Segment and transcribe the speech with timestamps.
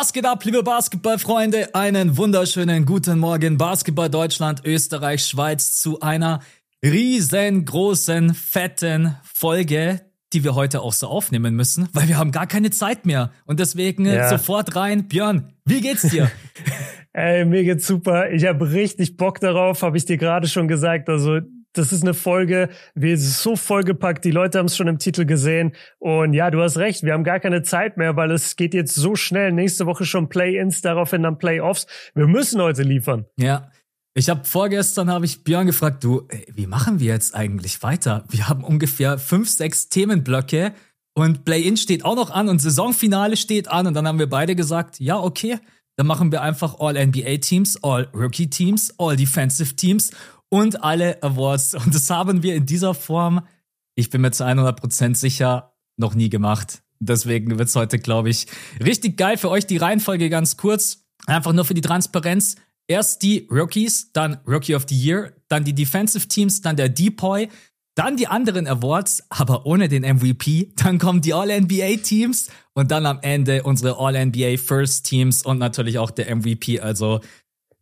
[0.00, 1.74] Was geht ab, liebe Basketballfreunde?
[1.74, 6.40] Einen wunderschönen guten Morgen, Basketball Deutschland, Österreich, Schweiz zu einer
[6.82, 10.00] riesengroßen, fetten Folge,
[10.32, 13.30] die wir heute auch so aufnehmen müssen, weil wir haben gar keine Zeit mehr.
[13.44, 14.30] Und deswegen ja.
[14.30, 15.06] sofort rein.
[15.06, 16.30] Björn, wie geht's dir?
[17.12, 18.30] Ey, mir geht's super.
[18.30, 21.10] Ich habe richtig Bock darauf, habe ich dir gerade schon gesagt.
[21.10, 21.40] Also
[21.72, 25.24] das ist eine Folge, wir sind so vollgepackt, die Leute haben es schon im Titel
[25.24, 25.72] gesehen.
[25.98, 28.94] Und ja, du hast recht, wir haben gar keine Zeit mehr, weil es geht jetzt
[28.94, 29.52] so schnell.
[29.52, 31.86] Nächste Woche schon Play-ins, daraufhin dann Playoffs.
[32.14, 33.26] Wir müssen heute liefern.
[33.36, 33.70] Ja.
[34.12, 38.24] Ich habe vorgestern habe ich Björn gefragt, du, wie machen wir jetzt eigentlich weiter?
[38.28, 40.72] Wir haben ungefähr fünf, sechs Themenblöcke
[41.14, 44.56] und Play-in steht auch noch an und Saisonfinale steht an und dann haben wir beide
[44.56, 45.58] gesagt, ja, okay,
[45.96, 50.10] dann machen wir einfach All-NBA-Teams, All-Rookie-Teams, All-Defensive-Teams
[50.50, 51.74] und alle Awards.
[51.86, 53.46] Und das haben wir in dieser Form,
[53.94, 56.82] ich bin mir zu 100% sicher, noch nie gemacht.
[56.98, 58.46] Deswegen wird's heute, glaube ich,
[58.84, 59.66] richtig geil für euch.
[59.66, 61.06] Die Reihenfolge ganz kurz.
[61.26, 62.56] Einfach nur für die Transparenz.
[62.86, 67.48] Erst die Rookies, dann Rookie of the Year, dann die Defensive Teams, dann der Depoy,
[67.94, 70.72] dann die anderen Awards, aber ohne den MVP.
[70.76, 76.10] Dann kommen die All-NBA-Teams und dann am Ende unsere All-NBA First Teams und natürlich auch
[76.10, 76.80] der MVP.
[76.80, 77.20] Also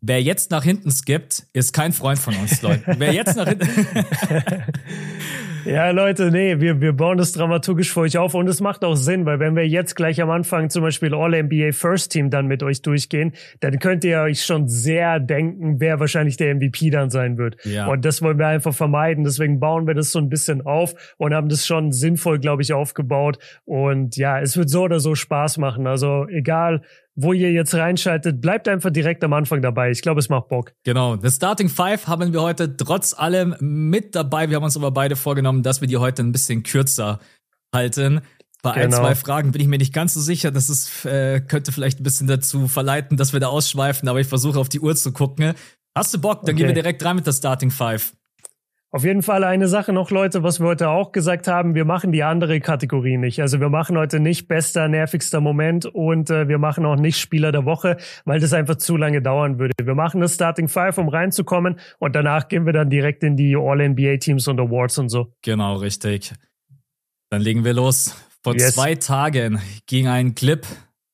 [0.00, 2.82] Wer jetzt nach hinten skippt, ist kein Freund von uns, Leute.
[2.98, 3.68] Wer jetzt nach hinten.
[5.64, 8.94] ja, Leute, nee, wir, wir bauen das dramaturgisch für euch auf und es macht auch
[8.94, 12.62] Sinn, weil wenn wir jetzt gleich am Anfang zum Beispiel All-NBA First Team dann mit
[12.62, 17.36] euch durchgehen, dann könnt ihr euch schon sehr denken, wer wahrscheinlich der MVP dann sein
[17.36, 17.56] wird.
[17.64, 17.88] Ja.
[17.88, 19.24] Und das wollen wir einfach vermeiden.
[19.24, 22.72] Deswegen bauen wir das so ein bisschen auf und haben das schon sinnvoll, glaube ich,
[22.72, 23.38] aufgebaut.
[23.64, 25.88] Und ja, es wird so oder so Spaß machen.
[25.88, 26.82] Also egal,
[27.20, 29.90] wo ihr jetzt reinschaltet, bleibt einfach direkt am Anfang dabei.
[29.90, 30.72] Ich glaube, es macht Bock.
[30.84, 31.16] Genau.
[31.16, 34.48] Das Starting Five haben wir heute trotz allem mit dabei.
[34.48, 37.18] Wir haben uns aber beide vorgenommen, dass wir die heute ein bisschen kürzer
[37.74, 38.20] halten.
[38.62, 38.84] Bei genau.
[38.84, 40.52] ein, zwei Fragen bin ich mir nicht ganz so sicher.
[40.52, 44.28] Das ist, äh, könnte vielleicht ein bisschen dazu verleiten, dass wir da ausschweifen, aber ich
[44.28, 45.54] versuche auf die Uhr zu gucken.
[45.96, 46.42] Hast du Bock?
[46.42, 46.54] Dann okay.
[46.54, 48.12] gehen wir direkt rein mit der Starting Five.
[48.90, 52.10] Auf jeden Fall eine Sache noch, Leute, was wir heute auch gesagt haben, wir machen
[52.10, 53.42] die andere Kategorie nicht.
[53.42, 57.52] Also wir machen heute nicht bester, nervigster Moment und äh, wir machen auch nicht Spieler
[57.52, 59.74] der Woche, weil das einfach zu lange dauern würde.
[59.82, 63.56] Wir machen das Starting Five, um reinzukommen und danach gehen wir dann direkt in die
[63.56, 65.34] All-NBA-Teams und Awards und so.
[65.42, 66.32] Genau, richtig.
[67.28, 68.16] Dann legen wir los.
[68.42, 68.74] Vor yes.
[68.74, 70.66] zwei Tagen ging ein Clip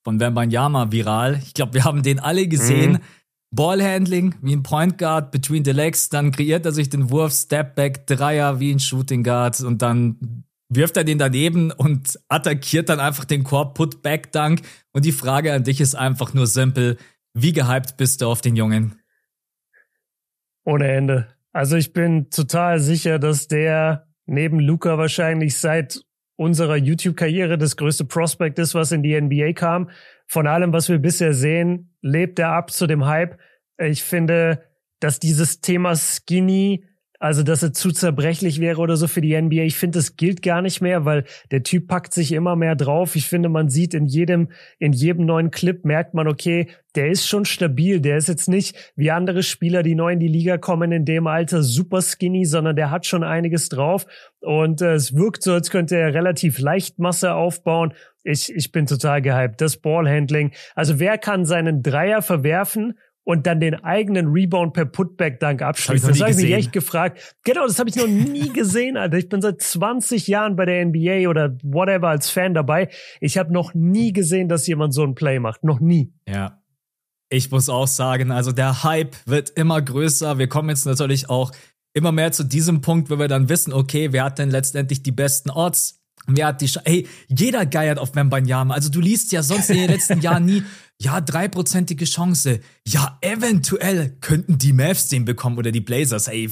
[0.05, 1.41] von Wembanyama viral.
[1.43, 2.93] Ich glaube, wir haben den alle gesehen.
[2.93, 3.01] Mhm
[3.55, 8.07] Ballhandling wie ein Point Guard between the legs, dann kreiert er sich den Wurf, Stepback,
[8.07, 13.25] Dreier wie ein Shooting Guard und dann wirft er den daneben und attackiert dann einfach
[13.25, 14.63] den Korb, Put Back Dunk.
[14.93, 16.97] Und die Frage an dich ist einfach nur simpel.
[17.33, 19.01] Wie gehypt bist du auf den Jungen?
[20.65, 21.29] Ohne Ende.
[21.53, 26.01] Also ich bin total sicher, dass der neben Luca wahrscheinlich seit
[26.37, 29.91] unserer YouTube-Karriere das größte Prospect ist, was in die NBA kam.
[30.27, 33.39] Von allem, was wir bisher sehen, lebt er ab zu dem Hype.
[33.79, 34.63] Ich finde,
[35.01, 36.85] dass dieses Thema Skinny
[37.25, 39.63] also, dass er zu zerbrechlich wäre oder so für die NBA.
[39.63, 43.17] Ich finde, das gilt gar nicht mehr, weil der Typ packt sich immer mehr drauf.
[43.17, 47.27] Ich finde, man sieht in jedem, in jedem neuen Clip merkt man, okay, der ist
[47.27, 48.03] schon stabil.
[48.03, 51.27] Der ist jetzt nicht wie andere Spieler, die neu in die Liga kommen, in dem
[51.27, 54.07] Alter super skinny, sondern der hat schon einiges drauf.
[54.41, 57.95] Und äh, es wirkt so, als könnte er relativ leicht Masse aufbauen.
[58.25, 59.61] Ich, ich bin total gehypt.
[59.61, 60.53] Das Ballhandling.
[60.75, 66.09] Also wer kann seinen Dreier verwerfen und dann den eigenen Rebound per Putback-Dunk abschließt.
[66.09, 67.37] Das habe ich mich echt gefragt.
[67.43, 69.17] Genau, das habe ich noch nie gesehen, Alter.
[69.17, 72.89] Ich bin seit 20 Jahren bei der NBA oder whatever als Fan dabei.
[73.21, 75.65] Ich habe noch nie gesehen, dass jemand so ein Play macht.
[75.65, 76.13] Noch nie.
[76.29, 76.61] Ja.
[77.31, 80.39] Ich muss auch sagen, also der Hype wird immer größer.
[80.39, 81.51] Wir kommen jetzt natürlich auch
[81.95, 85.13] immer mehr zu diesem Punkt, wo wir dann wissen, okay, wer hat denn letztendlich die
[85.13, 86.04] besten Odds?
[86.27, 88.75] Wer hat die Sch Hey, jeder geiert auf Wembanyama.
[88.75, 90.63] Also du liest ja sonst in den letzten Jahren nie,
[91.01, 92.61] ja, dreiprozentige Chance.
[92.87, 96.29] Ja, eventuell könnten die Mavs den bekommen oder die Blazers.
[96.29, 96.51] Ey,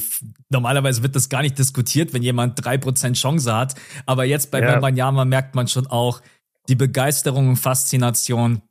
[0.49, 3.75] normalerweise wird das gar nicht diskutiert, wenn jemand drei Prozent Chance hat.
[4.05, 4.73] Aber jetzt bei ja.
[4.73, 6.21] Wembanyama merkt man schon auch,
[6.69, 8.61] die Begeisterung und Faszination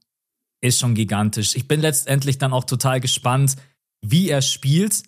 [0.60, 1.56] ist schon gigantisch.
[1.56, 3.56] Ich bin letztendlich dann auch total gespannt,
[4.00, 5.02] wie er spielt,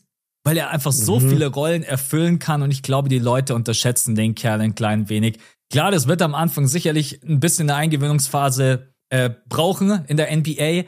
[0.44, 1.30] weil er einfach so mhm.
[1.30, 5.38] viele Rollen erfüllen kann und ich glaube, die Leute unterschätzen den Kerl ein klein wenig.
[5.74, 10.84] Klar, das wird am Anfang sicherlich ein bisschen eine Eingewöhnungsphase äh, brauchen in der NBA,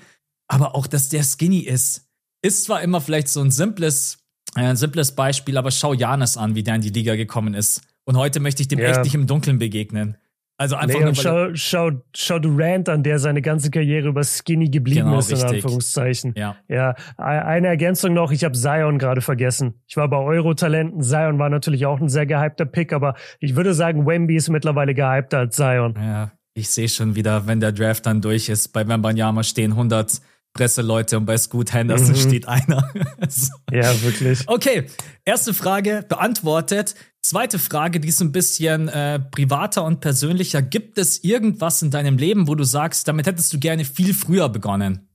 [0.47, 2.07] aber auch, dass der skinny ist,
[2.41, 4.19] ist zwar immer vielleicht so ein simples,
[4.55, 7.81] äh, ein simples Beispiel, aber schau Janis an, wie der in die Liga gekommen ist.
[8.05, 8.91] Und heute möchte ich dem ja.
[8.91, 10.19] echt nicht im Dunkeln begegnen.
[10.59, 14.71] Also einfach nee, nur, schau, schau, schau Durant an, der seine ganze Karriere über Skinny
[14.71, 15.65] geblieben genau, ist, in richtig.
[15.65, 16.33] Anführungszeichen.
[16.35, 16.57] Ja.
[16.69, 16.95] ja.
[17.19, 19.75] Eine Ergänzung noch, ich habe Zion gerade vergessen.
[19.87, 23.75] Ich war bei Euro-Talenten, Zion war natürlich auch ein sehr gehypter Pick, aber ich würde
[23.75, 25.95] sagen, Wemby ist mittlerweile gehypter als Zion.
[25.99, 30.23] Ja, Ich sehe schon wieder, wenn der Draft dann durch ist, bei Wembanyama stehen 100
[30.57, 32.17] Presseleute und bei Scoot Henderson mhm.
[32.17, 32.91] steht einer.
[33.29, 33.53] so.
[33.71, 34.41] Ja, wirklich.
[34.47, 34.87] Okay,
[35.25, 36.95] erste Frage beantwortet.
[37.23, 40.63] Zweite Frage, die ist ein bisschen äh, privater und persönlicher.
[40.63, 44.49] Gibt es irgendwas in deinem Leben, wo du sagst, damit hättest du gerne viel früher
[44.49, 45.09] begonnen?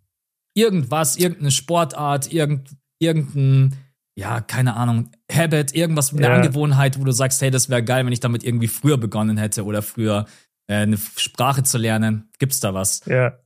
[0.54, 3.78] Irgendwas, irgendeine Sportart, irgend, irgendein,
[4.16, 6.34] ja, keine Ahnung, Habit, irgendwas, eine ja.
[6.34, 9.64] Angewohnheit, wo du sagst, hey, das wäre geil, wenn ich damit irgendwie früher begonnen hätte
[9.64, 10.26] oder früher
[10.68, 12.30] äh, eine Sprache zu lernen.
[12.40, 13.06] Gibt's da was?
[13.06, 13.38] Ja.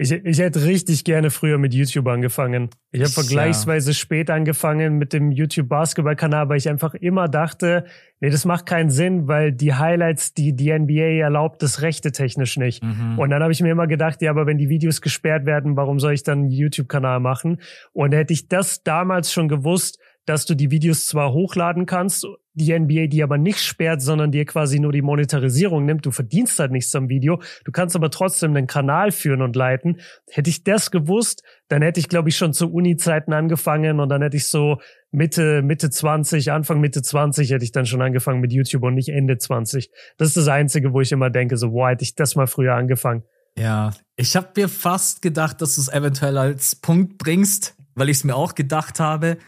[0.00, 2.70] Ich, ich hätte richtig gerne früher mit YouTube angefangen.
[2.90, 3.94] Ich habe vergleichsweise ja.
[3.94, 7.84] spät angefangen mit dem YouTube Basketball-Kanal, weil ich einfach immer dachte,
[8.18, 12.56] nee, das macht keinen Sinn, weil die Highlights, die die NBA erlaubt, das rechte technisch
[12.56, 12.82] nicht.
[12.82, 13.18] Mhm.
[13.18, 16.00] Und dann habe ich mir immer gedacht, ja, aber wenn die Videos gesperrt werden, warum
[16.00, 17.60] soll ich dann einen YouTube-Kanal machen?
[17.92, 22.78] Und hätte ich das damals schon gewusst, dass du die Videos zwar hochladen kannst, die
[22.78, 26.04] NBA die aber nicht sperrt, sondern dir quasi nur die Monetarisierung nimmt.
[26.04, 27.40] Du verdienst halt nichts am Video.
[27.64, 30.00] Du kannst aber trotzdem einen Kanal führen und leiten.
[30.30, 34.22] Hätte ich das gewusst, dann hätte ich, glaube ich, schon zu Uni-Zeiten angefangen und dann
[34.22, 34.78] hätte ich so
[35.12, 39.08] Mitte, Mitte 20, Anfang Mitte 20 hätte ich dann schon angefangen mit YouTube und nicht
[39.08, 39.90] Ende 20.
[40.18, 42.74] Das ist das Einzige, wo ich immer denke, so, wow, hätte ich das mal früher
[42.74, 43.24] angefangen.
[43.56, 48.18] Ja, ich habe mir fast gedacht, dass du es eventuell als Punkt bringst, weil ich
[48.18, 49.38] es mir auch gedacht habe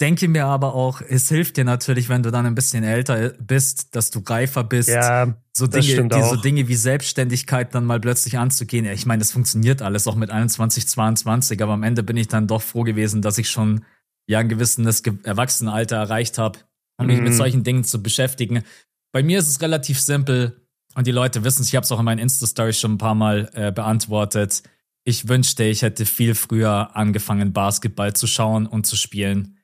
[0.00, 3.94] denke mir aber auch, es hilft dir natürlich, wenn du dann ein bisschen älter bist,
[3.96, 4.88] dass du reifer bist.
[4.88, 8.84] Ja, so Dinge, die, so Dinge wie Selbstständigkeit dann mal plötzlich anzugehen.
[8.86, 12.46] Ich meine, das funktioniert alles auch mit 21, 22, aber am Ende bin ich dann
[12.46, 13.84] doch froh gewesen, dass ich schon
[14.26, 16.58] ja ein gewisses Erwachsenenalter erreicht habe,
[16.98, 17.24] um mich mhm.
[17.24, 18.64] mit solchen Dingen zu beschäftigen.
[19.12, 20.60] Bei mir ist es relativ simpel
[20.94, 23.14] und die Leute wissen es, ich habe es auch in meinen Insta-Stories schon ein paar
[23.14, 24.62] Mal äh, beantwortet.
[25.04, 29.55] Ich wünschte, ich hätte viel früher angefangen, Basketball zu schauen und zu spielen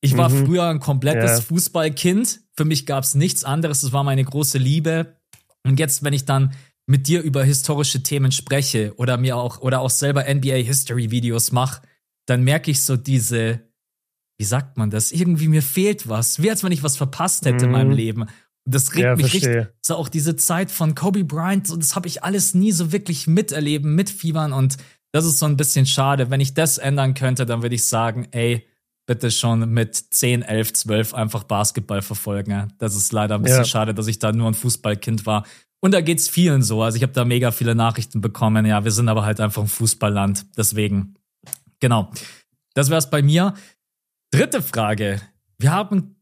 [0.00, 0.46] ich war mhm.
[0.46, 1.40] früher ein komplettes ja.
[1.42, 2.40] Fußballkind.
[2.56, 3.82] Für mich gab es nichts anderes.
[3.82, 5.16] Das war meine große Liebe.
[5.64, 6.54] Und jetzt, wenn ich dann
[6.86, 11.52] mit dir über historische Themen spreche oder mir auch oder auch selber NBA History Videos
[11.52, 11.82] mache,
[12.26, 13.60] dann merke ich so diese,
[14.38, 15.12] wie sagt man das?
[15.12, 16.42] Irgendwie mir fehlt was.
[16.42, 17.64] Wie als wenn ich was verpasst hätte mhm.
[17.64, 17.96] in meinem mhm.
[17.96, 18.22] Leben.
[18.22, 19.68] Und das regt ja, mich richtig.
[19.82, 23.26] So auch diese Zeit von Kobe Bryant, so das habe ich alles nie so wirklich
[23.26, 24.76] miterleben, mitfiebern und
[25.12, 26.30] das ist so ein bisschen schade.
[26.30, 28.66] Wenn ich das ändern könnte, dann würde ich sagen, ey,
[29.10, 32.72] bitte schon mit 10, 11, 12 einfach Basketball verfolgen.
[32.78, 33.64] Das ist leider ein bisschen ja.
[33.64, 35.44] schade, dass ich da nur ein Fußballkind war.
[35.80, 36.80] Und da geht's vielen so.
[36.80, 38.66] Also ich habe da mega viele Nachrichten bekommen.
[38.66, 40.46] Ja, wir sind aber halt einfach ein Fußballland.
[40.56, 41.16] Deswegen.
[41.80, 42.12] Genau.
[42.74, 43.54] Das wär's bei mir.
[44.30, 45.20] Dritte Frage.
[45.58, 46.14] Wir haben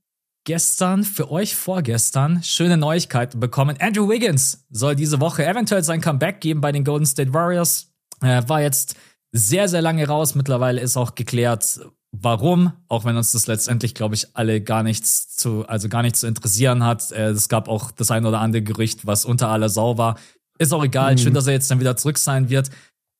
[0.46, 3.76] gestern, für euch vorgestern, schöne Neuigkeiten bekommen.
[3.80, 7.92] Andrew Wiggins soll diese Woche eventuell sein Comeback geben bei den Golden State Warriors.
[8.22, 8.96] Er war jetzt
[9.30, 10.34] sehr, sehr lange raus.
[10.34, 11.80] Mittlerweile ist auch geklärt,
[12.12, 16.20] warum, auch wenn uns das letztendlich, glaube ich, alle gar nichts zu, also gar nichts
[16.20, 17.12] zu interessieren hat.
[17.12, 20.18] Äh, es gab auch das ein oder andere Gerücht, was unter aller Sau war.
[20.58, 21.12] Ist auch egal.
[21.12, 21.18] Mhm.
[21.18, 22.70] Schön, dass er jetzt dann wieder zurück sein wird.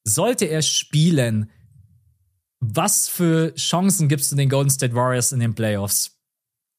[0.05, 1.51] Sollte er spielen,
[2.61, 6.19] was für Chancen gibst du den Golden State Warriors in den Playoffs?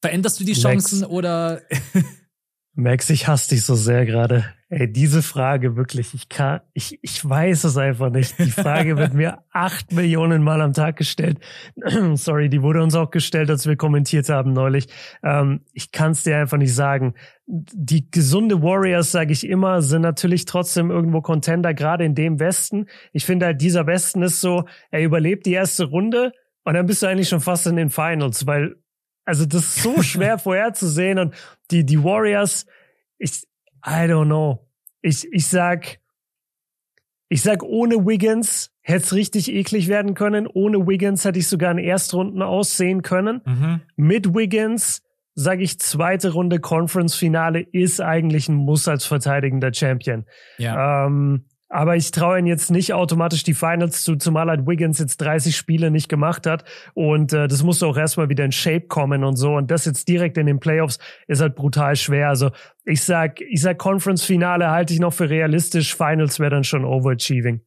[0.01, 1.62] Veränderst du die Chancen Max, oder?
[2.73, 4.53] Max, ich hasse dich so sehr gerade.
[4.71, 8.38] Ey, diese Frage wirklich, ich kann, ich, ich weiß es einfach nicht.
[8.38, 11.39] Die Frage wird mir acht Millionen Mal am Tag gestellt.
[12.13, 14.86] Sorry, die wurde uns auch gestellt, als wir kommentiert haben neulich.
[15.24, 17.15] Ähm, ich kann es dir einfach nicht sagen.
[17.48, 22.86] Die gesunde Warriors, sage ich immer, sind natürlich trotzdem irgendwo Contender, gerade in dem Westen.
[23.12, 26.32] Ich finde halt, dieser Westen ist so, er überlebt die erste Runde
[26.63, 28.75] und dann bist du eigentlich schon fast in den Finals, weil,
[29.25, 31.34] also das ist so schwer vorherzusehen und
[31.72, 32.67] die, die Warriors,
[33.17, 33.48] ich,
[33.86, 34.68] I don't know.
[35.01, 36.00] Ich, ich sag,
[37.29, 40.48] ich sag, ohne Wiggins hätte es richtig eklig werden können.
[40.48, 43.41] Ohne Wiggins hätte ich sogar in Erstrunden aussehen können.
[43.46, 43.82] Mhm.
[43.96, 45.03] Mit Wiggins
[45.36, 50.25] sage ich, zweite Runde Conference-Finale ist eigentlich ein Muss als verteidigender Champion.
[50.58, 51.06] Ja.
[51.06, 55.17] Ähm, aber ich traue ihn jetzt nicht automatisch die Finals zu, zumal halt Wiggins jetzt
[55.17, 56.65] 30 Spiele nicht gemacht hat.
[56.95, 59.55] Und äh, das musste auch erstmal wieder in Shape kommen und so.
[59.55, 60.97] Und das jetzt direkt in den Playoffs
[61.27, 62.29] ist halt brutal schwer.
[62.29, 62.49] Also
[62.85, 65.95] ich sag, ich sag Conference-Finale halte ich noch für realistisch.
[65.95, 67.61] Finals wäre dann schon overachieving.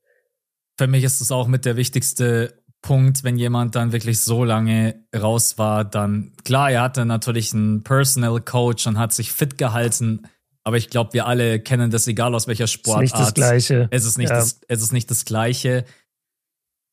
[0.76, 5.06] Für mich ist es auch mit der wichtigste Punkt, wenn jemand dann wirklich so lange
[5.14, 10.26] raus war, dann klar, er hatte natürlich einen Personal Coach und hat sich fit gehalten,
[10.64, 13.04] aber ich glaube, wir alle kennen das, egal aus welcher Sportart.
[13.04, 13.88] Es ist nicht das Gleiche.
[13.90, 14.36] Es ist nicht, ja.
[14.36, 15.84] das, es ist nicht das Gleiche.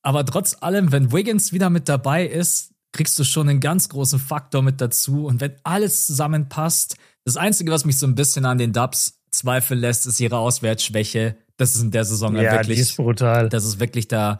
[0.02, 4.18] Aber trotz allem, wenn Wiggins wieder mit dabei ist, kriegst du schon einen ganz großen
[4.18, 5.26] Faktor mit dazu.
[5.26, 9.78] Und wenn alles zusammenpasst, das Einzige, was mich so ein bisschen an den Dubs zweifeln
[9.78, 11.36] lässt, ist ihre Auswärtsschwäche.
[11.56, 12.76] Das ist in der Saison ja, wirklich.
[12.76, 13.48] Die ist brutal.
[13.48, 14.38] Das ist wirklich der,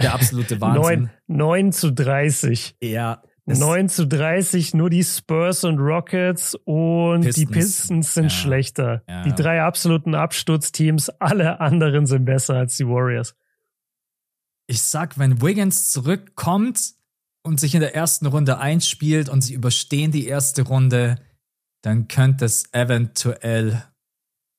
[0.00, 1.10] der absolute Wahnsinn.
[1.26, 2.76] 9, 9 zu 30.
[2.80, 7.34] Ja, 9 zu 30, nur die Spurs und Rockets und Pistons.
[7.34, 8.30] die Pistons sind ja.
[8.30, 9.02] schlechter.
[9.08, 9.22] Ja.
[9.22, 13.34] Die drei absoluten Absturzteams, alle anderen sind besser als die Warriors.
[14.66, 16.94] Ich sag, wenn Wiggins zurückkommt
[17.42, 21.16] und sich in der ersten Runde einspielt und sie überstehen die erste Runde,
[21.82, 23.82] dann könnte es eventuell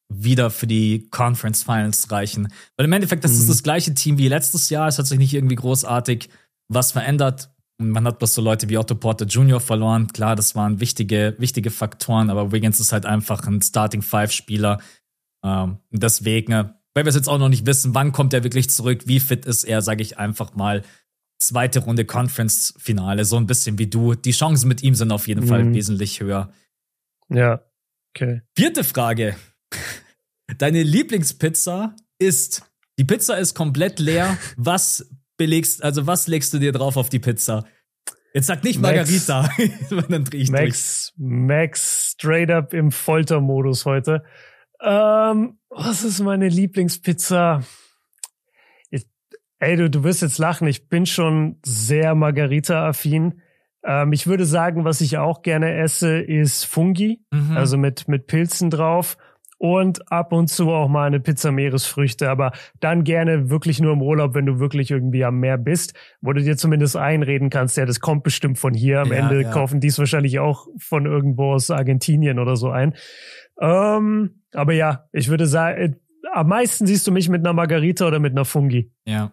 [0.09, 2.51] wieder für die Conference Finals reichen.
[2.75, 3.37] Weil im Endeffekt, das mhm.
[3.39, 4.87] ist das gleiche Team wie letztes Jahr.
[4.87, 6.29] Es hat sich nicht irgendwie großartig
[6.67, 7.50] was verändert.
[7.89, 9.59] Man hat bloß so Leute wie Otto Porter Jr.
[9.59, 10.07] verloren.
[10.07, 14.79] Klar, das waren wichtige, wichtige Faktoren, aber Wiggins ist halt einfach ein Starting Five Spieler.
[15.43, 19.03] Ähm, deswegen, weil wir es jetzt auch noch nicht wissen, wann kommt er wirklich zurück,
[19.07, 20.83] wie fit ist er, sage ich einfach mal.
[21.39, 24.13] Zweite Runde Conference Finale, so ein bisschen wie du.
[24.13, 25.47] Die Chancen mit ihm sind auf jeden mhm.
[25.47, 26.53] Fall wesentlich höher.
[27.29, 27.61] Ja,
[28.13, 28.41] okay.
[28.55, 29.35] Vierte Frage.
[30.57, 32.63] Deine Lieblingspizza ist,
[32.99, 34.37] die Pizza ist komplett leer.
[34.57, 35.09] Was
[35.41, 37.65] belegst, also was legst du dir drauf auf die Pizza?
[38.31, 39.49] Jetzt sag nicht Margarita,
[40.09, 41.31] dann drehe ich Max, durch.
[41.31, 44.23] Max straight up im Foltermodus heute.
[44.83, 47.63] Ähm, was ist meine Lieblingspizza?
[48.91, 49.07] Ich,
[49.57, 50.67] ey, du, du wirst jetzt lachen.
[50.67, 53.41] Ich bin schon sehr Margarita-affin.
[53.83, 57.57] Ähm, ich würde sagen, was ich auch gerne esse, ist Fungi, mhm.
[57.57, 59.17] also mit, mit Pilzen drauf
[59.61, 64.01] und ab und zu auch mal eine Pizza Meeresfrüchte, aber dann gerne wirklich nur im
[64.01, 67.85] Urlaub, wenn du wirklich irgendwie am Meer bist, wo du dir zumindest einreden kannst, ja,
[67.85, 69.01] das kommt bestimmt von hier.
[69.01, 69.51] Am ja, Ende ja.
[69.51, 72.95] kaufen die es wahrscheinlich auch von irgendwo aus Argentinien oder so ein.
[73.59, 75.91] Ähm, aber ja, ich würde sagen, äh,
[76.33, 78.91] am meisten siehst du mich mit einer Margarita oder mit einer Fungi.
[79.05, 79.31] Ja.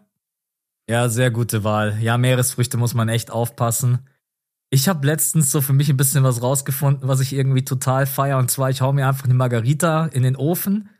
[0.90, 1.96] Ja, sehr gute Wahl.
[2.02, 4.06] Ja, Meeresfrüchte muss man echt aufpassen.
[4.70, 8.38] Ich habe letztens so für mich ein bisschen was rausgefunden, was ich irgendwie total feier.
[8.38, 10.90] Und zwar, ich hau mir einfach eine Margarita in den Ofen,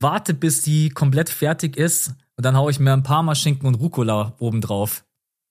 [0.00, 4.34] warte, bis die komplett fertig ist und dann hau ich mir ein Parmaschinken und Rucola
[4.38, 5.04] oben drauf.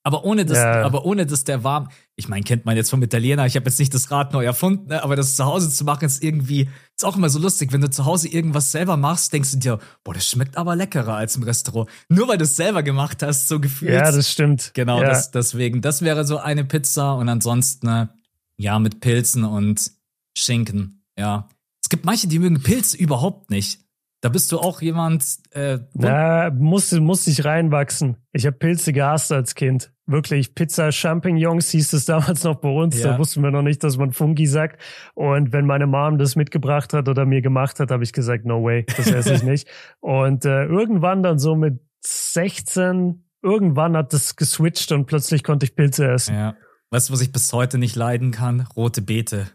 [0.05, 0.83] Aber ohne das, ja.
[0.83, 1.87] aber ohne dass der warm.
[2.17, 3.45] Ich meine, kennt man jetzt vom Italiener.
[3.45, 5.01] Ich habe jetzt nicht das Rad neu erfunden, ne?
[5.01, 7.71] aber das zu Hause zu machen ist irgendwie ist auch immer so lustig.
[7.71, 11.15] Wenn du zu Hause irgendwas selber machst, denkst du dir, boah, das schmeckt aber leckerer
[11.15, 11.89] als im Restaurant.
[12.09, 13.93] Nur weil du es selber gemacht hast, so gefühlt.
[13.93, 14.71] Ja, das stimmt.
[14.73, 15.09] Genau, ja.
[15.09, 15.81] das, deswegen.
[15.81, 18.09] Das wäre so eine Pizza und ansonsten ne,
[18.57, 19.91] ja mit Pilzen und
[20.37, 21.03] Schinken.
[21.17, 21.47] Ja,
[21.81, 23.79] es gibt manche, die mögen Pilze überhaupt nicht.
[24.23, 25.25] Da bist du auch jemand.
[25.51, 28.15] Äh, ja, musste musste ich reinwachsen.
[28.31, 29.91] Ich habe Pilze gehasst als Kind.
[30.05, 33.03] Wirklich, Pizza Champignons hieß es damals noch bei uns.
[33.03, 33.11] Ja.
[33.11, 34.81] Da wussten wir noch nicht, dass man Fungi sagt.
[35.13, 38.63] Und wenn meine Mom das mitgebracht hat oder mir gemacht hat, habe ich gesagt, no
[38.63, 39.67] way, das esse ich nicht.
[39.99, 45.75] Und äh, irgendwann dann so mit 16, irgendwann hat das geswitcht und plötzlich konnte ich
[45.75, 46.33] Pilze essen.
[46.33, 46.55] Ja.
[46.91, 48.69] Weißt du, was ich bis heute nicht leiden kann?
[48.73, 49.49] Rote Beete.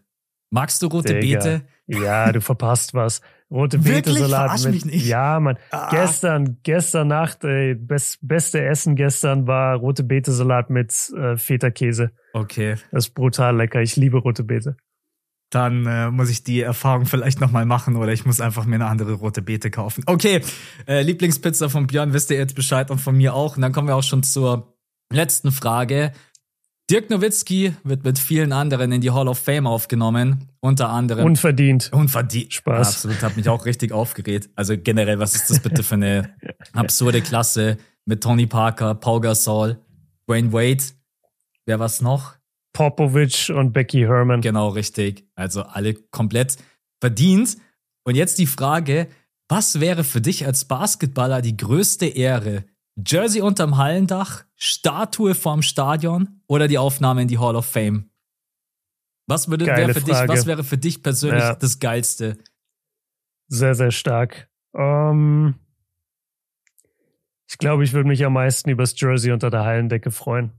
[0.50, 1.38] Magst du rote Digga.
[1.38, 1.62] Beete?
[1.86, 3.22] Ja, du verpasst was.
[3.50, 4.72] Rote Beete-Salat mit.
[4.72, 5.06] Mich nicht.
[5.06, 5.56] Ja, man.
[5.70, 5.88] Ah.
[5.90, 12.10] Gestern, gestern Nacht, ey, best, beste Essen gestern war rote Beete-Salat mit äh, Feta-Käse.
[12.34, 12.76] Okay.
[12.92, 13.80] Das ist brutal lecker.
[13.80, 14.76] Ich liebe rote Beete.
[15.50, 18.86] Dann äh, muss ich die Erfahrung vielleicht nochmal machen oder ich muss einfach mir eine
[18.86, 20.04] andere rote Beete kaufen.
[20.04, 20.42] Okay,
[20.86, 23.56] äh, Lieblingspizza von Björn wisst ihr jetzt Bescheid und von mir auch.
[23.56, 24.76] Und dann kommen wir auch schon zur
[25.10, 26.12] letzten Frage.
[26.90, 30.48] Dirk Nowitzki wird mit vielen anderen in die Hall of Fame aufgenommen.
[30.60, 31.26] Unter anderem.
[31.26, 31.90] Unverdient.
[31.92, 32.54] Unverdient.
[32.54, 32.88] Spaß.
[32.88, 34.48] absolut, hat mich auch richtig aufgeregt.
[34.54, 36.34] Also generell, was ist das bitte für eine
[36.72, 37.76] absurde Klasse
[38.06, 39.78] mit Tony Parker, Paul Gasol,
[40.26, 40.82] Wayne Wade.
[41.66, 42.36] Wer was noch?
[42.72, 44.40] Popovich und Becky Herman.
[44.40, 45.28] Genau, richtig.
[45.34, 46.56] Also alle komplett
[47.00, 47.58] verdient.
[48.04, 49.08] Und jetzt die Frage,
[49.48, 52.64] was wäre für dich als Basketballer die größte Ehre?
[53.06, 58.10] Jersey unterm Hallendach, Statue vorm Stadion oder die Aufnahme in die Hall of Fame?
[59.26, 61.54] Was würde wäre für dich, was wäre für dich persönlich ja.
[61.54, 62.38] das Geilste?
[63.48, 64.48] Sehr, sehr stark.
[64.74, 65.54] Ähm,
[67.48, 70.52] ich glaube, ich würde mich am meisten über das Jersey unter der Hallendecke freuen.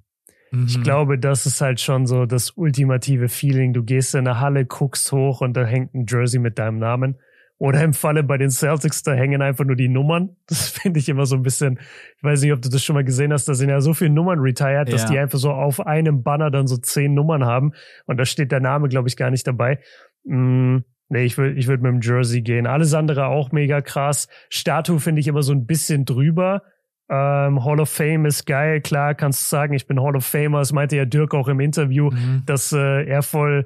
[0.52, 0.66] Mhm.
[0.68, 3.74] Ich glaube, das ist halt schon so das ultimative Feeling.
[3.74, 7.18] Du gehst in eine Halle, guckst hoch und da hängt ein Jersey mit deinem Namen.
[7.60, 10.30] Oder im Falle bei den Celtics, da hängen einfach nur die Nummern.
[10.48, 11.78] Das finde ich immer so ein bisschen,
[12.18, 14.10] ich weiß nicht, ob du das schon mal gesehen hast, da sind ja so viele
[14.12, 14.96] Nummern retired, ja.
[14.96, 17.74] dass die einfach so auf einem Banner dann so zehn Nummern haben.
[18.06, 19.80] Und da steht der Name, glaube ich, gar nicht dabei.
[20.24, 20.78] Mm,
[21.10, 22.66] nee, ich würde ich würd mit dem Jersey gehen.
[22.66, 24.30] Alles andere auch mega krass.
[24.50, 26.64] Statue finde ich immer so ein bisschen drüber.
[27.10, 30.60] Ähm, Hall of Fame ist geil, klar, kannst du sagen, ich bin Hall of Famer.
[30.60, 32.44] Das meinte ja Dirk auch im Interview, mhm.
[32.46, 33.66] dass äh, er voll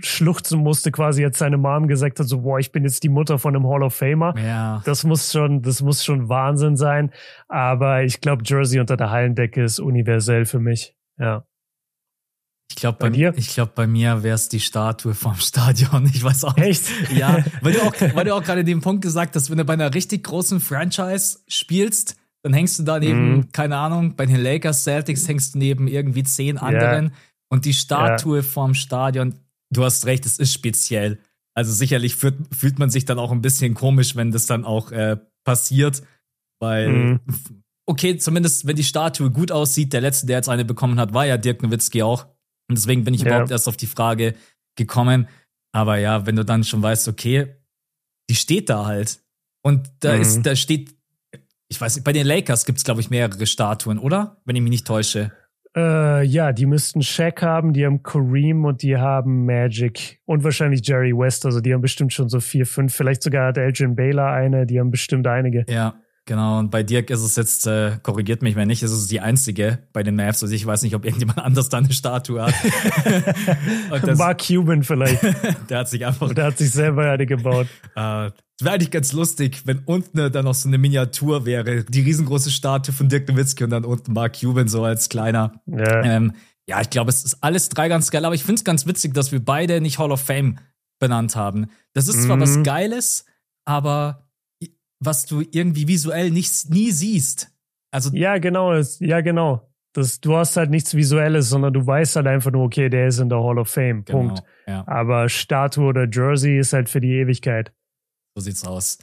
[0.00, 3.38] schluchzen musste, quasi jetzt seine Mom gesagt hat, so, boah, ich bin jetzt die Mutter
[3.38, 4.34] von einem Hall of Famer.
[4.36, 4.82] Ja.
[4.84, 7.12] Das muss schon, das muss schon Wahnsinn sein.
[7.48, 10.96] Aber ich glaube, Jersey unter der Hallendecke ist universell für mich.
[11.18, 11.44] Ja.
[12.70, 13.34] Ich glaube, bei, bei, dir?
[13.36, 16.06] Ich glaube, bei mir wäre es die Statue vom Stadion.
[16.14, 16.56] Ich weiß auch.
[16.56, 16.84] Echt?
[17.12, 19.74] Ja, weil du auch, weil du auch gerade den Punkt gesagt hast, wenn du bei
[19.74, 23.52] einer richtig großen Franchise spielst, dann hängst du da neben, mm.
[23.52, 27.04] keine Ahnung, bei den Lakers, Celtics hängst du neben irgendwie zehn anderen.
[27.06, 27.16] Yeah
[27.50, 28.42] Und die Statue ja.
[28.42, 29.34] vorm Stadion,
[29.72, 31.18] du hast recht, es ist speziell.
[31.54, 34.92] Also sicherlich fühlt, fühlt man sich dann auch ein bisschen komisch, wenn das dann auch
[34.92, 36.02] äh, passiert,
[36.60, 37.20] weil mhm.
[37.86, 41.26] okay, zumindest wenn die Statue gut aussieht, der letzte, der jetzt eine bekommen hat, war
[41.26, 42.26] ja Dirk Nowitzki auch.
[42.68, 43.28] Und deswegen bin ich ja.
[43.28, 44.34] überhaupt erst auf die Frage
[44.76, 45.28] gekommen.
[45.72, 47.56] Aber ja, wenn du dann schon weißt, okay,
[48.30, 49.22] die steht da halt.
[49.62, 50.22] Und da mhm.
[50.22, 50.94] ist, da steht,
[51.68, 54.40] ich weiß nicht, bei den Lakers gibt es, glaube ich, mehrere Statuen, oder?
[54.44, 55.32] Wenn ich mich nicht täusche.
[55.74, 60.86] Äh, ja, die müssten Shaq haben, die haben Kareem und die haben Magic und wahrscheinlich
[60.86, 61.46] Jerry West.
[61.46, 62.94] Also die haben bestimmt schon so vier, fünf.
[62.94, 64.66] Vielleicht sogar hat Elgin Baylor eine.
[64.66, 65.64] Die haben bestimmt einige.
[65.68, 65.94] Ja,
[66.26, 66.58] genau.
[66.58, 69.78] Und bei Dirk ist es jetzt, äh, korrigiert mich wenn nicht, ist es die einzige
[69.94, 70.42] bei den Mavs.
[70.42, 72.54] Also ich weiß nicht, ob irgendjemand anders da eine Statue hat.
[74.02, 75.22] das, Mark Cuban vielleicht.
[75.70, 76.34] der hat sich einfach.
[76.34, 77.66] Der hat sich selber eine gebaut.
[77.96, 78.30] Äh,
[78.64, 81.84] wäre eigentlich ganz lustig, wenn unten dann noch so eine Miniatur wäre.
[81.84, 85.60] Die riesengroße Statue von Dirk Nowitzki und dann unten Mark Cuban so als kleiner.
[85.66, 86.32] Ja, ähm,
[86.66, 89.14] ja ich glaube, es ist alles drei ganz geil, aber ich finde es ganz witzig,
[89.14, 90.58] dass wir beide nicht Hall of Fame
[90.98, 91.66] benannt haben.
[91.94, 92.42] Das ist zwar mhm.
[92.42, 93.24] was Geiles,
[93.64, 94.28] aber
[95.00, 97.52] was du irgendwie visuell nicht, nie siehst.
[97.90, 99.68] Also ja, genau, ja, genau.
[99.94, 103.18] Das, du hast halt nichts Visuelles, sondern du weißt halt einfach nur, okay, der ist
[103.18, 104.04] in der Hall of Fame.
[104.04, 104.42] Genau, Punkt.
[104.66, 104.86] Ja.
[104.86, 107.72] Aber Statue oder Jersey ist halt für die Ewigkeit.
[108.34, 108.98] So sieht's aus.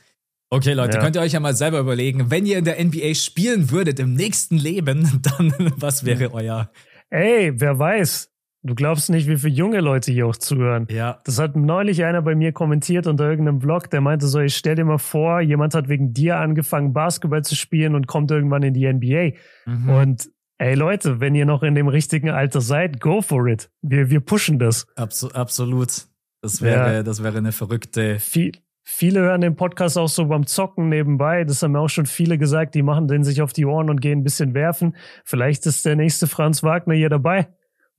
[0.51, 1.03] Okay, Leute, ja.
[1.03, 4.13] könnt ihr euch ja mal selber überlegen, wenn ihr in der NBA spielen würdet im
[4.13, 6.71] nächsten Leben, dann was wäre euer.
[7.09, 8.31] Ey, wer weiß.
[8.61, 10.85] Du glaubst nicht, wie viele junge Leute hier auch zuhören.
[10.89, 11.21] Ja.
[11.23, 14.75] Das hat neulich einer bei mir kommentiert unter irgendeinem Vlog, der meinte so, ich stell
[14.75, 18.73] dir mal vor, jemand hat wegen dir angefangen, Basketball zu spielen und kommt irgendwann in
[18.73, 19.37] die NBA.
[19.65, 19.89] Mhm.
[19.89, 23.69] Und ey Leute, wenn ihr noch in dem richtigen Alter seid, go for it.
[23.81, 24.87] Wir, wir pushen das.
[24.97, 26.07] Absu absolut.
[26.41, 27.03] Das wäre, ja.
[27.03, 28.19] das wäre eine verrückte.
[28.19, 28.53] Viel,
[28.91, 31.43] Viele hören den Podcast auch so beim Zocken nebenbei.
[31.43, 34.01] Das haben mir auch schon viele gesagt, die machen den sich auf die Ohren und
[34.01, 34.95] gehen ein bisschen werfen.
[35.23, 37.47] Vielleicht ist der nächste Franz Wagner hier dabei.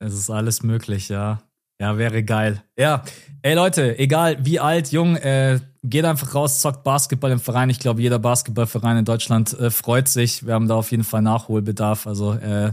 [0.00, 1.42] Es ist alles möglich, ja.
[1.80, 2.64] Ja, wäre geil.
[2.76, 3.04] Ja,
[3.42, 7.70] ey Leute, egal wie alt, jung, äh, geht einfach raus, zockt Basketball im Verein.
[7.70, 10.44] Ich glaube, jeder Basketballverein in Deutschland äh, freut sich.
[10.44, 12.08] Wir haben da auf jeden Fall Nachholbedarf.
[12.08, 12.72] Also äh,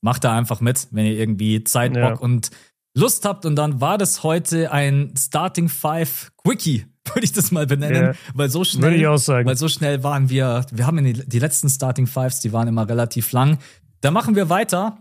[0.00, 2.14] macht da einfach mit, wenn ihr irgendwie Zeit, Bock ja.
[2.14, 2.50] und
[2.96, 3.44] Lust habt.
[3.44, 8.14] Und dann war das heute ein Starting Five Quickie würde ich das mal benennen, yeah.
[8.34, 9.48] weil so schnell, würde ich auch sagen.
[9.48, 12.88] weil so schnell waren wir, wir haben die, die letzten Starting Fives, die waren immer
[12.88, 13.58] relativ lang.
[14.00, 14.98] Da machen wir weiter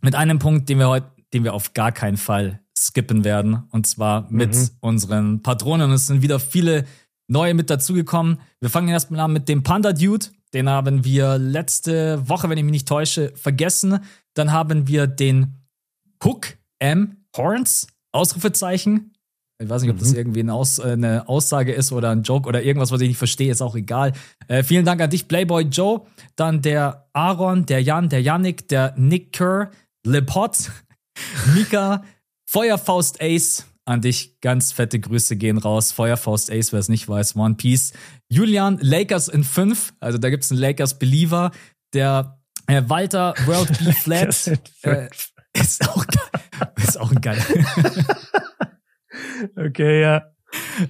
[0.00, 3.86] mit einem Punkt, den wir heute, den wir auf gar keinen Fall skippen werden, und
[3.86, 4.68] zwar mit mhm.
[4.80, 5.90] unseren Patronen.
[5.92, 6.84] Es sind wieder viele
[7.28, 8.38] neue mit dazugekommen.
[8.60, 10.26] Wir fangen erstmal an mit dem Panda Dude.
[10.52, 14.00] Den haben wir letzte Woche, wenn ich mich nicht täusche, vergessen.
[14.34, 15.64] Dann haben wir den
[16.22, 19.13] Hook M Horns, Ausrufezeichen.
[19.62, 20.16] Ich weiß nicht, ob das mhm.
[20.16, 23.18] irgendwie eine, Aus, äh, eine, Aussage ist oder ein Joke oder irgendwas, was ich nicht
[23.18, 24.12] verstehe, ist auch egal.
[24.48, 26.02] Äh, vielen Dank an dich, Playboy Joe.
[26.34, 29.70] Dann der Aaron, der Jan, der Yannick, der Nick Kerr,
[30.04, 30.70] Lepot,
[31.54, 32.02] Mika,
[32.46, 33.66] Feuerfaust Ace.
[33.86, 35.92] An dich ganz fette Grüße gehen raus.
[35.92, 37.92] Feuerfaust Ace, wer es nicht weiß, One Piece.
[38.30, 39.92] Julian, Lakers in 5.
[40.00, 41.52] Also da gibt es einen Lakers Believer.
[41.92, 44.58] Der äh, Walter, World B Flat.
[44.82, 45.08] äh,
[45.52, 46.04] ist, auch,
[46.76, 47.44] ist auch ein geiler.
[49.56, 50.34] Okay, ja.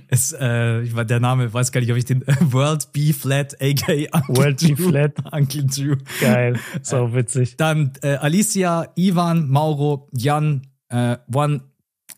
[0.08, 3.12] Es, äh, ich war der Name, weiß gar nicht, ob ich den äh, World B
[3.12, 5.32] Flat, aka Uncle World B Flat.
[5.32, 5.96] Uncle Drew.
[6.20, 7.56] Geil, so äh, witzig.
[7.56, 11.62] Dann äh, Alicia, Ivan, Mauro, Jan, äh, One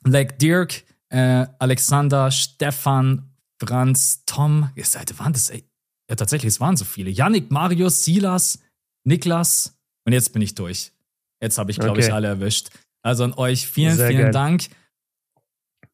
[0.04, 4.70] Leg Dirk, äh, Alexander, Stefan, Franz, Tom.
[4.74, 5.64] Ihr seid, waren das, ey.
[6.08, 7.10] Ja, tatsächlich, es waren so viele.
[7.10, 8.60] Yannick, Marius, Silas,
[9.04, 9.76] Niklas.
[10.04, 10.92] Und jetzt bin ich durch.
[11.40, 12.06] Jetzt habe ich, glaube okay.
[12.06, 12.70] ich, alle erwischt.
[13.02, 14.32] Also an euch vielen, Sehr vielen geil.
[14.32, 14.68] Dank.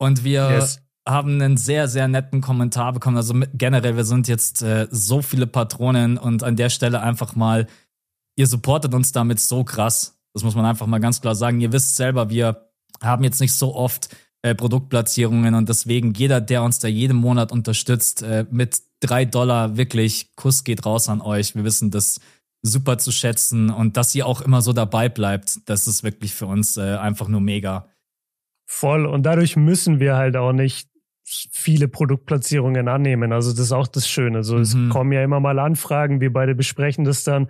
[0.03, 0.81] Und wir yes.
[1.07, 3.17] haben einen sehr, sehr netten Kommentar bekommen.
[3.17, 7.69] Also generell, wir sind jetzt äh, so viele Patronen und an der Stelle einfach mal,
[8.35, 10.19] ihr supportet uns damit so krass.
[10.35, 11.61] Das muss man einfach mal ganz klar sagen.
[11.61, 12.69] Ihr wisst selber, wir
[13.01, 14.09] haben jetzt nicht so oft
[14.43, 19.77] äh, Produktplatzierungen und deswegen jeder, der uns da jeden Monat unterstützt, äh, mit drei Dollar
[19.77, 21.55] wirklich Kuss geht raus an euch.
[21.55, 22.19] Wir wissen das
[22.63, 26.47] super zu schätzen und dass ihr auch immer so dabei bleibt, das ist wirklich für
[26.47, 27.87] uns äh, einfach nur mega.
[28.75, 29.05] Voll.
[29.05, 30.89] Und dadurch müssen wir halt auch nicht
[31.25, 33.31] viele Produktplatzierungen annehmen.
[33.31, 34.43] Also das ist auch das Schöne.
[34.45, 34.89] So, es mhm.
[34.89, 36.23] kommen ja immer mal Anfragen.
[36.23, 37.49] Wir beide besprechen das dann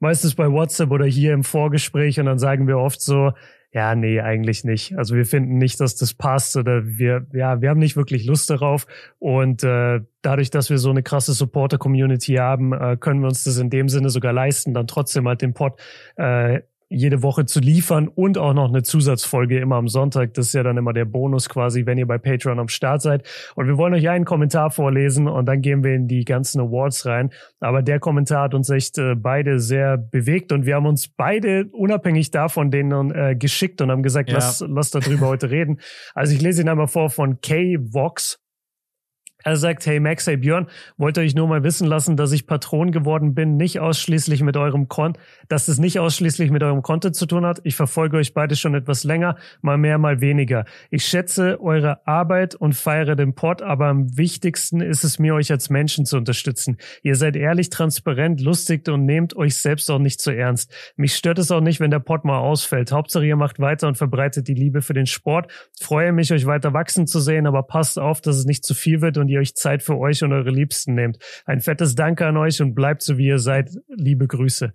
[0.00, 3.32] meistens bei WhatsApp oder hier im Vorgespräch und dann sagen wir oft so,
[3.70, 4.98] ja, nee, eigentlich nicht.
[4.98, 8.50] Also wir finden nicht, dass das passt oder wir, ja, wir haben nicht wirklich Lust
[8.50, 8.88] darauf.
[9.20, 13.58] Und äh, dadurch, dass wir so eine krasse Supporter-Community haben, äh, können wir uns das
[13.58, 15.80] in dem Sinne sogar leisten, dann trotzdem halt den Pod
[16.16, 20.34] äh, jede Woche zu liefern und auch noch eine Zusatzfolge immer am Sonntag.
[20.34, 23.26] Das ist ja dann immer der Bonus quasi, wenn ihr bei Patreon am Start seid.
[23.54, 27.06] Und wir wollen euch einen Kommentar vorlesen und dann gehen wir in die ganzen Awards
[27.06, 27.30] rein.
[27.60, 31.66] Aber der Kommentar hat uns echt äh, beide sehr bewegt und wir haben uns beide
[31.72, 34.36] unabhängig davon denen äh, geschickt und haben gesagt, ja.
[34.36, 35.80] lass, lass darüber heute reden.
[36.14, 38.43] Also ich lese ihn einmal vor von Kay Vox.
[39.44, 42.92] Er sagt, hey Max, hey Björn, wollte euch nur mal wissen lassen, dass ich Patron
[42.92, 47.26] geworden bin, nicht ausschließlich mit eurem Kon, dass es nicht ausschließlich mit eurem Content zu
[47.26, 47.60] tun hat.
[47.64, 50.64] Ich verfolge euch beide schon etwas länger, mal mehr, mal weniger.
[50.90, 55.52] Ich schätze eure Arbeit und feiere den Pod, aber am wichtigsten ist es mir, euch
[55.52, 56.78] als Menschen zu unterstützen.
[57.02, 60.72] Ihr seid ehrlich, transparent, lustig und nehmt euch selbst auch nicht zu ernst.
[60.96, 62.92] Mich stört es auch nicht, wenn der Pod mal ausfällt.
[62.92, 65.52] Hauptsache ihr macht weiter und verbreitet die Liebe für den Sport.
[65.78, 69.02] Freue mich, euch weiter wachsen zu sehen, aber passt auf, dass es nicht zu viel
[69.02, 71.18] wird und ihr euch Zeit für euch und eure Liebsten nehmt.
[71.44, 73.70] Ein fettes Danke an euch und bleibt so, wie ihr seid.
[73.88, 74.72] Liebe Grüße.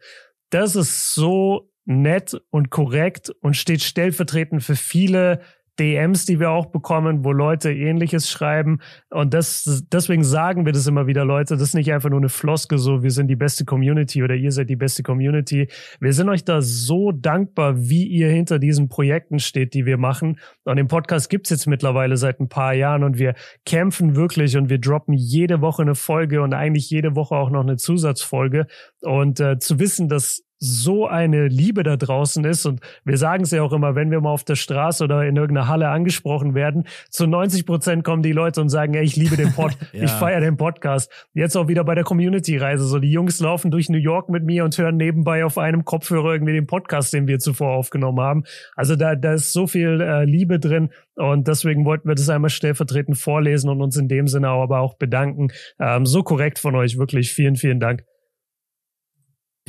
[0.49, 5.41] Das ist so nett und korrekt und steht stellvertretend für viele
[5.79, 8.79] DMs, die wir auch bekommen, wo Leute ähnliches schreiben.
[9.09, 11.55] Und das, deswegen sagen wir das immer wieder, Leute.
[11.55, 14.51] Das ist nicht einfach nur eine Floske, so wir sind die beste Community oder ihr
[14.51, 15.69] seid die beste Community.
[15.99, 20.39] Wir sind euch da so dankbar, wie ihr hinter diesen Projekten steht, die wir machen.
[20.65, 24.69] Und den Podcast gibt's jetzt mittlerweile seit ein paar Jahren und wir kämpfen wirklich und
[24.69, 28.67] wir droppen jede Woche eine Folge und eigentlich jede Woche auch noch eine Zusatzfolge.
[29.01, 32.65] Und äh, zu wissen, dass so eine Liebe da draußen ist.
[32.65, 35.35] Und wir sagen es ja auch immer, wenn wir mal auf der Straße oder in
[35.35, 39.37] irgendeiner Halle angesprochen werden, zu 90 Prozent kommen die Leute und sagen, ey, ich liebe
[39.37, 40.03] den Pod, ja.
[40.03, 41.11] ich feiere den Podcast.
[41.33, 42.85] Jetzt auch wieder bei der Community-Reise.
[42.85, 46.33] So, die Jungs laufen durch New York mit mir und hören nebenbei auf einem Kopfhörer
[46.33, 48.43] irgendwie den Podcast, den wir zuvor aufgenommen haben.
[48.75, 50.89] Also da, da ist so viel äh, Liebe drin.
[51.15, 54.95] Und deswegen wollten wir das einmal stellvertretend vorlesen und uns in dem Sinne aber auch
[54.95, 55.49] bedanken.
[55.79, 57.31] Ähm, so korrekt von euch, wirklich.
[57.31, 58.08] Vielen, vielen Dank.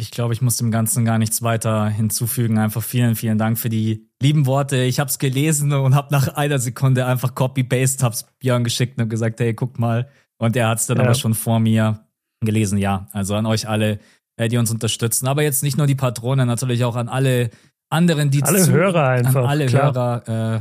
[0.01, 2.59] Ich glaube, ich muss dem Ganzen gar nichts weiter hinzufügen.
[2.59, 4.79] Einfach vielen, vielen Dank für die lieben Worte.
[4.79, 9.11] Ich habe es gelesen und habe nach einer Sekunde einfach Copy-Paste, hab's Björn geschickt und
[9.11, 10.09] gesagt, hey, guck mal.
[10.39, 11.05] Und er hat es dann ja.
[11.05, 12.07] aber schon vor mir
[12.41, 12.79] gelesen.
[12.79, 13.99] Ja, also an euch alle,
[14.37, 15.29] äh, die uns unterstützen.
[15.29, 17.51] Aber jetzt nicht nur die Patronen, natürlich auch an alle
[17.91, 19.43] anderen, die alle zu, Hörer einfach.
[19.43, 19.95] An alle klar.
[19.95, 20.57] Hörer.
[20.57, 20.61] Äh,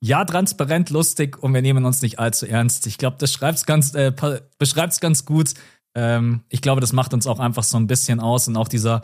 [0.00, 2.86] ja, transparent, lustig und wir nehmen uns nicht allzu ernst.
[2.86, 4.12] Ich glaube, das schreibt's ganz, äh,
[4.58, 5.54] beschreibt's ganz gut.
[5.94, 9.02] Ähm, ich glaube, das macht uns auch einfach so ein bisschen aus und auch dieser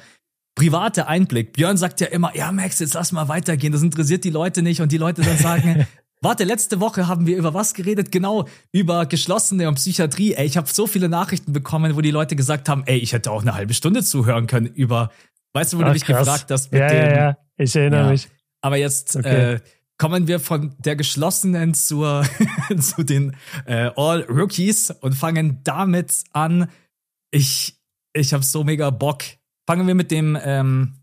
[0.54, 1.52] private Einblick.
[1.52, 4.80] Björn sagt ja immer, ja Max, jetzt lass mal weitergehen, das interessiert die Leute nicht
[4.80, 5.86] und die Leute dann sagen,
[6.22, 8.12] Warte, letzte Woche haben wir über was geredet?
[8.12, 10.34] Genau, über geschlossene und Psychiatrie.
[10.34, 13.30] Ey, ich habe so viele Nachrichten bekommen, wo die Leute gesagt haben, ey, ich hätte
[13.30, 15.10] auch eine halbe Stunde zuhören können über,
[15.54, 16.18] weißt du, wo Ach, du mich krass.
[16.18, 16.98] gefragt hast mit ja, dem.
[16.98, 18.10] Ja, ja, ich erinnere ja.
[18.10, 18.28] mich.
[18.60, 19.54] Aber jetzt okay.
[19.54, 19.60] äh,
[20.00, 22.24] kommen wir von der geschlossenen zur,
[22.80, 23.36] zu den
[23.66, 26.70] äh, All Rookies und fangen damit an,
[27.30, 27.78] ich,
[28.14, 29.24] ich habe so mega Bock.
[29.68, 30.94] Fangen wir mit dem, ähm,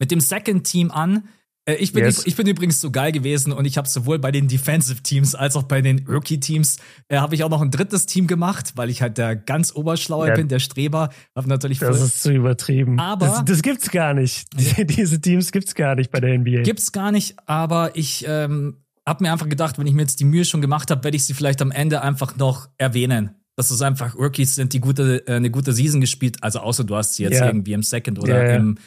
[0.00, 1.28] mit dem Second Team an.
[1.64, 2.26] Äh, ich, bin, yes.
[2.26, 5.54] ich bin übrigens so geil gewesen und ich habe sowohl bei den Defensive Teams als
[5.54, 8.90] auch bei den Rookie Teams äh, habe ich auch noch ein drittes Team gemacht, weil
[8.90, 10.34] ich halt der ganz Oberschlaue ja.
[10.34, 11.10] bin, der Streber.
[11.36, 12.98] Hab natürlich das ist zu übertrieben.
[12.98, 14.48] Aber das, das gibt's gar nicht.
[14.88, 16.62] Diese Teams gibt's gar nicht bei der NBA.
[16.62, 17.36] Gibt's gar nicht.
[17.46, 20.90] Aber ich ähm, habe mir einfach gedacht, wenn ich mir jetzt die Mühe schon gemacht
[20.90, 24.72] habe, werde ich sie vielleicht am Ende einfach noch erwähnen dass es einfach Rookies sind,
[24.72, 27.46] die gute, äh, eine gute Season gespielt, also außer du hast sie jetzt yeah.
[27.46, 28.78] irgendwie im Second oder yeah, im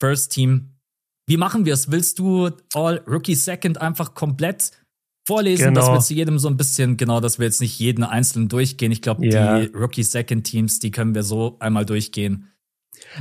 [0.00, 0.77] First Team.
[1.28, 1.90] Wie machen wir es?
[1.90, 4.72] Willst du All Rookie Second einfach komplett
[5.26, 5.80] vorlesen, genau.
[5.80, 8.90] dass wir zu jedem so ein bisschen, genau, dass wir jetzt nicht jeden einzelnen durchgehen.
[8.90, 9.60] Ich glaube, yeah.
[9.60, 12.50] die Rookie Second Teams, die können wir so einmal durchgehen.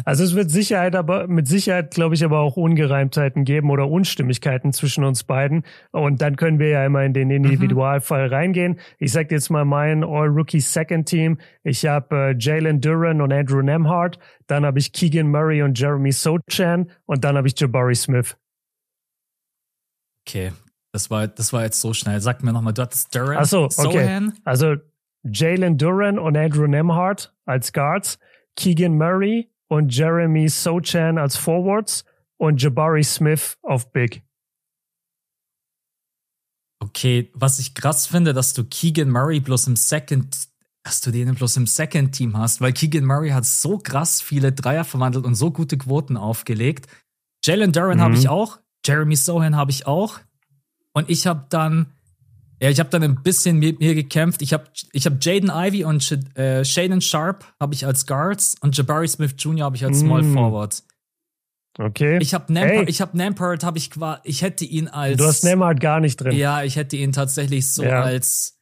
[0.06, 4.74] Also es wird Sicherheit, aber mit Sicherheit, glaube ich, aber auch Ungereimtheiten geben oder Unstimmigkeiten
[4.74, 5.64] zwischen uns beiden.
[5.92, 8.34] Und dann können wir ja immer in den Individualfall mhm.
[8.34, 8.80] reingehen.
[9.00, 11.38] Ich sage jetzt mal mein All-Rookie Second Team.
[11.64, 14.20] Ich habe äh, Jalen Duran und Andrew Nemhart.
[14.48, 16.92] Dann habe ich Keegan Murray und Jeremy Sochan.
[17.06, 18.38] Und dann habe ich Jabari Smith.
[20.28, 20.52] Okay,
[20.92, 22.20] das war, das war jetzt so schnell.
[22.22, 24.04] Sag mir nochmal, du hattest Duran, Achso, okay.
[24.04, 24.34] Sohan?
[24.44, 24.76] Also
[25.24, 28.20] Jalen Duran und Andrew Nemhart als Guards.
[28.56, 32.06] Keegan Murray und Jeremy Sochan als Forwards
[32.38, 34.24] und Jabari Smith auf Big.
[36.80, 40.48] Okay, was ich krass finde, dass du Keegan Murray bloß im Second,
[40.84, 44.52] dass du den bloß im Second Team hast, weil Keegan Murray hat so krass viele
[44.52, 46.88] Dreier verwandelt und so gute Quoten aufgelegt.
[47.44, 48.02] Jalen Duran mhm.
[48.02, 50.20] habe ich auch, Jeremy Sohan habe ich auch
[50.94, 51.88] und ich habe dann
[52.60, 54.42] ja, ich habe dann ein bisschen mit mir gekämpft.
[54.42, 58.56] Ich habe ich hab Jaden Ivy und Sh äh, Shaden Sharp habe ich als Guards
[58.62, 59.66] und Jabari Smith Jr.
[59.66, 60.34] habe ich als Small mm.
[60.34, 60.84] Forward.
[61.80, 62.18] Okay.
[62.22, 62.86] Ich habe Nampert, hey.
[62.88, 65.18] ich habe Nampert, habe ich quasi, ich hätte ihn als.
[65.18, 66.36] Du hast Nampert gar nicht drin.
[66.36, 68.02] Ja, ich hätte ihn tatsächlich so ja.
[68.02, 68.58] als.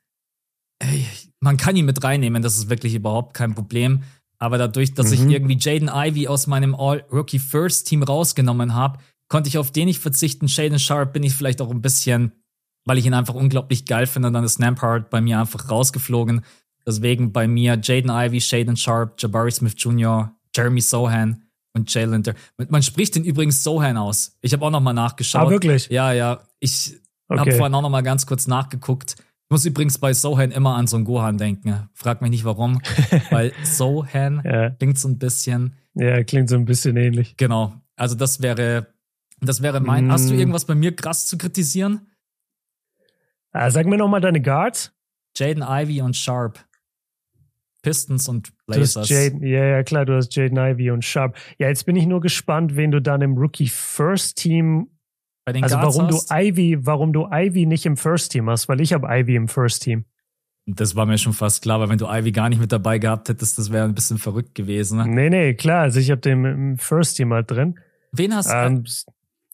[0.80, 1.06] Ey,
[1.40, 4.04] man kann ihn mit reinnehmen, das ist wirklich überhaupt kein Problem.
[4.38, 5.14] Aber dadurch, dass mhm.
[5.14, 10.50] ich irgendwie Jaden Ivy aus meinem All-Rookie-First-Team rausgenommen habe, konnte ich auf den nicht verzichten.
[10.50, 12.34] Shaden Sharp bin ich vielleicht auch ein bisschen,
[12.86, 14.28] weil ich ihn einfach unglaublich geil finde.
[14.28, 16.42] Und dann ist Nampart bei mir einfach rausgeflogen.
[16.86, 21.44] Deswegen bei mir Jaden Ivy, Shaden Sharp, Jabari Smith Jr., Jeremy Sohan
[21.74, 22.24] und Jalen.
[22.70, 24.38] Man spricht den übrigens Sohan aus.
[24.42, 25.48] Ich habe auch noch mal nachgeschaut.
[25.48, 25.90] Ah, wirklich?
[25.90, 26.42] Ja, ja.
[26.60, 26.96] Ich
[27.28, 27.40] okay.
[27.40, 29.16] habe vorhin auch noch mal ganz kurz nachgeguckt.
[29.20, 31.90] Ich muss übrigens bei Sohan immer an so einen Gohan denken.
[31.94, 32.82] Frag mich nicht warum,
[33.30, 34.70] weil Sohan ja.
[34.72, 35.76] klingt so ein bisschen.
[35.94, 37.38] Ja, klingt so ein bisschen ähnlich.
[37.38, 37.74] Genau.
[37.96, 38.88] Also das wäre,
[39.42, 40.08] das wäre mein.
[40.08, 40.12] Mm.
[40.12, 42.08] Hast du irgendwas bei mir krass zu kritisieren?
[43.58, 44.92] Ah, sag mir noch mal deine Guards.
[45.38, 46.60] Jaden Ivy und Sharp.
[47.82, 49.08] Pistons und Blazers.
[49.08, 51.38] Jaden, ja, ja, klar, du hast Jaden Ivy und Sharp.
[51.58, 54.90] Ja, jetzt bin ich nur gespannt, wen du dann im Rookie First Team
[55.46, 56.30] bei den also warum hast?
[56.30, 59.48] du Ivy, warum du Ivy nicht im First Team hast, weil ich habe Ivy im
[59.48, 60.04] First Team.
[60.66, 63.30] Das war mir schon fast klar, weil wenn du Ivy gar nicht mit dabei gehabt
[63.30, 64.98] hättest, das wäre ein bisschen verrückt gewesen.
[64.98, 65.08] Ne?
[65.08, 65.84] Nee, nee, klar.
[65.84, 67.80] Also ich habe den im First Team halt drin.
[68.12, 68.54] Wen hast du?
[68.54, 68.84] Ähm,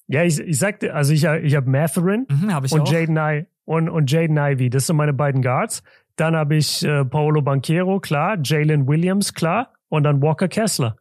[0.08, 2.92] ja, ich, ich sagte, also ich, ich habe Matherin mhm, hab ich und auch.
[2.92, 4.69] Jaden I und, und Jaden Ivy.
[4.69, 5.84] Das sind meine beiden Guards.
[6.15, 8.38] Dann habe ich äh, Paolo Banquero, klar.
[8.43, 9.74] Jalen Williams, klar.
[9.89, 10.97] Und dann Walker Kessler.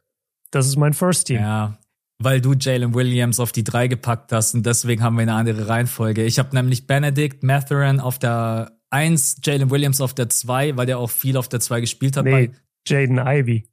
[0.51, 1.41] Das ist mein First Team.
[1.41, 1.79] Ja,
[2.19, 5.69] weil du Jalen Williams auf die drei gepackt hast und deswegen haben wir eine andere
[5.69, 6.25] Reihenfolge.
[6.25, 10.99] Ich habe nämlich Benedict Matherin auf der eins, Jalen Williams auf der zwei, weil der
[10.99, 12.25] auch viel auf der zwei gespielt hat.
[12.25, 12.51] Nee,
[12.87, 13.69] Jaden Ivy.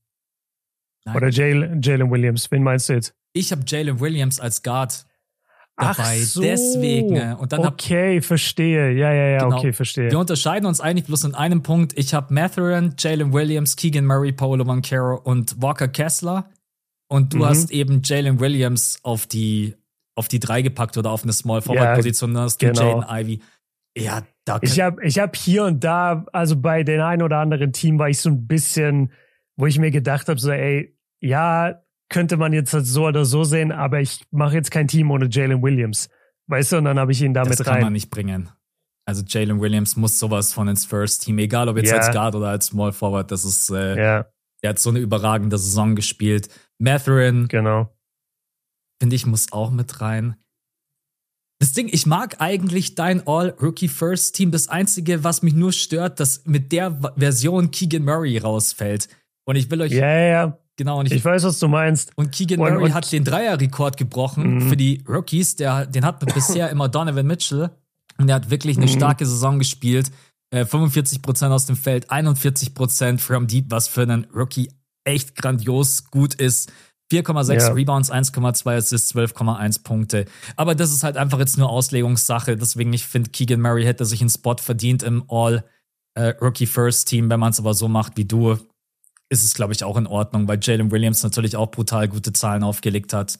[1.06, 1.16] Nein.
[1.16, 2.52] Oder Jalen Williams.
[2.52, 3.16] Wen meinst du jetzt?
[3.34, 5.06] Ich habe Jalen Williams als Guard
[5.78, 6.20] dabei.
[6.22, 6.42] Ach so.
[6.42, 7.34] Deswegen.
[7.36, 8.92] Und dann okay, hab, verstehe.
[8.92, 9.58] Ja, ja, ja, genau.
[9.58, 10.12] okay, verstehe.
[10.12, 11.98] Wir unterscheiden uns eigentlich bloß in einem Punkt.
[11.98, 16.50] Ich habe Matherin, Jalen Williams, Keegan Murray, Paolo Mancaro und Walker Kessler.
[17.10, 17.46] Und du mhm.
[17.46, 19.76] hast eben Jalen Williams auf die,
[20.16, 22.34] auf die drei gepackt oder auf eine Small Forward Position.
[22.36, 23.02] Ja, hast du genau.
[23.02, 23.42] Jaden Ivy.
[23.98, 27.74] Ja, da Ich habe ich hab hier und da, also bei den ein oder anderen
[27.74, 29.12] Team war ich so ein bisschen,
[29.56, 33.44] wo ich mir gedacht habe, so, ey, ja, könnte man jetzt halt so oder so
[33.44, 36.10] sehen, aber ich mache jetzt kein Team ohne Jalen Williams.
[36.48, 37.58] Weißt du, und dann habe ich ihn damit rein.
[37.58, 37.84] Das kann rein.
[37.84, 38.50] man nicht bringen.
[39.06, 41.98] Also Jalen Williams muss sowas von ins First Team, egal ob jetzt ja.
[41.98, 44.26] als Guard oder als Small Forward, das ist, äh, ja.
[44.62, 46.50] er hat so eine überragende Saison gespielt.
[46.78, 47.48] Matherin.
[47.48, 47.94] Genau.
[49.02, 50.36] Finde ich, muss auch mit rein.
[51.60, 54.52] Das Ding, ich mag eigentlich dein All-Rookie-First-Team.
[54.52, 59.10] Das Einzige, was mich nur stört, dass mit der Version Keegan Murray rausfällt.
[59.46, 59.92] Und ich will euch.
[59.92, 60.60] Ja, ja, ja.
[60.78, 61.00] Genau.
[61.00, 62.12] Und ich, ich weiß, was du meinst.
[62.16, 64.70] Und Keegan Murray und, hat den Dreier-Rekord gebrochen mhm.
[64.70, 65.56] für die Rookies.
[65.56, 67.72] Der, den hat bisher immer Donovan Mitchell.
[68.18, 68.92] Und der hat wirklich eine mhm.
[68.92, 70.12] starke Saison gespielt.
[70.52, 74.70] Äh, 45% aus dem Feld, 41% from deep, was für einen Rookie
[75.04, 76.72] echt grandios gut ist.
[77.12, 77.68] 4,6 ja.
[77.70, 80.26] Rebounds, 1,2 Assists, 12,1 Punkte.
[80.56, 82.58] Aber das ist halt einfach jetzt nur Auslegungssache.
[82.58, 85.64] Deswegen, ich finde, Keegan Murray hätte sich einen Spot verdient im All
[86.16, 87.30] äh, Rookie First Team.
[87.30, 88.58] Wenn man es aber so macht wie du,
[89.30, 92.64] ist es, glaube ich, auch in Ordnung, weil Jalen Williams natürlich auch brutal gute Zahlen
[92.64, 93.40] aufgelegt hat.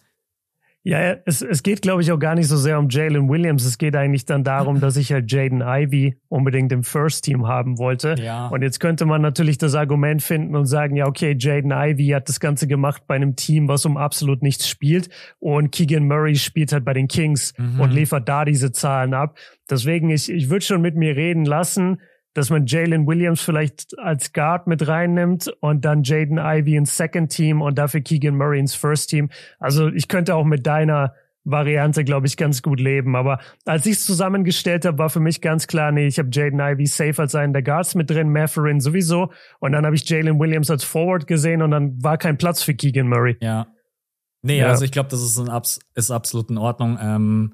[0.88, 3.66] Ja, es, es geht, glaube ich, auch gar nicht so sehr um Jalen Williams.
[3.66, 7.78] Es geht eigentlich dann darum, dass ich halt Jaden Ivy unbedingt im First Team haben
[7.78, 8.16] wollte.
[8.18, 8.48] Ja.
[8.48, 12.30] Und jetzt könnte man natürlich das Argument finden und sagen, ja, okay, Jaden Ivy hat
[12.30, 15.10] das Ganze gemacht bei einem Team, was um absolut nichts spielt.
[15.40, 17.82] Und Keegan Murray spielt halt bei den Kings mhm.
[17.82, 19.38] und liefert da diese Zahlen ab.
[19.70, 22.00] Deswegen, ich, ich würde schon mit mir reden lassen
[22.38, 27.32] dass man Jalen Williams vielleicht als Guard mit reinnimmt und dann Jaden Ivy ins Second
[27.32, 29.30] Team und dafür Keegan Murray ins First Team.
[29.58, 33.16] Also ich könnte auch mit deiner Variante, glaube ich, ganz gut leben.
[33.16, 36.60] Aber als ich es zusammengestellt habe, war für mich ganz klar, nee, ich habe Jaden
[36.60, 39.32] Ivy safe als einen der Guards mit drin, Matherin sowieso.
[39.60, 42.76] Und dann habe ich Jalen Williams als Forward gesehen und dann war kein Platz für
[42.76, 43.38] Keegan Murray.
[43.42, 43.66] Ja.
[44.44, 44.68] Nee, ja.
[44.68, 45.62] also ich glaube, das ist, ein,
[45.96, 47.00] ist absolut in Ordnung.
[47.02, 47.54] Ähm,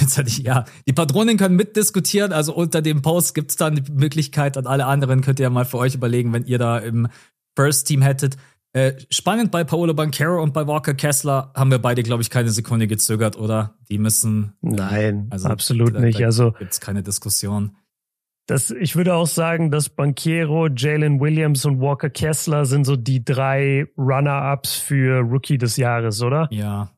[0.00, 2.32] Jetzt hatte ich, ja, die Patronen können mitdiskutieren.
[2.32, 5.50] Also unter dem Post gibt es dann die Möglichkeit, an alle anderen könnt ihr ja
[5.50, 7.08] mal für euch überlegen, wenn ihr da im
[7.56, 8.36] First Team hättet.
[8.74, 12.50] Äh, spannend bei Paolo Banquero und bei Walker Kessler haben wir beide, glaube ich, keine
[12.50, 13.74] Sekunde gezögert, oder?
[13.90, 14.54] Die müssen.
[14.62, 16.20] Nein, also, absolut da, nicht.
[16.20, 17.76] Da also gibt's keine Diskussion.
[18.46, 23.22] Das, ich würde auch sagen, dass Banquero, Jalen Williams und Walker Kessler sind so die
[23.22, 26.48] drei Runner-ups für Rookie des Jahres, oder?
[26.50, 26.91] Ja,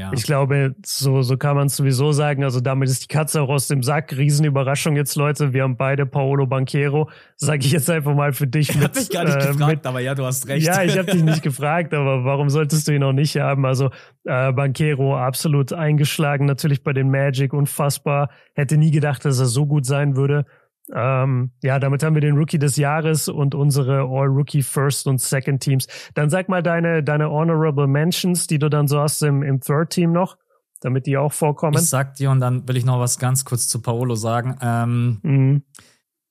[0.00, 0.10] ja.
[0.14, 2.42] Ich glaube, so, so kann man es sowieso sagen.
[2.42, 4.16] Also damit ist die Katze auch aus dem Sack.
[4.16, 5.52] Riesenüberraschung jetzt, Leute.
[5.52, 7.10] Wir haben beide Paolo Banquero.
[7.36, 8.70] Sage ich jetzt einfach mal für dich.
[8.80, 10.66] Ich habe dich gar nicht äh, gefragt, mit, aber ja, du hast recht.
[10.66, 13.66] Ja, ich habe dich nicht gefragt, aber warum solltest du ihn auch nicht haben?
[13.66, 13.90] Also
[14.24, 18.30] äh, Banquero absolut eingeschlagen, natürlich bei den Magic, unfassbar.
[18.54, 20.46] Hätte nie gedacht, dass er so gut sein würde.
[20.94, 25.62] Ähm, ja, damit haben wir den Rookie des Jahres und unsere All-Rookie First und Second
[25.62, 25.86] Teams.
[26.14, 29.90] Dann sag mal deine, deine Honorable Mentions, die du dann so hast im, im Third
[29.90, 30.36] Team noch,
[30.80, 31.76] damit die auch vorkommen.
[31.78, 34.56] Ich sag dir und dann will ich noch was ganz kurz zu Paolo sagen.
[34.60, 35.62] Ähm, mhm.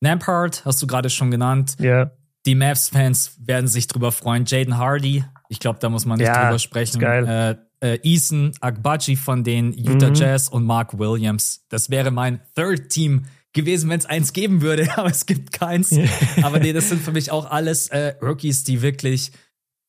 [0.02, 1.76] Nampart hast du gerade schon genannt.
[1.80, 2.12] Ja.
[2.46, 4.46] die Mavs-Fans werden sich drüber freuen.
[4.46, 7.02] Jaden Hardy, ich glaube, da muss man nicht ja, drüber sprechen.
[7.02, 10.16] Äh, äh, Ethan Agbaji von den Utah mhm.
[10.16, 11.66] Jazz und Mark Williams.
[11.70, 15.96] Das wäre mein Third Team gewesen, wenn es eins geben würde, aber es gibt keins.
[16.42, 19.32] aber nee, das sind für mich auch alles äh, Rookies, die wirklich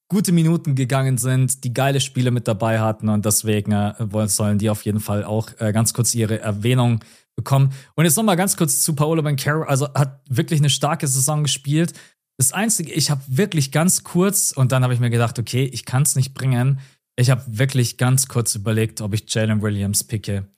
[0.08, 3.94] gute Minuten gegangen sind, die geile Spiele mit dabei hatten und deswegen äh,
[4.26, 7.00] sollen die auf jeden Fall auch äh, ganz kurz ihre Erwähnung
[7.36, 7.72] bekommen.
[7.94, 11.92] Und jetzt nochmal ganz kurz zu Paolo Bancaro, also hat wirklich eine starke Saison gespielt.
[12.36, 15.84] Das Einzige, ich habe wirklich ganz kurz und dann habe ich mir gedacht, okay, ich
[15.84, 16.80] kann es nicht bringen.
[17.16, 20.48] Ich habe wirklich ganz kurz überlegt, ob ich Jalen Williams picke.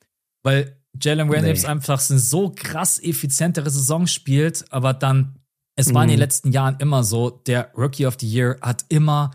[0.42, 1.68] Weil Jalen Williams nee.
[1.68, 5.36] einfach eine so krass effizientere Saison spielt, aber dann,
[5.76, 6.22] es war in den mhm.
[6.22, 9.30] letzten Jahren immer so, der Rookie of the Year hat immer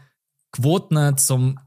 [0.51, 1.59] Quoten zum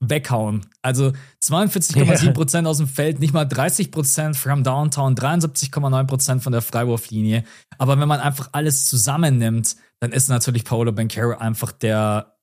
[0.00, 0.66] Weghauen.
[0.82, 1.12] Also
[1.44, 2.68] 42,7% ja.
[2.68, 7.42] aus dem Feld, nicht mal 30% from Downtown, 73,9% von der Freiwurflinie.
[7.78, 12.37] Aber wenn man einfach alles zusammennimmt, dann ist natürlich Paolo Bancaro einfach der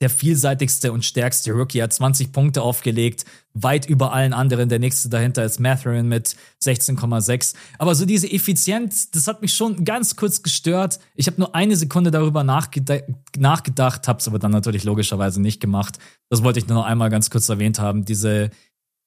[0.00, 1.82] der vielseitigste und stärkste Rookie.
[1.82, 4.68] Hat 20 Punkte aufgelegt, weit über allen anderen.
[4.68, 7.54] Der nächste dahinter ist Matherin mit 16,6.
[7.78, 10.98] Aber so diese Effizienz, das hat mich schon ganz kurz gestört.
[11.14, 12.98] Ich habe nur eine Sekunde darüber nachgeda
[13.38, 15.98] nachgedacht, habe es aber dann natürlich logischerweise nicht gemacht.
[16.28, 18.04] Das wollte ich nur noch einmal ganz kurz erwähnt haben.
[18.04, 18.50] Diese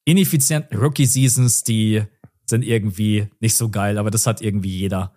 [0.04, 2.02] ineffizienten Rookie-Seasons, die
[2.46, 5.14] sind irgendwie nicht so geil, aber das hat irgendwie jeder.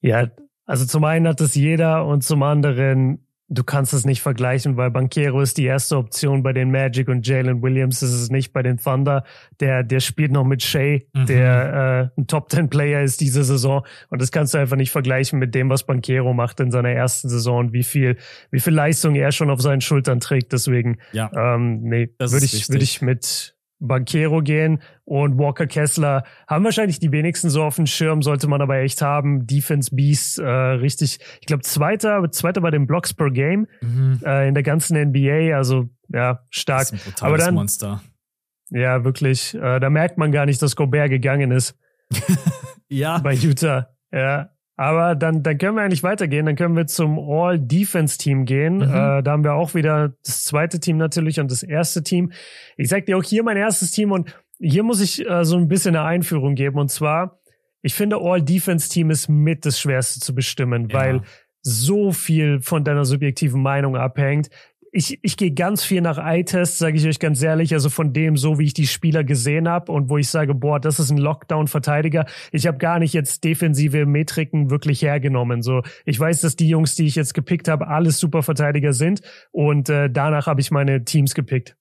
[0.00, 0.30] Ja,
[0.64, 4.90] also zum einen hat das jeder und zum anderen du kannst es nicht vergleichen, weil
[4.90, 8.62] Banquero ist die erste Option bei den Magic und Jalen Williams ist es nicht bei
[8.62, 9.24] den Thunder.
[9.60, 11.26] Der, der spielt noch mit Shea, mhm.
[11.26, 13.84] der äh, ein Top Ten Player ist diese Saison.
[14.08, 17.28] Und das kannst du einfach nicht vergleichen mit dem, was Banquero macht in seiner ersten
[17.28, 18.16] Saison und wie viel,
[18.50, 20.52] wie viel Leistung er schon auf seinen Schultern trägt.
[20.52, 21.30] Deswegen, ja.
[21.34, 27.12] ähm, nee, würde ich, würde ich mit, Banquero gehen und Walker Kessler haben wahrscheinlich die
[27.12, 29.46] wenigsten so auf dem Schirm, sollte man aber echt haben.
[29.46, 34.20] Defense Beast, äh, richtig, ich glaube, zweiter, zweiter bei den Blocks per Game mhm.
[34.24, 36.90] äh, in der ganzen NBA, also ja, stark.
[36.90, 38.02] Das ist ein aber dann, Monster.
[38.70, 39.54] Ja, wirklich.
[39.54, 41.78] Äh, da merkt man gar nicht, dass Gobert gegangen ist.
[42.88, 43.18] ja.
[43.18, 43.88] Bei Utah.
[44.12, 44.51] Ja.
[44.76, 46.46] Aber dann, dann können wir eigentlich weitergehen.
[46.46, 48.76] Dann können wir zum All-Defense-Team gehen.
[48.76, 48.82] Mhm.
[48.82, 52.32] Äh, da haben wir auch wieder das zweite Team natürlich und das erste Team.
[52.76, 55.68] Ich sag dir auch hier mein erstes Team und hier muss ich äh, so ein
[55.68, 56.78] bisschen eine Einführung geben.
[56.78, 57.40] Und zwar,
[57.82, 60.98] ich finde All-Defense-Team ist mit das Schwerste zu bestimmen, ja.
[60.98, 61.22] weil
[61.60, 64.50] so viel von deiner subjektiven Meinung abhängt
[64.94, 68.36] ich, ich gehe ganz viel nach Eye-Tests, sage ich euch ganz ehrlich, also von dem,
[68.36, 71.16] so wie ich die Spieler gesehen habe und wo ich sage, boah, das ist ein
[71.16, 72.26] Lockdown-Verteidiger.
[72.52, 75.62] Ich habe gar nicht jetzt defensive Metriken wirklich hergenommen.
[75.62, 79.22] So, ich weiß, dass die Jungs, die ich jetzt gepickt habe, alles super Verteidiger sind
[79.50, 81.74] und äh, danach habe ich meine Teams gepickt.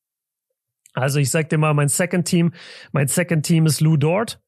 [0.93, 2.53] Also ich sag dir mal, mein Second Team,
[2.93, 4.41] mein Second Team ist Lou Dort,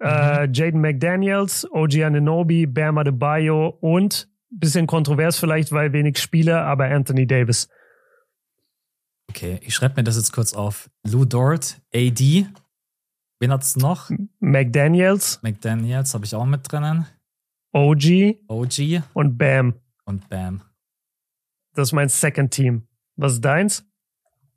[0.00, 0.10] äh, mhm.
[0.10, 6.86] äh, Jaden McDaniels, OG Ananobi, Bam Adebayo und bisschen kontrovers vielleicht, weil wenig Spieler, aber
[6.86, 7.68] Anthony Davis.
[9.30, 10.90] Okay, ich schreibe mir das jetzt kurz auf.
[11.06, 12.46] Lou Dort, AD.
[13.40, 14.10] Wen hat's noch?
[14.40, 15.40] McDaniels.
[15.42, 17.06] McDaniels habe ich auch mit drinnen.
[17.72, 18.38] OG.
[18.48, 19.02] OG.
[19.12, 19.74] Und Bam.
[20.04, 20.62] Und Bam.
[21.74, 22.82] Das ist mein Second Team.
[23.16, 23.84] Was ist deins?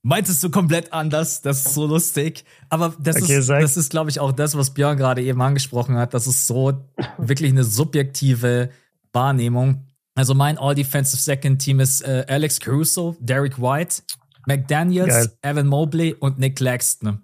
[0.03, 1.41] Meintest du komplett anders?
[1.41, 2.43] Das ist so lustig.
[2.69, 5.95] Aber das okay, ist, das ist, glaube ich, auch das, was Björn gerade eben angesprochen
[5.97, 6.15] hat.
[6.15, 6.84] Das ist so
[7.19, 8.71] wirklich eine subjektive
[9.13, 9.86] Wahrnehmung.
[10.15, 14.01] Also mein All-Defensive Second Team ist äh, Alex Caruso, Derek White,
[14.45, 15.54] McDaniels, Geil.
[15.54, 17.21] Evan Mobley und Nick Claxton.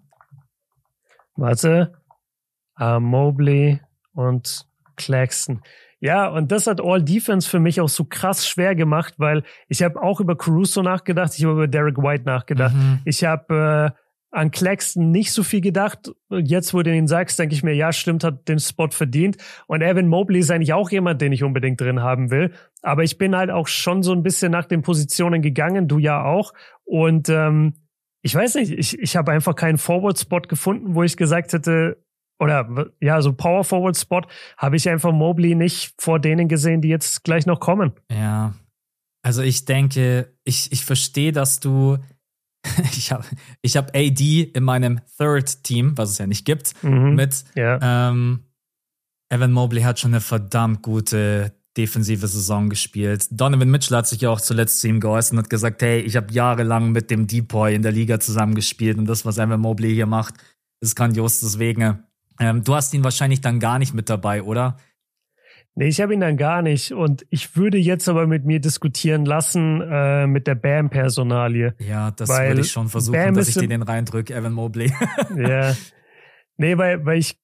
[1.36, 1.94] Warte.
[2.80, 3.80] Uh, Mobley
[4.14, 5.62] und Claxton.
[6.00, 9.82] Ja, und das hat All Defense für mich auch so krass schwer gemacht, weil ich
[9.82, 12.76] habe auch über Caruso nachgedacht, ich habe über Derek White nachgedacht.
[12.76, 13.00] Mhm.
[13.04, 13.98] Ich habe äh,
[14.30, 16.12] an Claxton nicht so viel gedacht.
[16.30, 19.38] Jetzt, wo du ihn sagst, denke ich mir, ja, stimmt, hat den Spot verdient.
[19.66, 22.54] Und Evan Mobley ist eigentlich auch jemand, den ich unbedingt drin haben will.
[22.84, 26.24] Aber ich bin halt auch schon so ein bisschen nach den Positionen gegangen, du ja
[26.24, 26.54] auch.
[26.88, 27.74] Und ähm,
[28.22, 32.04] ich weiß nicht, ich, ich habe einfach keinen Forward-Spot gefunden, wo ich gesagt hätte,
[32.40, 34.22] oder ja, so Power Forward Spot
[34.58, 37.94] habe ich einfach Mobley nicht vor denen gesehen, die jetzt gleich noch kommen.
[38.12, 38.54] Ja.
[39.24, 41.98] Also ich denke, ich, ich verstehe, dass du
[42.94, 43.26] ich habe
[43.62, 47.16] ich hab AD in meinem Third Team, was es ja nicht gibt, mhm.
[47.16, 48.10] mit ja.
[48.10, 48.44] ähm,
[49.30, 53.28] Evan Mobley hat schon eine verdammt gute defensive Saison gespielt.
[53.32, 56.16] Donovan Mitchell hat sich ja auch zuletzt zu ihm geäußert und hat gesagt, hey, ich
[56.16, 60.08] habe jahrelang mit dem Depoy in der Liga zusammengespielt und das, was Evan Mobley hier
[60.08, 60.36] macht,
[60.82, 61.40] ist grandios.
[61.40, 62.00] Deswegen,
[62.40, 64.78] ähm, du hast ihn wahrscheinlich dann gar nicht mit dabei, oder?
[65.76, 66.92] Nee, ich habe ihn dann gar nicht.
[66.92, 71.76] Und ich würde jetzt aber mit mir diskutieren lassen äh, mit der Bam-Personalie.
[71.78, 74.92] Ja, das würde ich schon versuchen, Bam dass ich dir den reindrücke, Evan Mobley.
[75.36, 75.76] ja.
[76.58, 77.38] Nee, weil, weil ich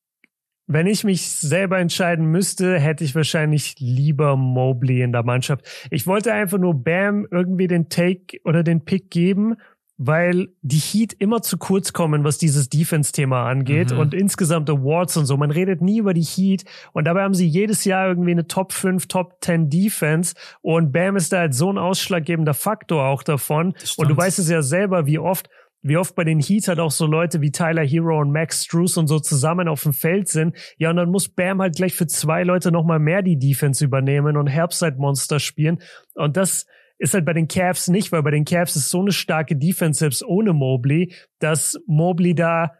[0.67, 5.65] wenn ich mich selber entscheiden müsste, hätte ich wahrscheinlich lieber Mobley in der Mannschaft.
[5.91, 9.55] Ich wollte einfach nur Bam irgendwie den Take oder den Pick geben,
[9.97, 13.99] weil die Heat immer zu kurz kommen, was dieses Defense-Thema angeht mhm.
[13.99, 15.37] und insgesamt Awards und so.
[15.37, 18.73] Man redet nie über die Heat und dabei haben sie jedes Jahr irgendwie eine Top
[18.73, 23.75] 5, Top 10 Defense und Bam ist da halt so ein ausschlaggebender Faktor auch davon.
[23.97, 25.49] Und du weißt es ja selber, wie oft
[25.83, 28.97] wie oft bei den Heat halt auch so Leute wie Tyler Hero und Max Struess
[28.97, 30.55] und so zusammen auf dem Feld sind.
[30.77, 34.37] Ja, und dann muss Bam halt gleich für zwei Leute nochmal mehr die Defense übernehmen
[34.37, 35.79] und Herbstzeit-Monster spielen.
[36.15, 36.65] Und das,
[37.03, 39.99] ist halt bei den Cavs nicht, weil bei den Cavs ist so eine starke Defense
[39.99, 42.75] selbst ohne Mobley, dass Mobley da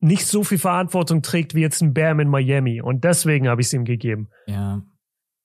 [0.00, 2.82] nicht so viel Verantwortung trägt wie jetzt ein Bam in Miami.
[2.82, 4.28] Und deswegen habe ich es ihm gegeben.
[4.46, 4.82] Ja.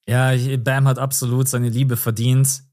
[0.06, 2.64] Ja, Bam hat absolut seine Liebe verdient.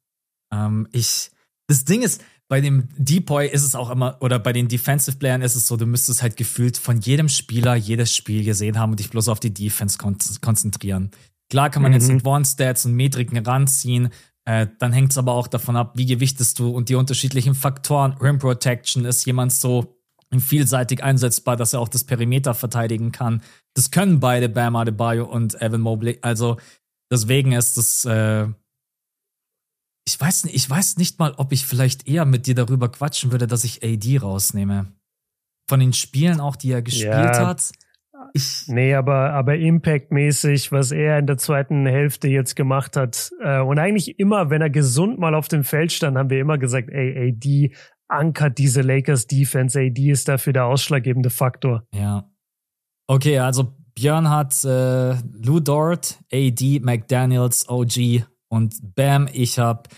[0.52, 1.30] Ähm, ich,
[1.68, 5.42] das Ding ist, bei dem Depoy ist es auch immer, oder bei den Defensive Playern
[5.42, 9.00] ist es so, du müsstest halt gefühlt von jedem Spieler jedes Spiel gesehen haben und
[9.00, 11.10] dich bloß auf die Defense kon konzentrieren.
[11.50, 11.98] Klar kann man mhm.
[11.98, 14.10] jetzt Advanced Stats und Metriken ranziehen,
[14.44, 18.12] äh, dann hängt es aber auch davon ab, wie gewichtest du und die unterschiedlichen Faktoren.
[18.20, 19.96] Rim Protection ist jemand so
[20.38, 23.42] vielseitig einsetzbar, dass er auch das Perimeter verteidigen kann.
[23.74, 26.18] Das können beide Bam Adebayo und Evan Mobley.
[26.22, 26.58] Also
[27.10, 28.04] deswegen ist das.
[28.04, 28.48] Äh,
[30.06, 33.32] ich weiß nicht, ich weiß nicht mal, ob ich vielleicht eher mit dir darüber quatschen
[33.32, 34.92] würde, dass ich AD rausnehme.
[35.68, 37.46] Von den Spielen auch, die er gespielt ja.
[37.46, 37.72] hat
[38.32, 43.30] ich nee, aber, aber Impact-mäßig, was er in der zweiten Hälfte jetzt gemacht hat.
[43.40, 46.58] Äh, und eigentlich immer, wenn er gesund mal auf dem Feld stand, haben wir immer
[46.58, 47.74] gesagt, ey, AD
[48.08, 49.78] ankert diese Lakers Defense.
[49.78, 51.84] AD ist dafür der ausschlaggebende Faktor.
[51.94, 52.30] Ja.
[53.08, 59.28] Okay, also Björn hat äh, Lou Dort, AD, McDaniels, OG und Bam.
[59.32, 59.88] Ich habe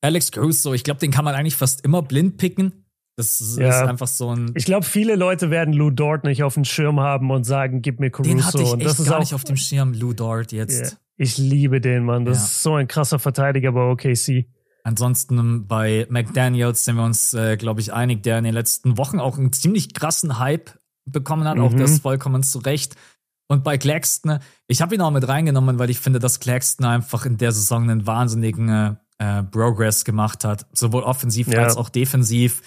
[0.00, 0.74] Alex Caruso.
[0.74, 2.86] Ich glaube, den kann man eigentlich fast immer blind picken.
[3.16, 3.86] Das ist, ja.
[3.86, 4.52] einfach so ein.
[4.54, 7.98] Ich glaube, viele Leute werden Lou Dort nicht auf dem Schirm haben und sagen, gib
[7.98, 8.30] mir Caruso.
[8.30, 10.80] Den hatte ich und das ist gar auch, nicht auf dem Schirm, Lou Dort jetzt.
[10.80, 10.90] Yeah.
[11.16, 12.26] Ich liebe den, Mann.
[12.26, 12.44] Das ja.
[12.44, 14.46] ist so ein krasser Verteidiger bei OKC.
[14.84, 19.18] Ansonsten bei McDaniels sind wir uns, äh, glaube ich, einig, der in den letzten Wochen
[19.18, 21.56] auch einen ziemlich krassen Hype bekommen hat.
[21.56, 21.62] Mhm.
[21.62, 22.96] Auch das vollkommen zu Recht.
[23.48, 27.26] Und bei Claxton, ich habe ihn auch mit reingenommen, weil ich finde, dass Claxton einfach
[27.26, 30.66] in der Saison einen wahnsinnigen äh, äh Progress gemacht hat.
[30.72, 31.62] Sowohl offensiv ja.
[31.62, 32.62] als auch defensiv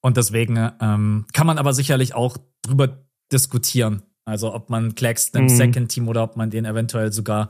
[0.00, 4.02] und deswegen ähm, kann man aber sicherlich auch drüber diskutieren.
[4.24, 5.56] Also ob man Claxton im mhm.
[5.56, 7.48] Second Team oder ob man den eventuell sogar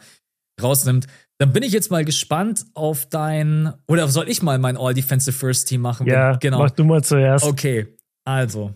[0.61, 1.07] rausnimmt.
[1.39, 5.69] Dann bin ich jetzt mal gespannt auf dein, oder soll ich mal mein All-Defensive First
[5.69, 6.07] Team machen?
[6.07, 6.59] Ja, genau.
[6.59, 7.45] mach du mal zuerst.
[7.45, 8.75] Okay, also,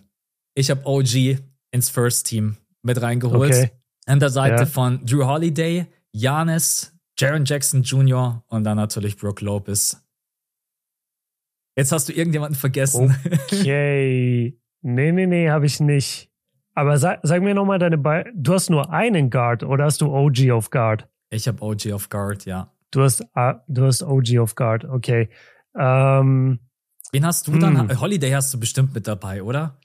[0.55, 1.39] ich habe OG
[1.71, 3.51] ins First Team mit reingeholt.
[3.51, 3.71] Okay.
[4.05, 4.65] An der Seite ja.
[4.65, 8.43] von Drew Holiday, Janis, Jaron Jackson Jr.
[8.47, 10.03] und dann natürlich Brooke Lopez.
[11.75, 13.15] Jetzt hast du irgendjemanden vergessen.
[13.51, 14.59] Okay.
[14.81, 16.29] nee, nee, nee, habe ich nicht.
[16.75, 20.13] Aber sag, sag mir nochmal deine Be Du hast nur einen Guard oder hast du
[20.13, 21.07] OG auf Guard?
[21.29, 22.71] Ich habe OG auf Guard, ja.
[22.91, 25.29] Du hast, uh, du hast OG auf Guard, okay.
[25.77, 26.59] Ähm,
[27.11, 27.89] Wen hast du dann?
[27.89, 28.01] Hm.
[28.01, 29.79] Holiday hast du bestimmt mit dabei, oder?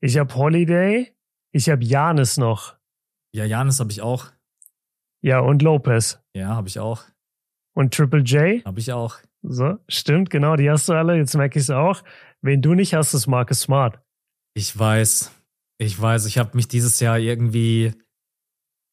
[0.00, 1.15] Ich habe Holiday.
[1.56, 2.76] Ich habe Janis noch.
[3.32, 4.26] Ja, Janis habe ich auch.
[5.22, 6.22] Ja, und Lopez.
[6.34, 7.04] Ja, habe ich auch.
[7.74, 8.62] Und Triple J?
[8.66, 9.16] Habe ich auch.
[9.40, 11.16] So, stimmt, genau, die hast du alle.
[11.16, 12.02] Jetzt merke ich es auch.
[12.42, 13.98] Wen du nicht hast, ist Marcus Smart.
[14.52, 15.32] Ich weiß.
[15.78, 17.94] Ich weiß, ich habe mich dieses Jahr irgendwie.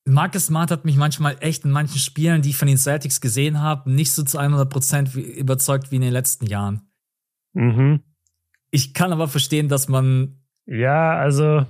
[0.07, 3.59] Marcus Smart hat mich manchmal echt in manchen Spielen, die ich von den Celtics gesehen
[3.59, 6.89] habe, nicht so zu 100% überzeugt wie in den letzten Jahren.
[7.51, 8.03] Mhm.
[8.71, 10.39] Ich kann aber verstehen, dass man.
[10.65, 11.65] Ja, also,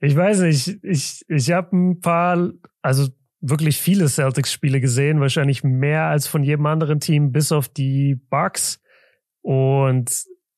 [0.00, 2.50] ich weiß nicht, ich, ich habe ein paar,
[2.82, 3.08] also
[3.40, 8.80] wirklich viele Celtics-Spiele gesehen, wahrscheinlich mehr als von jedem anderen Team, bis auf die Bucks.
[9.42, 10.10] Und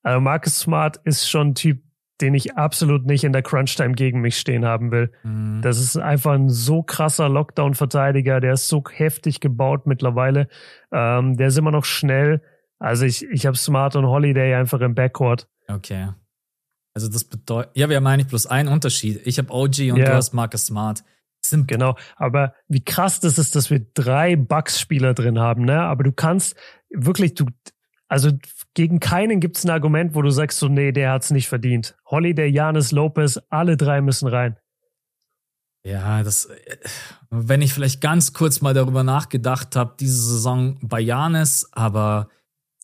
[0.03, 1.83] also Marcus Smart ist schon ein Typ,
[2.21, 5.13] den ich absolut nicht in der Crunch-Time gegen mich stehen haben will.
[5.25, 5.61] Mhm.
[5.63, 10.49] Das ist einfach ein so krasser Lockdown-Verteidiger, der ist so heftig gebaut mittlerweile.
[10.93, 12.43] Ähm, der ist immer noch schnell.
[12.79, 15.49] Also ich, ich habe Smart und Holiday einfach im Backcourt.
[15.69, 16.09] Okay.
[16.95, 19.21] Also das bedeutet, ja, wir haben eigentlich bloß einen Unterschied.
[19.25, 20.05] Ich habe OG und ja.
[20.05, 21.03] du hast Marcus Smart.
[21.45, 21.97] Sind genau.
[22.17, 25.81] Aber wie krass das ist, dass wir drei Bucks-Spieler drin haben, ne?
[25.81, 26.55] Aber du kannst
[26.91, 27.47] wirklich, du,
[28.09, 28.31] also
[28.75, 31.97] gegen keinen gibt es ein Argument, wo du sagst so, nee, der hat's nicht verdient.
[32.07, 34.57] Holiday, Janis, Lopez, alle drei müssen rein.
[35.85, 36.49] Ja, das,
[37.31, 42.29] wenn ich vielleicht ganz kurz mal darüber nachgedacht habe, diese Saison bei Janis, aber.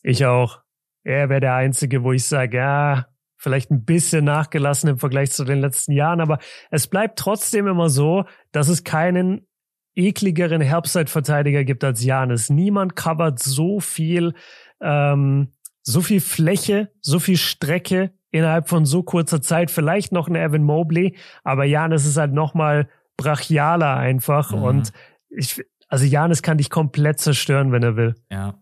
[0.02, 0.62] Ich auch.
[1.04, 3.06] Er wäre der Einzige, wo ich sage, ja,
[3.38, 6.38] vielleicht ein bisschen nachgelassen im Vergleich zu den letzten Jahren, aber
[6.70, 9.46] es bleibt trotzdem immer so, dass es keinen
[9.94, 12.50] ekligeren Herbstzeitverteidiger gibt als Janis.
[12.50, 14.34] Niemand covert so viel,
[14.80, 19.70] ähm, so viel Fläche, so viel Strecke innerhalb von so kurzer Zeit.
[19.70, 24.52] Vielleicht noch ein Evan Mobley, aber Janis ist halt nochmal brachialer einfach.
[24.52, 24.62] Mhm.
[24.62, 24.92] Und
[25.30, 28.14] ich, also Janis kann dich komplett zerstören, wenn er will.
[28.30, 28.54] Ja.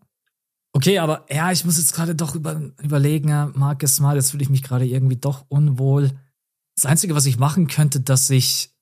[0.77, 4.43] Okay, aber ja, ich muss jetzt gerade doch über, überlegen, ja, Marcus Smart, jetzt fühle
[4.43, 6.11] ich mich gerade irgendwie doch unwohl.
[6.77, 8.75] Das Einzige, was ich machen könnte, dass ich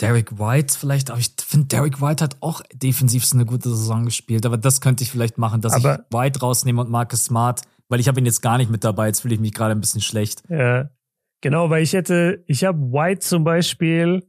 [0.00, 4.46] Derek White vielleicht, aber ich finde, Derek White hat auch defensiv eine gute Saison gespielt,
[4.46, 7.98] aber das könnte ich vielleicht machen, dass aber ich White rausnehme und Marcus Smart, weil
[7.98, 10.02] ich habe ihn jetzt gar nicht mit dabei, jetzt fühle ich mich gerade ein bisschen
[10.02, 10.44] schlecht.
[10.48, 10.88] Ja,
[11.40, 14.24] genau, weil ich hätte, ich habe White zum Beispiel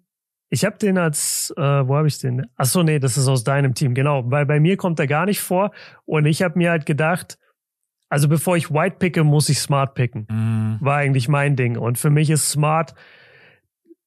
[0.54, 2.46] ich habe den als, äh, wo habe ich den?
[2.58, 4.30] Ach so, nee, das ist aus deinem Team, genau.
[4.30, 5.72] Weil bei mir kommt er gar nicht vor.
[6.04, 7.38] Und ich habe mir halt gedacht,
[8.10, 10.28] also bevor ich White picke, muss ich Smart picken.
[10.30, 10.84] Mm.
[10.84, 11.78] War eigentlich mein Ding.
[11.78, 12.94] Und für mich ist Smart.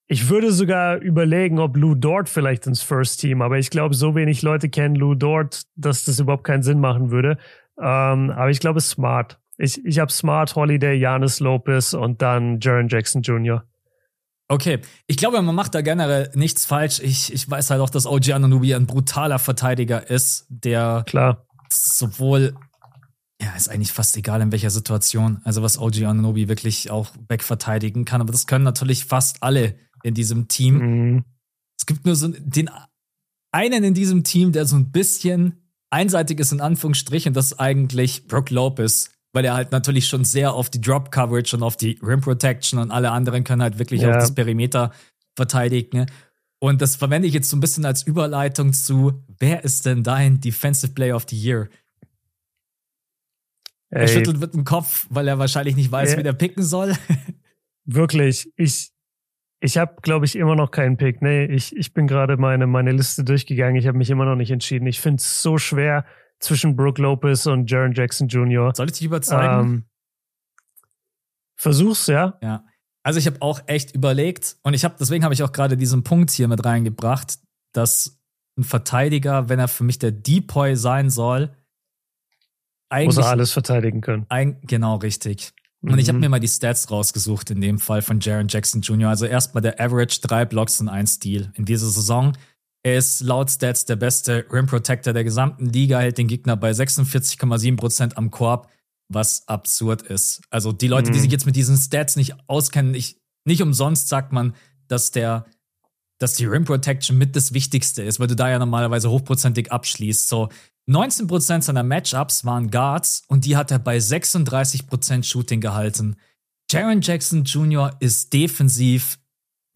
[0.07, 4.14] Ich würde sogar überlegen, ob Lou Dort vielleicht ins First Team, aber ich glaube, so
[4.14, 7.38] wenig Leute kennen Lou Dort, dass das überhaupt keinen Sinn machen würde.
[7.78, 9.40] Ähm, aber ich glaube, Smart.
[9.57, 13.64] Ich, ich habe Smart, Holiday, Janis Lopez und dann Jaron Jackson Jr.
[14.49, 17.01] Okay, ich glaube, man macht da generell nichts falsch.
[17.01, 21.47] Ich, ich weiß halt auch, dass OG Anunobi ein brutaler Verteidiger ist, der Klar.
[21.72, 22.55] sowohl,
[23.40, 28.05] ja, ist eigentlich fast egal in welcher Situation, also was OG Anunobi wirklich auch wegverteidigen
[28.05, 30.78] kann, aber das können natürlich fast alle in diesem Team.
[30.78, 31.24] Mhm.
[31.78, 32.68] Es gibt nur so den
[33.51, 38.26] einen in diesem Team, der so ein bisschen einseitig ist in Anführungsstrichen, das ist eigentlich
[38.26, 41.99] Brook Lopez weil er halt natürlich schon sehr auf die Drop Coverage und auf die
[42.03, 44.11] Rim Protection und alle anderen können halt wirklich ja.
[44.11, 44.93] auf das Perimeter
[45.37, 45.99] verteidigen.
[45.99, 46.07] Ne?
[46.61, 50.41] Und das verwende ich jetzt so ein bisschen als Überleitung zu, wer ist denn dein
[50.41, 51.68] Defensive Player of the Year?
[53.91, 54.03] Ey.
[54.03, 56.18] Er schüttelt mit dem Kopf, weil er wahrscheinlich nicht weiß, ja.
[56.18, 56.95] wie der picken soll.
[57.85, 58.93] Wirklich, ich,
[59.61, 61.22] ich habe, glaube ich, immer noch keinen Pick.
[61.22, 63.76] Nee, ich, ich bin gerade meine, meine Liste durchgegangen.
[63.76, 64.87] Ich habe mich immer noch nicht entschieden.
[64.87, 66.07] Ich finde es so schwer,
[66.45, 68.72] zwischen Brooke Lopez und Jaron Jackson Jr.
[68.74, 69.61] Soll ich dich überzeugen?
[69.61, 69.84] Ähm,
[71.57, 72.38] versuch's, ja.
[72.42, 72.64] Ja.
[73.03, 76.05] Also ich habe auch echt überlegt und ich habe deswegen habe ich auch gerade diesen
[76.05, 77.38] Punkt hier mit reingebracht,
[77.72, 78.18] dass
[78.57, 81.55] ein Verteidiger, wenn er für mich der Depoy sein soll,
[82.88, 84.26] eigentlich muss er alles verteidigen können.
[84.28, 85.53] Ein, genau richtig.
[85.82, 85.99] Und mhm.
[85.99, 89.11] ich habe mir mal die Stats rausgesucht in dem Fall von Jaron Jackson Jr.
[89.11, 92.32] Also erstmal der Average drei Blocks und ein Steal in dieser Saison.
[92.85, 96.70] Er ist laut Stats der beste Rim Protector der gesamten Liga, hält den Gegner bei
[96.70, 98.70] 46,7% am Korb,
[99.09, 100.43] was absurd ist.
[100.51, 101.14] Also die Leute, mhm.
[101.14, 104.55] die sich jetzt mit diesen Stats nicht auskennen, ich, nicht umsonst sagt man,
[104.87, 105.47] dass der
[106.18, 110.28] dass die Rim Protection mit das Wichtigste ist, weil du da ja normalerweise hochprozentig abschließt.
[110.28, 110.49] So
[110.89, 116.16] 19% seiner Matchups waren Guards und die hat er bei 36% Shooting gehalten.
[116.70, 117.97] Jaron Jackson Jr.
[118.01, 119.18] ist defensiv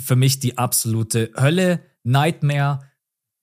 [0.00, 2.87] für mich die absolute Hölle, Nightmare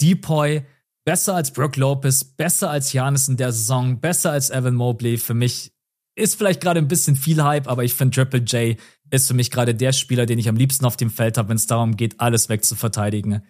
[0.02, 0.64] Depoy
[1.06, 5.18] besser als Brook Lopez, besser als Janis in der Saison, besser als Evan Mobley.
[5.18, 5.72] Für mich
[6.16, 8.78] ist vielleicht gerade ein bisschen viel Hype, aber ich finde Triple J
[9.12, 11.58] ist für mich gerade der Spieler, den ich am liebsten auf dem Feld habe, wenn
[11.58, 13.44] es darum geht, alles wegzuverteidigen.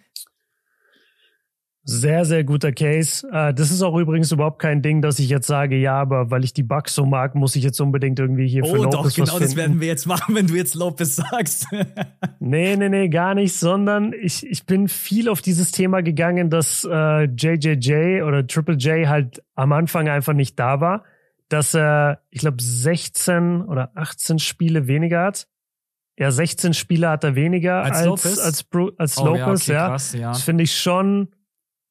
[1.88, 3.24] Sehr, sehr guter Case.
[3.30, 6.42] Äh, das ist auch übrigens überhaupt kein Ding, dass ich jetzt sage, ja, aber weil
[6.42, 9.14] ich die Bugs so mag, muss ich jetzt unbedingt irgendwie hier oh, für Lopez doch,
[9.14, 11.68] genau was das werden wir jetzt machen, wenn du jetzt Lopez sagst.
[12.40, 16.84] nee, nee, nee, gar nicht, sondern ich, ich bin viel auf dieses Thema gegangen, dass
[16.90, 21.04] äh, JJJ oder Triple J halt am Anfang einfach nicht da war,
[21.48, 25.46] dass er, ich glaube, 16 oder 18 Spiele weniger hat.
[26.18, 28.66] Ja, 16 Spiele hat er weniger als, als Lopez, als,
[28.98, 29.74] als, oh, Lopez ja.
[29.74, 29.88] Okay, ja.
[29.88, 30.28] Krass, ja.
[30.30, 31.28] Das finde ich schon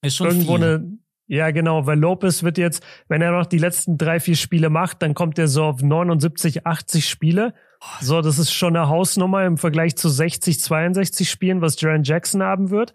[0.02, 0.64] ist schon irgendwo viel.
[0.64, 4.70] eine, ja, genau, weil Lopez wird jetzt, wenn er noch die letzten drei, vier Spiele
[4.70, 7.54] macht, dann kommt er so auf 79, 80 Spiele.
[8.00, 12.42] So, das ist schon eine Hausnummer im Vergleich zu 60, 62 Spielen, was Jaron Jackson
[12.42, 12.92] haben wird.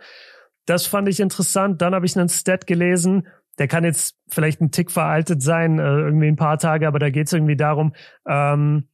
[0.66, 1.82] Das fand ich interessant.
[1.82, 3.28] Dann habe ich einen Stat gelesen,
[3.58, 7.10] der kann jetzt vielleicht ein Tick veraltet sein, äh, irgendwie ein paar Tage, aber da
[7.10, 7.93] geht es irgendwie darum,
[8.28, 8.88] ähm,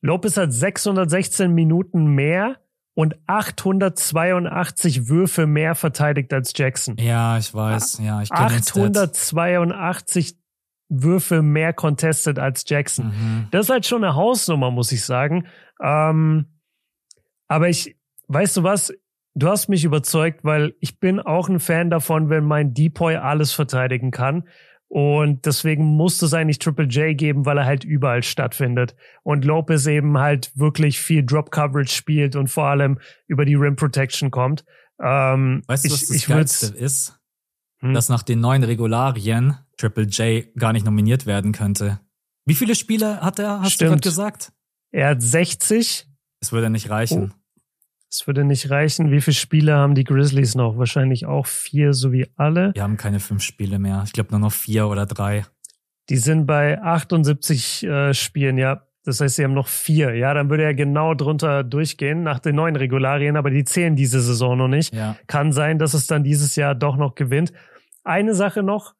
[0.00, 2.56] Lopez hat 616 Minuten mehr
[2.98, 6.96] und 882 Würfe mehr verteidigt als Jackson.
[6.98, 8.00] Ja, ich weiß.
[8.02, 10.36] Ja, ich kenne 882
[10.88, 13.06] Würfe mehr contested als Jackson.
[13.06, 13.46] Mhm.
[13.52, 15.46] Das ist halt schon eine Hausnummer, muss ich sagen.
[15.80, 16.46] Ähm,
[17.46, 17.96] aber ich,
[18.26, 18.92] weißt du was?
[19.36, 23.52] Du hast mich überzeugt, weil ich bin auch ein Fan davon, wenn mein Depoy alles
[23.52, 24.48] verteidigen kann.
[24.88, 28.96] Und deswegen musste es eigentlich Triple J geben, weil er halt überall stattfindet.
[29.22, 33.76] Und Lopez eben halt wirklich viel Drop Coverage spielt und vor allem über die Rim
[33.76, 34.64] Protection kommt.
[35.00, 37.20] Ähm, weißt du, was das ich Geilste ist?
[37.80, 37.92] Hm?
[37.92, 42.00] Dass nach den neuen Regularien Triple J gar nicht nominiert werden könnte.
[42.46, 43.88] Wie viele Spiele hat er, hast Stimmt.
[43.88, 44.52] du gerade gesagt?
[44.90, 46.08] Er hat 60.
[46.40, 47.32] Es würde nicht reichen.
[47.32, 47.38] Oh.
[48.10, 49.10] Es würde nicht reichen.
[49.10, 50.78] Wie viele Spiele haben die Grizzlies noch?
[50.78, 52.72] Wahrscheinlich auch vier, so wie alle.
[52.72, 54.02] Die haben keine fünf Spiele mehr.
[54.06, 55.44] Ich glaube nur noch vier oder drei.
[56.08, 58.84] Die sind bei 78 äh, Spielen, ja.
[59.04, 60.14] Das heißt, sie haben noch vier.
[60.14, 64.20] Ja, dann würde er genau drunter durchgehen nach den neuen Regularien, aber die zählen diese
[64.20, 64.94] Saison noch nicht.
[64.94, 65.16] Ja.
[65.26, 67.52] Kann sein, dass es dann dieses Jahr doch noch gewinnt.
[68.04, 68.94] Eine Sache noch,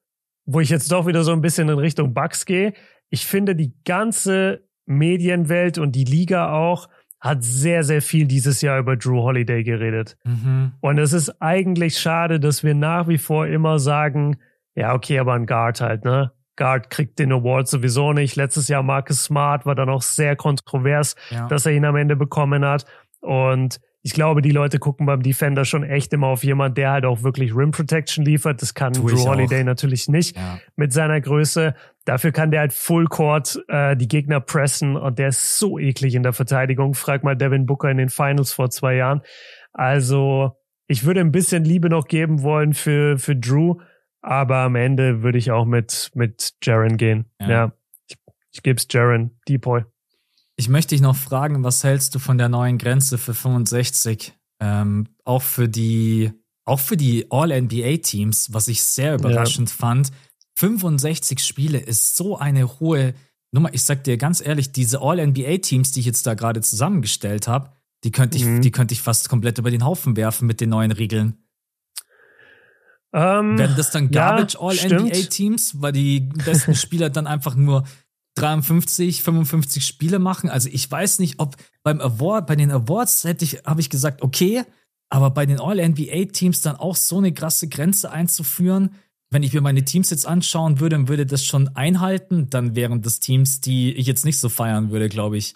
[0.46, 2.74] wo ich jetzt doch wieder so ein bisschen in Richtung Bugs gehe.
[3.10, 6.88] Ich finde, die ganze Medienwelt und die Liga auch
[7.20, 10.16] hat sehr, sehr viel dieses Jahr über Drew Holiday geredet.
[10.24, 10.72] Mhm.
[10.80, 14.36] Und es ist eigentlich schade, dass wir nach wie vor immer sagen,
[14.74, 16.32] ja, okay, aber ein Guard halt, ne?
[16.56, 18.34] Guard kriegt den Award sowieso nicht.
[18.36, 21.46] Letztes Jahr Marcus Smart war dann auch sehr kontrovers, Ja.
[21.48, 22.84] dass er ihn am Ende bekommen hat.
[23.20, 27.04] Und ich glaube, die Leute gucken beim Defender schon echt immer auf jemand, der halt
[27.04, 28.62] auch wirklich Rim Protection liefert.
[28.62, 29.26] Das kann Drew auch.
[29.26, 30.58] Holiday natürlich nicht ja.
[30.76, 31.74] mit seiner Größe.
[32.06, 36.14] Dafür kann der halt Full Court äh, die Gegner pressen und der ist so eklig
[36.14, 36.94] in der Verteidigung.
[36.94, 39.20] Frag mal Devin Booker in den Finals vor zwei Jahren.
[39.74, 40.56] Also
[40.86, 43.74] ich würde ein bisschen Liebe noch geben wollen für, für Drew,
[44.22, 47.26] aber am Ende würde ich auch mit, mit Jaren gehen.
[47.42, 47.50] Ja.
[47.50, 47.72] Ja,
[48.08, 48.16] ich,
[48.52, 49.84] ich gebe es Jaren, Depoy.
[50.60, 54.34] Ich möchte dich noch fragen, was hältst du von der neuen Grenze für 65?
[54.60, 56.32] Ähm, auch für die,
[56.64, 60.10] auch für die All-NBA-Teams, was ich sehr überraschend fand.
[60.56, 63.14] 65 Spiele ist so eine hohe
[63.52, 63.72] Nummer.
[63.72, 67.70] Ich sag dir ganz ehrlich, diese All-NBA-Teams, die ich jetzt da gerade zusammengestellt habe,
[68.02, 68.60] die könnte ich, Mhm.
[68.60, 71.38] die könnte ich fast komplett über den Haufen werfen mit den neuen Regeln.
[73.12, 74.92] Ähm, Werden das dann ja, Garbage stimmt.
[74.92, 77.84] All-NBA-Teams, weil die besten Spieler dann einfach nur
[78.40, 80.48] 53, 55 Spiele machen?
[80.50, 84.22] Also ich weiß nicht, ob beim Award, bei den Awards hätte ich, habe ich gesagt,
[84.22, 84.62] okay,
[85.10, 88.94] aber bei den All-NBA-Teams dann auch so eine krasse Grenze einzuführen,
[89.30, 93.02] wenn ich mir meine Teams jetzt anschauen würde und würde das schon einhalten, dann wären
[93.02, 95.54] das Teams, die ich jetzt nicht so feiern würde, glaube ich.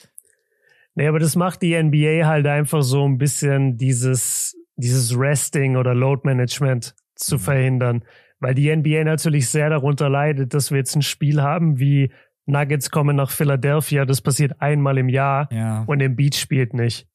[0.94, 5.94] Nee, aber das macht die NBA halt einfach so ein bisschen dieses, dieses Resting oder
[5.94, 7.40] Load Management zu Mhm.
[7.40, 8.04] verhindern.
[8.40, 12.10] Weil die NBA natürlich sehr darunter leidet, dass wir jetzt ein Spiel haben wie
[12.46, 15.84] Nuggets kommen nach Philadelphia, das passiert einmal im Jahr Ja.
[15.86, 17.06] und Embiid spielt nicht.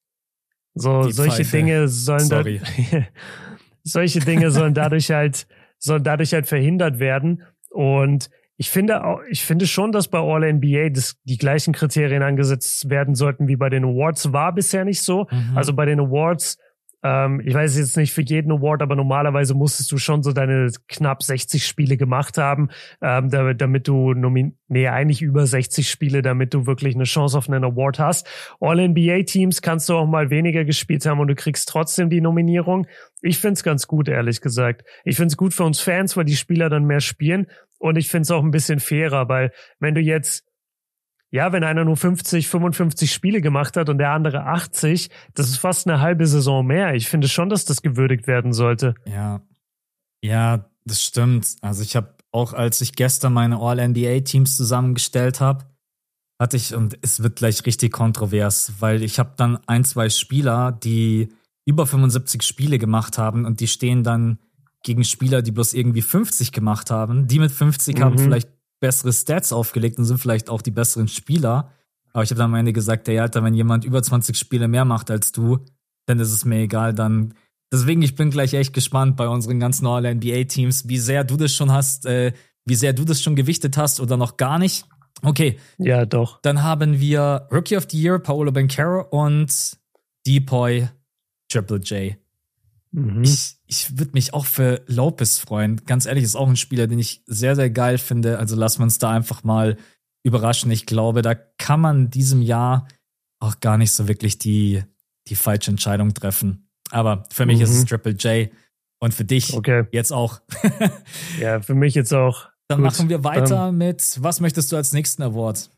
[0.73, 1.57] So, Die solche Pfeife.
[1.57, 2.43] Dinge sollen da,
[3.83, 5.47] solche Dinge sollen dadurch halt,
[5.79, 7.43] sollen dadurch halt verhindert werden.
[7.71, 12.23] Und ich finde auch, ich finde schon, dass bei All NBA das, die gleichen Kriterien
[12.23, 14.33] angesetzt werden sollten wie bei den Awards.
[14.33, 15.27] War bisher nicht so.
[15.31, 15.57] Mhm.
[15.57, 16.57] Also bei den Awards,
[17.07, 20.69] ähm, ich weiß jetzt nicht für jeden Award, aber normalerweise musstest du schon so deine
[20.89, 22.67] knapp 60 Spiele gemacht haben,
[23.01, 24.13] ähm, damit, damit du
[24.67, 28.27] nee, eigentlich über 60 Spiele, damit du wirklich eine Chance auf einen Award hast.
[28.59, 32.87] All-NBA-Teams kannst du auch mal weniger gespielt haben und du kriegst trotzdem die Nominierung.
[33.21, 34.83] Ich find's ganz gut, ehrlich gesagt.
[35.05, 37.47] Ich find's gut für uns Fans, weil die Spieler dann mehr spielen.
[37.79, 40.46] Und ich find's auch ein bisschen fairer, weil wenn du jetzt
[41.31, 45.57] ja, wenn einer nur 50, 55 Spiele gemacht hat und der andere 80, das ist
[45.57, 46.95] fast eine halbe Saison mehr.
[46.95, 48.95] Ich finde schon, dass das gewürdigt werden sollte.
[49.05, 49.41] Ja.
[50.23, 51.55] Ja, das stimmt.
[51.61, 55.65] Also ich habe auch, als ich gestern meine All-NBA-Teams zusammengestellt habe,
[56.39, 60.71] hatte ich, und es wird gleich richtig kontrovers, weil ich habe dann ein, zwei Spieler,
[60.71, 61.29] die
[61.65, 64.39] über 75 Spiele gemacht haben und die stehen dann
[64.83, 67.27] gegen Spieler, die bloß irgendwie 50 gemacht haben.
[67.27, 68.19] Die mit 50 haben Mhm.
[68.19, 68.49] vielleicht
[68.79, 71.71] bessere Stats aufgelegt und sind vielleicht auch die besseren Spieler.
[72.13, 74.85] Aber ich habe dann am Ende gesagt, ey, Alter, wenn jemand über 20 Spiele mehr
[74.85, 75.59] macht als du,
[76.05, 77.33] dann ist es mir egal, dann
[77.71, 81.71] Deswegen, ich bin gleich echt gespannt bei unseren ganzen All-NBA-Teams, wie sehr du das schon
[81.71, 82.31] hast, äh,
[82.63, 84.85] wie sehr du das schon gewichtet hast oder noch gar nicht.
[85.21, 86.39] Okay, Ja, doch.
[86.43, 89.77] dann haben wir Rookie of the Year, Paolo Bencaro und
[90.25, 90.87] Depoy
[91.49, 92.15] Triple J.
[92.91, 93.23] Mhm.
[93.23, 95.81] Ich, ich würde mich auch für Lopez freuen.
[95.85, 98.39] Ganz ehrlich, ist auch ein Spieler, den ich sehr, sehr geil finde.
[98.39, 99.77] Also lassen wir uns da einfach mal
[100.23, 100.71] überraschen.
[100.71, 102.87] Ich glaube, da kann man diesem Jahr
[103.39, 104.83] auch gar nicht so wirklich die,
[105.27, 106.69] die falsche Entscheidung treffen.
[106.91, 107.63] Aber für mich Mhm.
[107.63, 108.49] ist es Triple J
[108.99, 109.85] und für dich Okay.
[109.91, 110.41] jetzt auch.
[111.39, 112.47] Ja, für mich jetzt auch.
[112.69, 115.69] Dann Gut, machen wir weiter mit, was möchtest du als nächsten Award?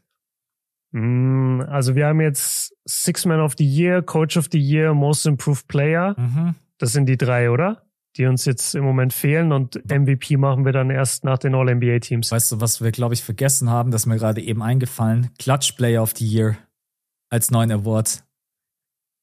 [0.92, 5.26] Mm, Also wir haben jetzt Six Man of the Year, Coach of the Year, Most
[5.26, 6.16] Improved Player.
[6.18, 6.56] Mhm.
[6.80, 7.84] Das sind die drei, oder?
[8.18, 12.32] Die uns jetzt im Moment fehlen und MVP machen wir dann erst nach den All-NBA-Teams.
[12.32, 13.92] Weißt du, was wir, glaube ich, vergessen haben?
[13.92, 15.30] Das ist mir gerade eben eingefallen.
[15.38, 16.58] Clutch Player of the Year
[17.30, 18.24] als neuen Award.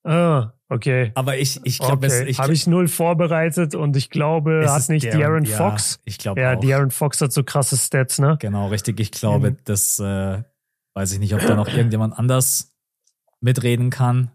[0.04, 1.10] Ah, okay.
[1.16, 2.32] Aber ich, ich glaube, okay.
[2.34, 5.98] Habe ich null vorbereitet und ich glaube, hat ist nicht De'Aaron ja, Fox.
[6.04, 6.60] Ich glaube Ja, auch.
[6.62, 8.36] De'Aaron Fox hat so krasse Stats, ne?
[8.40, 9.00] Genau, richtig.
[9.00, 9.56] Ich glaube, Mhm.
[9.64, 10.42] das äh,
[10.94, 12.72] weiß ich nicht, ob da noch irgendjemand anders
[13.40, 14.30] mitreden kann.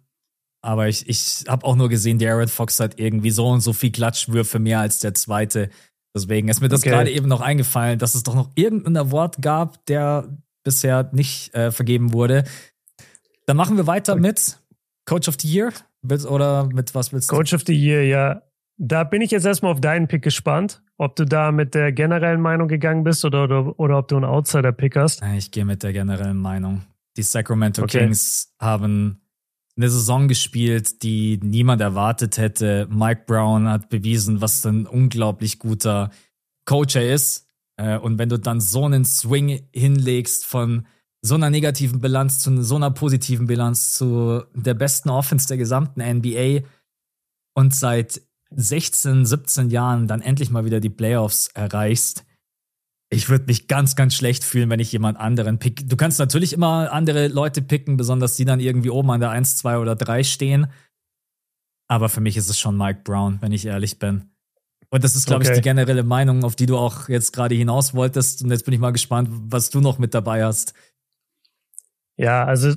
[0.61, 3.91] Aber ich, ich habe auch nur gesehen, Darren Fox hat irgendwie so und so viel
[3.91, 5.69] Klatschwürfe mehr als der zweite.
[6.15, 6.89] Deswegen ist mir das Okay.
[6.89, 10.27] gerade eben noch eingefallen, dass es doch noch irgendeinen Award gab, der
[10.63, 12.43] bisher nicht äh, vergeben wurde.
[13.47, 14.59] Dann machen wir weiter mit
[15.05, 15.71] Coach of the Year.
[16.27, 17.35] Oder mit was willst du?
[17.35, 18.41] Coach of the Year, ja.
[18.77, 22.41] Da bin ich jetzt erstmal auf deinen Pick gespannt, ob du da mit der generellen
[22.41, 25.21] Meinung gegangen bist oder, oder, oder ob du einen Outsider-Pick hast.
[25.37, 26.81] Ich gehe mit der generellen Meinung.
[27.17, 27.99] Die Sacramento okay.
[27.99, 29.21] Kings haben
[29.77, 32.87] eine Saison gespielt, die niemand erwartet hätte.
[32.91, 36.11] Mike Brown hat bewiesen, was ein unglaublich guter
[36.65, 37.47] Coach er ist.
[37.77, 40.85] Äh, und wenn du dann so einen Swing hinlegst von
[41.21, 46.01] so einer negativen Bilanz zu so einer positiven Bilanz zu der besten Offense der gesamten
[46.01, 46.67] NBA
[47.53, 52.25] und seit 16, 17 Jahren dann endlich mal wieder die Playoffs erreichst,
[53.13, 55.87] ich würde mich ganz, ganz schlecht fühlen, wenn ich jemand anderen pick.
[55.87, 59.57] Du kannst natürlich immer andere Leute picken, besonders die dann irgendwie oben an der 1,
[59.57, 60.67] 2 oder 3 stehen.
[61.89, 64.31] Aber für mich ist es schon Mike Brown, wenn ich ehrlich bin.
[64.89, 65.51] Und das ist, glaube okay.
[65.51, 68.43] ich, die generelle Meinung, auf die du auch jetzt gerade hinaus wolltest.
[68.43, 70.73] Und jetzt bin ich mal gespannt, was du noch mit dabei hast.
[72.15, 72.75] Ja, also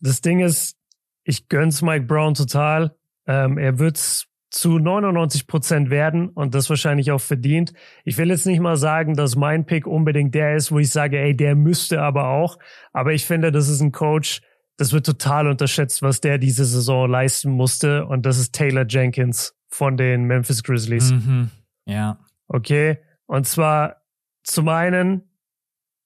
[0.00, 0.78] das Ding ist,
[1.24, 2.96] ich gönn's Mike Brown total.
[3.26, 7.72] Ähm, er wird's zu 99 Prozent werden und das wahrscheinlich auch verdient.
[8.04, 11.18] Ich will jetzt nicht mal sagen, dass mein Pick unbedingt der ist, wo ich sage,
[11.18, 12.58] ey, der müsste aber auch.
[12.92, 14.40] Aber ich finde, das ist ein Coach,
[14.78, 18.06] das wird total unterschätzt, was der diese Saison leisten musste.
[18.06, 21.12] Und das ist Taylor Jenkins von den Memphis Grizzlies.
[21.12, 21.50] Mhm.
[21.84, 22.18] Ja.
[22.46, 22.98] Okay.
[23.26, 24.02] Und zwar
[24.44, 25.22] zum einen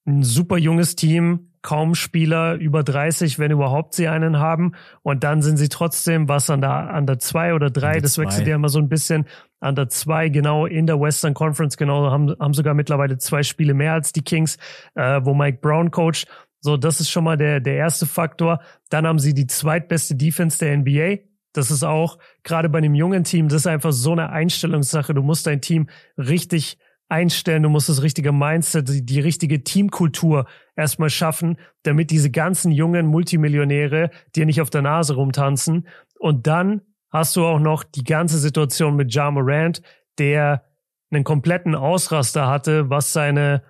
[0.05, 4.73] ein super junges Team, kaum Spieler über 30, wenn überhaupt sie einen haben.
[5.03, 8.01] Und dann sind sie trotzdem was an der, an der zwei oder drei.
[8.01, 8.25] Das zwei.
[8.25, 9.27] wechselt ja immer so ein bisschen
[9.61, 13.75] an der zwei, genau in der Western Conference, genau, haben, haben sogar mittlerweile zwei Spiele
[13.75, 14.59] mehr als die Kings,
[14.97, 16.27] äh, wo Mike Brown coacht.
[16.61, 18.61] So, das ist schon mal der, der erste Faktor.
[18.91, 21.23] Dann haben sie die zweitbeste Defense der NBA.
[21.53, 25.13] Das ist auch gerade bei einem jungen Team, das ist einfach so eine Einstellungssache.
[25.13, 26.79] Du musst dein Team richtig
[27.13, 30.47] einstellen, du musst das richtige Mindset, die, die richtige Teamkultur
[30.77, 35.87] erstmal schaffen, damit diese ganzen jungen Multimillionäre dir nicht auf der Nase rumtanzen.
[36.19, 39.83] Und dann hast du auch noch die ganze Situation mit Ja Morant,
[40.19, 40.65] der
[41.11, 43.63] einen kompletten Ausraster hatte, was seine,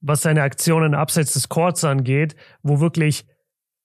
[0.00, 2.34] was seine Aktionen abseits des Courts angeht,
[2.64, 3.26] wo wirklich,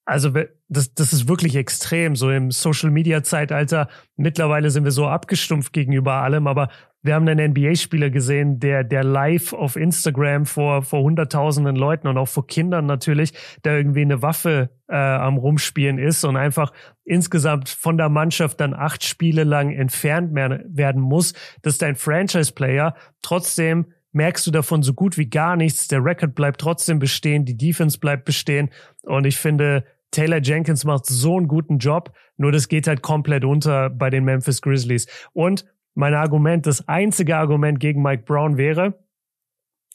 [0.05, 0.31] also
[0.67, 3.89] das, das ist wirklich extrem, so im Social Media Zeitalter.
[4.15, 6.69] Mittlerweile sind wir so abgestumpft gegenüber allem, aber
[7.03, 12.17] wir haben einen NBA-Spieler gesehen, der, der live auf Instagram vor, vor hunderttausenden Leuten und
[12.17, 13.33] auch vor Kindern natürlich,
[13.65, 16.71] der irgendwie eine Waffe äh, am Rumspielen ist und einfach
[17.03, 21.33] insgesamt von der Mannschaft dann acht Spiele lang entfernt werden muss.
[21.61, 22.95] Das ist dein Franchise-Player.
[23.21, 25.89] Trotzdem merkst du davon so gut wie gar nichts.
[25.89, 28.69] Der Record bleibt trotzdem bestehen, die Defense bleibt bestehen.
[29.01, 33.43] Und ich finde, Taylor Jenkins macht so einen guten Job, nur das geht halt komplett
[33.43, 35.07] unter bei den Memphis Grizzlies.
[35.33, 35.65] Und
[35.95, 39.03] mein Argument, das einzige Argument gegen Mike Brown wäre,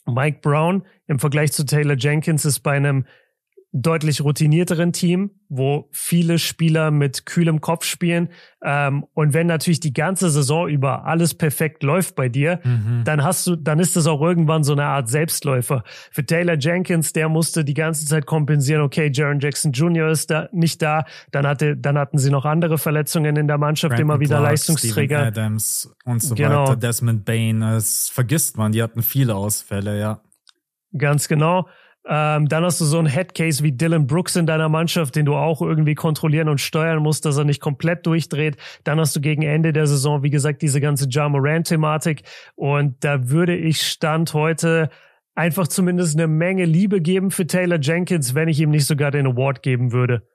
[0.05, 3.05] Mike Brown im Vergleich zu Taylor Jenkins ist bei einem
[3.71, 8.29] deutlich routinierteren Team, wo viele Spieler mit kühlem Kopf spielen.
[8.63, 13.03] Ähm, und wenn natürlich die ganze Saison über alles perfekt läuft bei dir, mhm.
[13.05, 15.83] dann hast du, dann ist das auch irgendwann so eine Art Selbstläufer.
[16.11, 20.09] Für Taylor Jenkins, der musste die ganze Zeit kompensieren, okay, Jaron Jackson Jr.
[20.09, 21.05] ist da nicht da.
[21.31, 24.51] Dann hatte, dann hatten sie noch andere Verletzungen in der Mannschaft, Brandon immer wieder Clark,
[24.51, 25.17] Leistungsträger.
[25.17, 26.63] Steven Adams und so genau.
[26.63, 26.75] weiter.
[26.75, 30.21] Desmond Bain, das vergisst man, die hatten viele Ausfälle, ja.
[30.97, 31.67] Ganz genau.
[32.11, 35.35] Ähm, dann hast du so einen Headcase wie Dylan Brooks in deiner Mannschaft, den du
[35.35, 38.57] auch irgendwie kontrollieren und steuern musst, dass er nicht komplett durchdreht.
[38.83, 42.23] Dann hast du gegen Ende der Saison, wie gesagt, diese ganze Ja Moran-Thematik.
[42.55, 44.89] Und da würde ich Stand heute
[45.35, 49.27] einfach zumindest eine Menge Liebe geben für Taylor Jenkins, wenn ich ihm nicht sogar den
[49.27, 50.27] Award geben würde.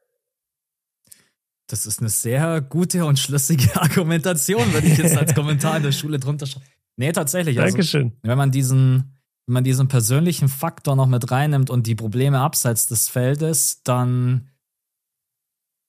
[1.67, 5.93] Das ist eine sehr gute und schlüssige Argumentation, wenn ich jetzt als Kommentar in der
[5.93, 6.63] Schule drunter schaue.
[6.97, 7.59] Nee, tatsächlich.
[7.59, 8.13] Also, Dankeschön.
[8.23, 9.14] Wenn man diesen,
[9.47, 14.49] wenn man diesen persönlichen Faktor noch mit reinnimmt und die Probleme abseits des Feldes, dann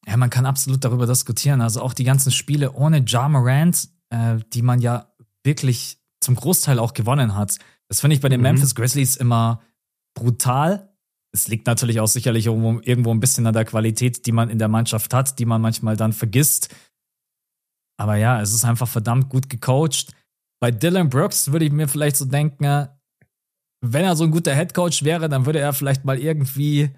[0.07, 1.61] ja, man kann absolut darüber diskutieren.
[1.61, 5.11] Also auch die ganzen Spiele ohne Ja Morant, äh, die man ja
[5.43, 7.57] wirklich zum Großteil auch gewonnen hat.
[7.87, 8.43] Das finde ich bei den mhm.
[8.43, 9.61] Memphis Grizzlies immer
[10.15, 10.93] brutal.
[11.31, 14.59] Es liegt natürlich auch sicherlich irgendwo, irgendwo ein bisschen an der Qualität, die man in
[14.59, 16.73] der Mannschaft hat, die man manchmal dann vergisst.
[17.97, 20.13] Aber ja, es ist einfach verdammt gut gecoacht.
[20.59, 22.89] Bei Dylan Brooks würde ich mir vielleicht so denken,
[23.81, 26.91] wenn er so ein guter Headcoach wäre, dann würde er vielleicht mal irgendwie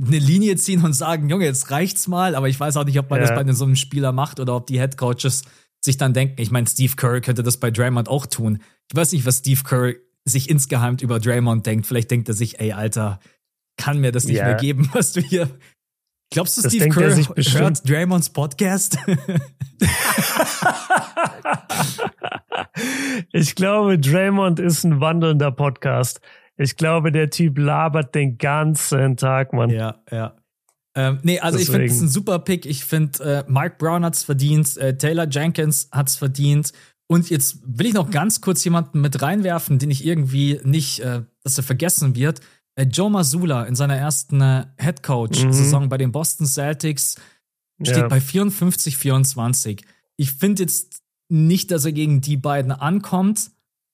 [0.00, 2.34] eine Linie ziehen und sagen, Junge, jetzt reicht's mal.
[2.34, 3.26] Aber ich weiß auch nicht, ob man ja.
[3.26, 5.42] das bei so einem Spieler macht oder ob die Headcoaches
[5.80, 8.58] sich dann denken, ich meine, Steve Kerr könnte das bei Draymond auch tun.
[8.90, 11.86] Ich weiß nicht, was Steve Kerr sich insgeheim über Draymond denkt.
[11.86, 13.20] Vielleicht denkt er sich, ey, Alter,
[13.76, 14.46] kann mir das nicht ja.
[14.46, 15.48] mehr geben, was du hier.
[16.30, 18.98] Glaubst du, das Steve Kerr hört Draymonds Podcast?
[23.32, 26.20] ich glaube, Draymond ist ein wandelnder Podcast.
[26.56, 29.70] Ich glaube, der Typ labert den ganzen Tag, Mann.
[29.70, 30.36] Ja, ja.
[30.96, 31.84] Ähm, nee, also Deswegen.
[31.84, 32.66] ich finde es ein super Pick.
[32.66, 36.72] Ich finde, äh, Mark Brown hat's verdient, äh, Taylor Jenkins hat's verdient.
[37.06, 41.22] Und jetzt will ich noch ganz kurz jemanden mit reinwerfen, den ich irgendwie nicht, äh,
[41.42, 42.40] dass er vergessen wird.
[42.76, 45.88] Äh, Joe Mazzulla in seiner ersten äh, Head Coach-Saison mhm.
[45.88, 47.16] bei den Boston Celtics
[47.82, 48.08] steht ja.
[48.08, 49.84] bei 54, 24.
[50.16, 53.50] Ich finde jetzt nicht, dass er gegen die beiden ankommt,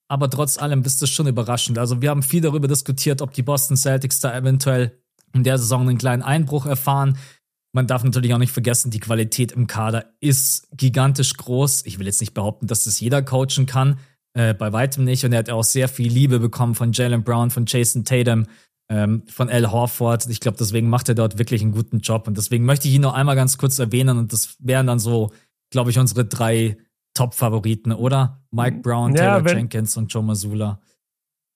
[0.08, 1.78] aber trotz allem ist das schon überraschend.
[1.78, 4.98] Also wir haben viel darüber diskutiert, ob die Boston Celtics da eventuell
[5.32, 7.16] in der Saison einen kleinen Einbruch erfahren.
[7.72, 11.86] Man darf natürlich auch nicht vergessen, die Qualität im Kader ist gigantisch groß.
[11.86, 13.98] Ich will jetzt nicht behaupten, dass das jeder coachen kann,
[14.34, 15.24] äh, bei weitem nicht.
[15.24, 18.46] Und er hat auch sehr viel Liebe bekommen von Jalen Brown, von Jason Tatum,
[18.90, 20.26] ähm, von Al Horford.
[20.28, 22.26] Ich glaube, deswegen macht er dort wirklich einen guten Job.
[22.26, 24.18] Und deswegen möchte ich ihn noch einmal ganz kurz erwähnen.
[24.18, 25.30] Und das wären dann so,
[25.70, 26.76] glaube ich, unsere drei
[27.14, 28.42] Top-Favoriten, oder?
[28.50, 30.80] Mike Brown, ja, Taylor Jenkins und Joe Mazzulla.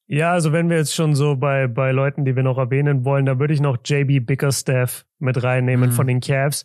[0.06, 3.26] Ja, also wenn wir jetzt schon so bei, bei Leuten, die wir noch erwähnen wollen,
[3.26, 5.94] da würde ich noch JB Bickerstaff mit reinnehmen mhm.
[5.94, 6.64] von den Cavs.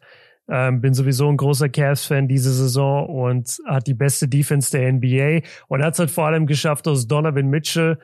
[0.51, 5.47] Ähm, bin sowieso ein großer Cavs-Fan diese Saison und hat die beste Defense der NBA
[5.67, 7.97] und hat es halt vor allem geschafft, aus Donovan Mitchell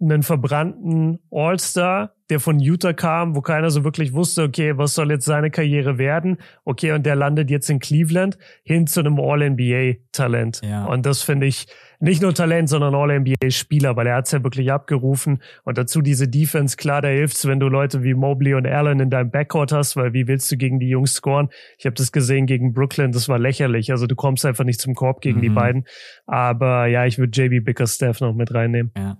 [0.00, 5.10] einen verbrannten All-Star, der von Utah kam, wo keiner so wirklich wusste, okay, was soll
[5.10, 6.38] jetzt seine Karriere werden?
[6.64, 10.60] Okay, und der landet jetzt in Cleveland hin zu einem All-NBA-Talent.
[10.64, 10.84] Ja.
[10.86, 11.66] Und das finde ich
[11.98, 15.40] nicht nur Talent, sondern All-NBA-Spieler, weil er hat's ja wirklich abgerufen.
[15.64, 19.08] Und dazu diese Defense, klar, da hilft's, wenn du Leute wie Mobley und Allen in
[19.08, 21.48] deinem Backcourt hast, weil wie willst du gegen die Jungs scoren?
[21.78, 23.92] Ich habe das gesehen gegen Brooklyn, das war lächerlich.
[23.92, 25.42] Also du kommst einfach nicht zum Korb gegen mhm.
[25.42, 25.84] die beiden.
[26.26, 28.92] Aber ja, ich würde JB Bickerstaff noch mit reinnehmen.
[28.96, 29.16] Ja.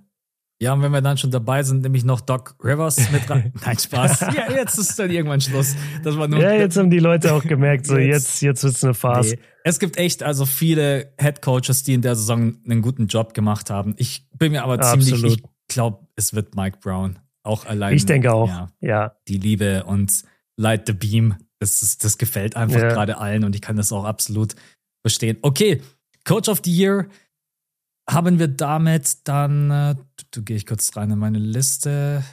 [0.59, 3.53] Ja, und wenn wir dann schon dabei sind, nehme ich noch Doc Rivers mit rein.
[3.65, 4.21] Nein, Spaß.
[4.21, 5.75] Ja, jetzt ist dann irgendwann Schluss.
[6.03, 8.95] Das war nur ja, jetzt haben die Leute auch gemerkt, so jetzt, jetzt wird's eine
[8.95, 9.35] Phase.
[9.35, 9.41] Nee.
[9.63, 13.69] Es gibt echt also viele Head Coaches, die in der Saison einen guten Job gemacht
[13.69, 13.93] haben.
[13.97, 15.37] Ich bin mir aber ziemlich, Absolut.
[15.37, 17.19] ich glaube, es wird Mike Brown.
[17.43, 17.95] Auch allein.
[17.95, 18.49] Ich denke auch.
[18.49, 18.69] Ja.
[18.81, 19.15] ja.
[19.27, 20.23] Die Liebe und
[20.57, 21.35] Light the Beam.
[21.59, 22.89] Das, ist, das gefällt einfach ja.
[22.89, 24.55] gerade allen und ich kann das auch absolut
[25.01, 25.37] verstehen.
[25.41, 25.81] Okay,
[26.23, 27.07] Coach of the Year
[28.09, 29.95] haben wir damit dann, äh,
[30.31, 32.23] du, gehe ich kurz rein in meine Liste.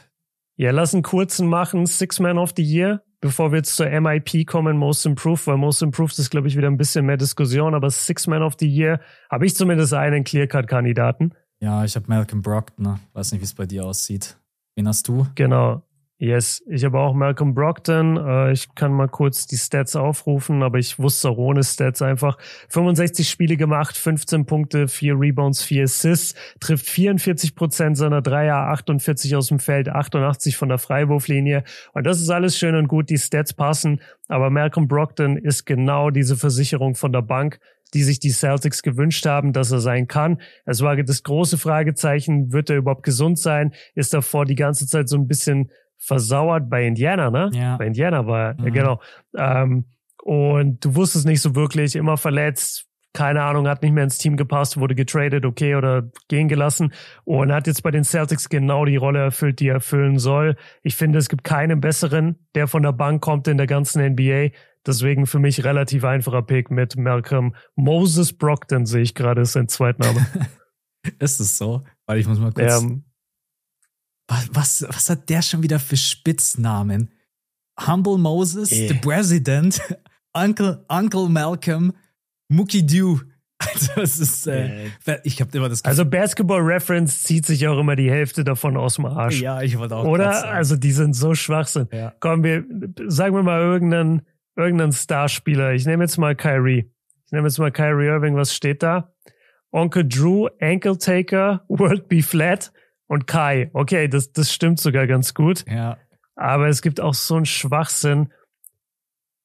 [0.57, 4.47] Ja, lass einen kurzen machen, Six Man of the Year, bevor wir jetzt zur MIP
[4.47, 7.91] kommen, Most Improved, weil Most Improved ist, glaube ich, wieder ein bisschen mehr Diskussion, aber
[7.91, 11.35] Six Man of the Year habe ich zumindest einen Clearcut-Kandidaten.
[11.61, 14.37] Ja, ich habe Malcolm Brockton, weiß nicht, wie es bei dir aussieht.
[14.77, 15.27] Wen hast du?
[15.35, 15.83] Genau.
[16.25, 18.17] Yes, ich habe auch Malcolm Brockton.
[18.17, 22.39] Äh, ich kann mal kurz die Stats aufrufen, aber ich wusste auch ohne Stats einfach.
[22.71, 29.37] 65 Spiele gemacht, 15 Punkte, 4 Rebounds, 4 Assists, trifft 44 Prozent seiner Dreier, 48
[29.37, 31.63] aus dem Feld, 88 von der Freiwurflinie.
[31.93, 34.01] Und das ist alles schön und gut, die Stats passen.
[34.27, 37.61] Aber Malcolm Brockton ist genau diese Versicherung von der Bank,
[37.93, 40.41] die sich die Celtics gewünscht haben, dass er sein kann.
[40.65, 43.75] Es war das große Fragezeichen, wird er überhaupt gesund sein?
[43.95, 47.51] Ist davor die ganze Zeit so ein bisschen versauert bei Indiana, ne?
[47.53, 47.77] Ja.
[47.77, 48.65] Bei Indiana war mhm.
[48.65, 49.01] ja, genau.
[49.37, 49.87] Ähm,
[50.23, 54.37] und du wusstest nicht so wirklich, immer verletzt, keine Ahnung, hat nicht mehr ins Team
[54.37, 56.93] gepasst, wurde getradet, okay, oder gehen gelassen
[57.25, 60.57] und hat jetzt bei den Celtics genau die Rolle erfüllt, die er erfüllen soll.
[60.83, 64.49] Ich finde, es gibt keinen besseren, der von der Bank kommt in der ganzen NBA.
[64.85, 69.69] Deswegen für mich relativ einfacher Pick mit Malcolm Moses Brockton, sehe ich gerade, ist sein
[69.69, 70.27] Zweitname.
[71.21, 71.85] ist es so?
[72.07, 72.83] Weil ich muss mal kurz.
[72.83, 73.05] Ähm,
[74.29, 77.11] was, was hat der schon wieder für Spitznamen?
[77.87, 78.89] Humble Moses, yeah.
[78.89, 79.81] The President,
[80.33, 81.93] Uncle, Uncle Malcolm,
[82.49, 83.19] Mookie Dew.
[83.67, 84.91] Also es ist, äh,
[85.23, 85.91] ich habe immer das Gefühl.
[85.91, 89.41] Also Basketball Reference zieht sich auch immer die Hälfte davon aus dem Arsch.
[89.41, 90.05] Ja, ich wollte auch.
[90.05, 90.49] Oder?
[90.51, 91.89] Also die sind so Schwachsinn.
[91.91, 92.13] Ja.
[92.21, 92.65] Komm, wir
[93.07, 94.23] sagen wir mal irgendeinen,
[94.55, 95.73] irgendeinen Starspieler.
[95.73, 96.91] Ich nehme jetzt mal Kyrie.
[97.25, 98.37] Ich nehme jetzt mal Kyrie Irving.
[98.37, 99.15] Was steht da?
[99.71, 102.71] Onkel Drew, Ankle Taker, World Be Flat
[103.07, 103.71] und Kai.
[103.73, 105.65] Okay, das, das stimmt sogar ganz gut.
[105.69, 105.99] Ja.
[106.37, 108.33] Aber es gibt auch so einen Schwachsinn.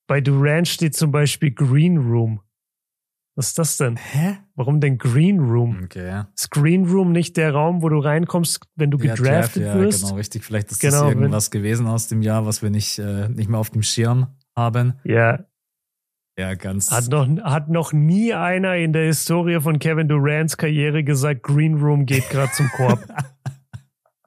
[0.08, 2.42] Bei Durant steht zum Beispiel Green Room.
[3.36, 3.96] Was ist das denn?
[3.96, 4.38] Hä?
[4.56, 5.84] Warum denn Green Room?
[5.86, 6.24] Okay.
[6.36, 10.02] Ist Green Room nicht der Raum, wo du reinkommst, wenn du ja, gedraftet Draft, wirst?
[10.02, 10.44] Ja, genau, richtig.
[10.44, 13.60] Vielleicht ist genau, das irgendwas gewesen aus dem Jahr, was wir nicht, äh, nicht mehr
[13.60, 15.00] auf dem Schirm haben.
[15.06, 15.46] Ja.
[16.38, 16.92] Ja, ganz.
[16.92, 21.76] Hat noch, hat noch nie einer in der Historie von Kevin Durants Karriere gesagt, Green
[21.76, 23.06] Room geht gerade zum Korb.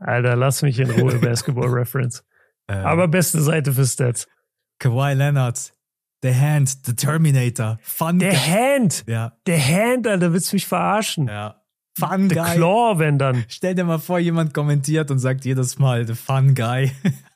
[0.04, 2.24] Alter, lass mich in Ruhe, Basketball Reference.
[2.68, 4.28] Ähm, Aber beste Seite für Stats.
[4.78, 5.72] Kawhi Leonard,
[6.22, 8.34] The Hand, The Terminator, Fun The Guy.
[8.34, 9.04] Hand!
[9.06, 9.32] Ja.
[9.46, 11.28] The Hand, Alter, willst du mich verarschen?
[11.28, 11.62] Ja.
[11.98, 12.54] Fun The Guy.
[12.56, 13.44] Claw, wenn dann.
[13.48, 16.92] Stell dir mal vor, jemand kommentiert und sagt jedes Mal, The Fun Guy.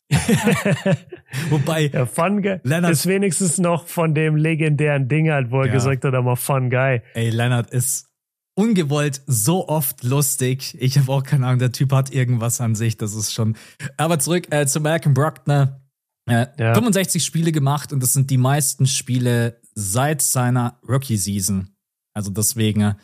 [1.50, 1.90] Wobei.
[1.92, 5.72] Ja, Fun Guy Leonard, ist wenigstens noch von dem legendären Ding halt, wo er ja.
[5.72, 7.02] gesagt hat, aber Fun Guy.
[7.14, 8.08] Ey, Leonard ist
[8.56, 10.76] ungewollt so oft lustig.
[10.80, 13.56] Ich habe auch keine Ahnung, der Typ hat irgendwas an sich, das ist schon.
[13.96, 15.80] Aber zurück äh, zu Malcolm Brockner.
[16.28, 16.74] Äh, ja.
[16.74, 21.70] 65 Spiele gemacht und das sind die meisten Spiele seit seiner Rookie-Season.
[22.14, 22.94] Also deswegen äh,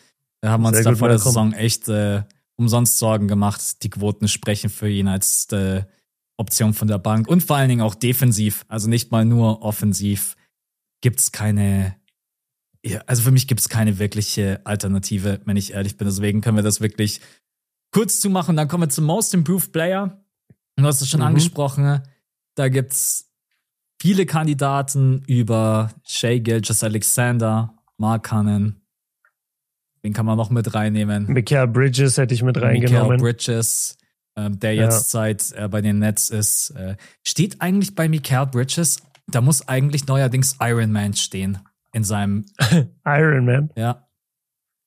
[0.45, 2.25] haben wir uns Sehr da vor der Saison echt äh,
[2.57, 3.83] umsonst Sorgen gemacht.
[3.85, 5.85] Die Quoten sprechen für ihn als äh,
[6.37, 10.37] Option von der Bank und vor allen Dingen auch defensiv, also nicht mal nur offensiv,
[11.01, 11.95] gibt's keine,
[12.85, 16.07] ja, also für mich gibt's keine wirkliche Alternative, wenn ich ehrlich bin.
[16.07, 17.21] Deswegen können wir das wirklich
[17.93, 18.57] kurz zumachen.
[18.57, 20.25] Dann kommen wir zum Most Improved Player.
[20.77, 21.27] Du hast es schon mhm.
[21.27, 22.03] angesprochen.
[22.57, 23.31] Da gibt's
[24.01, 28.81] viele Kandidaten über Shea Gilgis Alexander, Mark Cannon.
[30.05, 31.27] Den kann man noch mit reinnehmen.
[31.29, 33.17] Michael Bridges hätte ich mit reingenommen.
[33.17, 33.97] Michael Bridges,
[34.35, 35.21] äh, der jetzt ja.
[35.21, 36.71] seit äh, bei den Nets ist.
[36.71, 41.61] Äh, steht eigentlich bei Michael Bridges, da muss eigentlich neuerdings Iron Man stehen
[41.93, 42.47] in seinem
[43.05, 43.71] Iron Man.
[43.77, 44.09] Ja.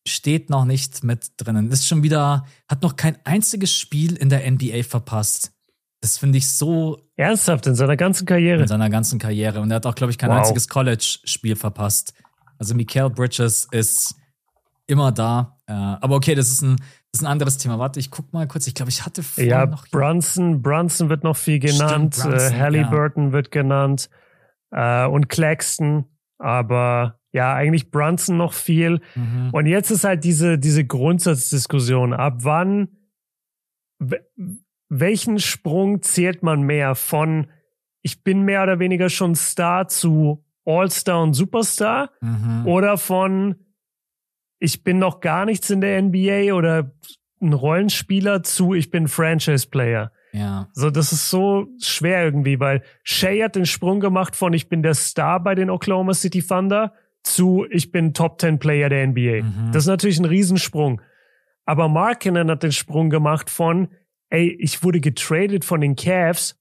[0.08, 1.72] Steht noch nicht mit drinnen.
[1.72, 5.51] Ist schon wieder, hat noch kein einziges Spiel in der NBA verpasst.
[6.01, 6.99] Das finde ich so.
[7.16, 8.62] Ernsthaft, in seiner ganzen Karriere.
[8.62, 9.62] In seiner ganzen Karriere.
[9.62, 10.38] Und er hat auch, glaube ich, kein wow.
[10.38, 12.14] einziges College-Spiel verpasst.
[12.60, 14.16] Also Mikael Bridges ist
[14.88, 15.58] immer da.
[15.68, 17.80] Äh, aber okay, das ist ein, das ist ein anderes Thema.
[17.80, 18.68] Warte, ich guck mal kurz.
[18.68, 19.88] Ich glaube, ich hatte vorhin ja, noch.
[19.88, 22.16] Brunson, Brunson wird noch viel genannt.
[22.16, 23.32] Stimmt, Brunson, äh, Halliburton ja.
[23.32, 24.10] wird genannt.
[24.72, 26.06] Äh, und Claxton.
[26.38, 29.01] Aber ja, eigentlich Brunson noch viel.
[29.15, 29.49] Mhm.
[29.51, 32.13] Und jetzt ist halt diese, diese Grundsatzdiskussion.
[32.13, 32.88] Ab wann,
[34.89, 37.47] welchen Sprung zählt man mehr von,
[38.01, 42.65] ich bin mehr oder weniger schon Star zu All-Star und Superstar mhm.
[42.65, 43.55] oder von,
[44.59, 46.91] ich bin noch gar nichts in der NBA oder
[47.41, 50.11] ein Rollenspieler zu, ich bin Franchise-Player.
[50.36, 50.67] Ja.
[50.73, 54.83] So, das ist so schwer irgendwie, weil Shay hat den Sprung gemacht von, ich bin
[54.83, 59.43] der Star bei den Oklahoma City Thunder zu, ich bin Top 10 Player der NBA.
[59.43, 59.71] Mhm.
[59.71, 61.01] Das ist natürlich ein Riesensprung.
[61.65, 63.88] Aber Markinen hat den Sprung gemacht von,
[64.29, 66.59] ey, ich wurde getradet von den Cavs.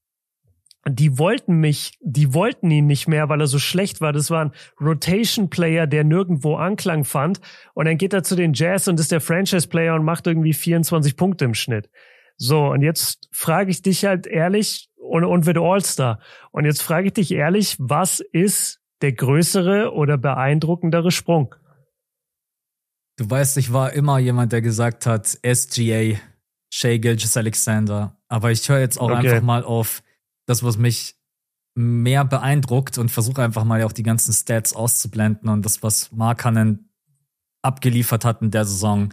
[0.87, 4.13] Die wollten mich, die wollten ihn nicht mehr, weil er so schlecht war.
[4.13, 7.41] Das war ein Rotation Player, der nirgendwo Anklang fand.
[7.75, 10.53] Und dann geht er zu den Jazz und ist der Franchise Player und macht irgendwie
[10.53, 11.91] 24 Punkte im Schnitt.
[12.37, 16.21] So, und jetzt frage ich dich halt ehrlich und, und wird All-Star.
[16.51, 21.55] Und jetzt frage ich dich ehrlich, was ist der größere oder beeindruckendere Sprung?
[23.17, 26.19] Du weißt, ich war immer jemand, der gesagt hat, SGA
[26.73, 28.17] Shay Gilgis Alexander.
[28.29, 29.29] Aber ich höre jetzt auch okay.
[29.29, 30.03] einfach mal auf
[30.47, 31.15] das, was mich
[31.77, 36.91] mehr beeindruckt und versuche einfach mal auch die ganzen Stats auszublenden und das, was Markanen
[37.63, 39.13] abgeliefert hat in der Saison.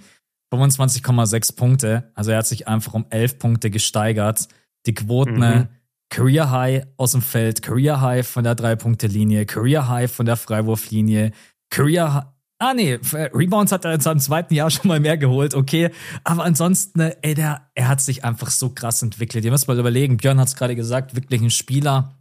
[0.52, 2.12] 25,6 Punkte.
[2.16, 4.48] Also er hat sich einfach um 11 Punkte gesteigert.
[4.86, 5.68] Die Quoten, mhm.
[6.10, 11.32] Career High aus dem Feld, Career High von der Drei-Punkte-Linie, Career High von der Freiwurflinie,
[11.70, 13.00] Career Ah, nee,
[13.34, 15.90] Rebounds hat er in seinem zweiten Jahr schon mal mehr geholt, okay.
[16.24, 19.44] Aber ansonsten, ey, der, er hat sich einfach so krass entwickelt.
[19.44, 22.20] Ihr müsst mal überlegen, Björn hat es gerade gesagt, wirklich ein Spieler,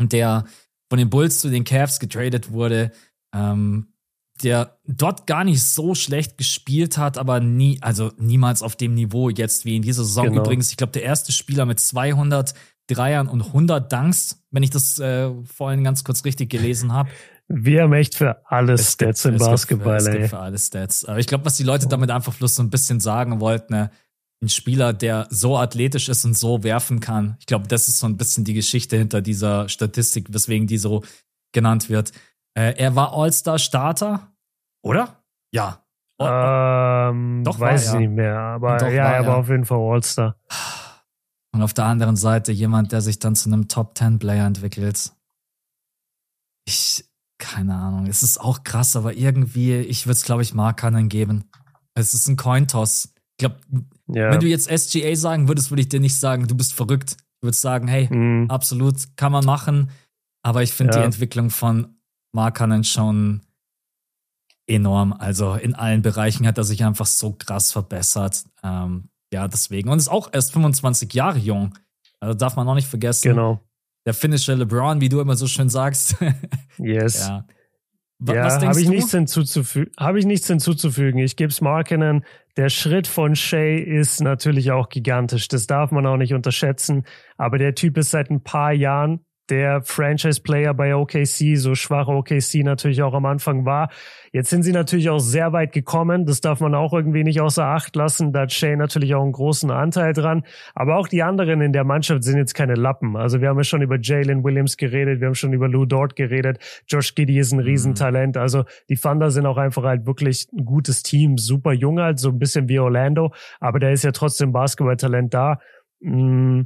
[0.00, 0.46] der
[0.88, 2.90] von den Bulls zu den Cavs getradet wurde,
[3.34, 3.91] ähm,
[4.42, 9.28] der dort gar nicht so schlecht gespielt hat, aber nie, also niemals auf dem Niveau
[9.28, 10.26] jetzt wie in dieser Saison.
[10.26, 10.42] Genau.
[10.42, 12.54] Übrigens, ich glaube, der erste Spieler mit 200
[12.88, 17.10] Dreiern und 100 Dunks, wenn ich das äh, vorhin ganz kurz richtig gelesen habe.
[17.48, 20.14] Wir haben echt für alle es Stats gibt, im Basketball, gibt, ey.
[20.14, 21.04] Es gibt für alle Stats.
[21.04, 23.90] Aber ich glaube, was die Leute damit einfach bloß so ein bisschen sagen wollten, ne,
[24.42, 27.36] ein Spieler, der so athletisch ist und so werfen kann.
[27.38, 31.04] Ich glaube, das ist so ein bisschen die Geschichte hinter dieser Statistik, weswegen die so
[31.52, 32.12] genannt wird.
[32.54, 34.32] Äh, er war All-Star-Starter,
[34.82, 35.22] oder?
[35.52, 35.84] Ja.
[36.20, 37.98] ähm, Doch, weiß ich ja.
[38.00, 40.36] nicht mehr, aber Doch, ja, er war auf jeden Fall All-Star.
[41.54, 45.12] Und auf der anderen Seite jemand, der sich dann zu einem Top-10-Player entwickelt.
[46.64, 47.04] Ich,
[47.38, 48.06] keine Ahnung.
[48.06, 51.44] Es ist auch krass, aber irgendwie, ich würde es, glaube ich, Markanen geben.
[51.94, 53.12] Es ist ein Cointoss.
[53.32, 53.56] Ich glaube,
[54.06, 54.30] ja.
[54.30, 57.16] wenn du jetzt SGA sagen würdest, würde ich dir nicht sagen, du bist verrückt.
[57.18, 58.48] Ich würde sagen, hey, mhm.
[58.48, 59.90] absolut, kann man machen.
[60.42, 61.00] Aber ich finde ja.
[61.00, 61.96] die Entwicklung von
[62.32, 63.42] Markanen schon
[64.66, 65.12] enorm.
[65.12, 68.44] Also in allen Bereichen hat er sich einfach so krass verbessert.
[68.62, 69.88] Ähm, ja, deswegen.
[69.88, 71.78] Und ist auch erst 25 Jahre jung.
[72.20, 73.28] Also darf man auch nicht vergessen.
[73.28, 73.60] Genau
[74.04, 76.16] der finnische LeBron, wie du immer so schön sagst.
[76.78, 77.28] yes.
[77.28, 77.46] Ja.
[78.34, 79.92] ja, habe ich, nichts hinzuzufügen.
[79.98, 81.18] Habe ich nichts hinzuzufügen.
[81.18, 82.24] Ich gebe es Markinen.
[82.56, 85.48] Der Schritt von Shay ist natürlich auch gigantisch.
[85.48, 87.04] Das darf man auch nicht unterschätzen.
[87.36, 92.64] Aber der Typ ist seit ein paar Jahren der Franchise-Player bei OKC, so schwach OKC
[92.64, 93.90] natürlich auch am Anfang war.
[94.32, 96.24] Jetzt sind sie natürlich auch sehr weit gekommen.
[96.24, 98.32] Das darf man auch irgendwie nicht außer Acht lassen.
[98.32, 100.44] Da hat Shay natürlich auch einen großen Anteil dran.
[100.74, 103.14] Aber auch die anderen in der Mannschaft sind jetzt keine Lappen.
[103.14, 105.20] Also wir haben ja schon über Jalen Williams geredet.
[105.20, 106.58] Wir haben schon über Lou Dort geredet.
[106.88, 107.66] Josh Giddy ist ein mhm.
[107.66, 108.38] Riesentalent.
[108.38, 111.36] Also die Thunder sind auch einfach halt wirklich ein gutes Team.
[111.36, 113.34] Super jung halt, so ein bisschen wie Orlando.
[113.60, 115.58] Aber da ist ja trotzdem Basketballtalent da.
[116.00, 116.62] Mm,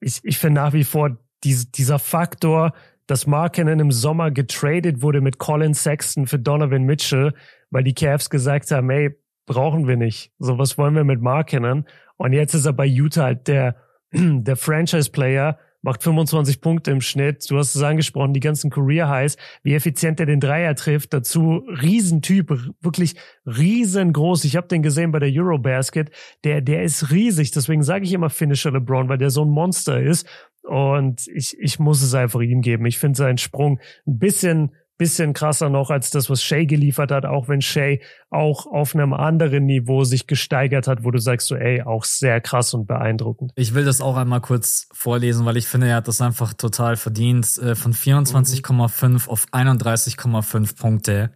[0.00, 2.72] ich, ich finde nach wie vor, dies, dieser Faktor,
[3.06, 7.32] dass Markinen im Sommer getradet wurde mit Colin Sexton für Donovan Mitchell,
[7.70, 9.16] weil die Cavs gesagt haben, ey,
[9.46, 10.32] brauchen wir nicht.
[10.38, 11.86] So was wollen wir mit Markinen.
[12.16, 13.76] Und jetzt ist er bei Utah halt der
[14.12, 17.48] der Franchise-Player macht 25 Punkte im Schnitt.
[17.48, 21.12] Du hast es angesprochen, die ganzen Career Highs, wie effizient er den Dreier trifft.
[21.12, 23.14] Dazu Riesentyp, wirklich
[23.46, 24.44] riesengroß.
[24.44, 26.10] Ich habe den gesehen bei der Eurobasket.
[26.42, 27.52] Der, der ist riesig.
[27.52, 30.26] Deswegen sage ich immer Finisher LeBron, weil der so ein Monster ist.
[30.66, 32.86] Und ich, ich muss es einfach ihm geben.
[32.86, 37.26] Ich finde seinen Sprung ein bisschen bisschen krasser noch als das, was Shay geliefert hat,
[37.26, 41.56] auch wenn Shay auch auf einem anderen Niveau sich gesteigert hat, wo du sagst so,
[41.56, 43.52] ey, auch sehr krass und beeindruckend.
[43.56, 46.96] Ich will das auch einmal kurz vorlesen, weil ich finde, er hat das einfach total
[46.96, 47.58] verdient.
[47.58, 49.20] Äh, von 24,5 mhm.
[49.26, 51.30] auf 31,5 Punkte.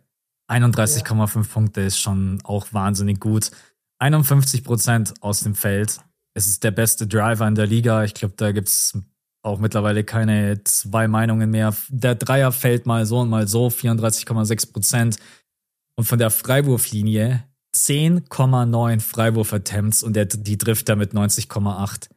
[0.51, 1.43] 31,5 ja.
[1.53, 3.51] Punkte ist schon auch wahnsinnig gut.
[3.99, 6.01] 51 Prozent aus dem Feld.
[6.33, 8.05] Es ist der beste Driver in der Liga.
[8.05, 8.99] Ich glaube, da gibt's
[9.43, 11.75] auch mittlerweile keine zwei Meinungen mehr.
[11.89, 15.17] Der Dreier fällt mal so und mal so, 34,6 Prozent.
[15.97, 22.09] Und von der Freiwurflinie 10,9 Freiwurf-Attempts und der, die trifft er mit 90,8.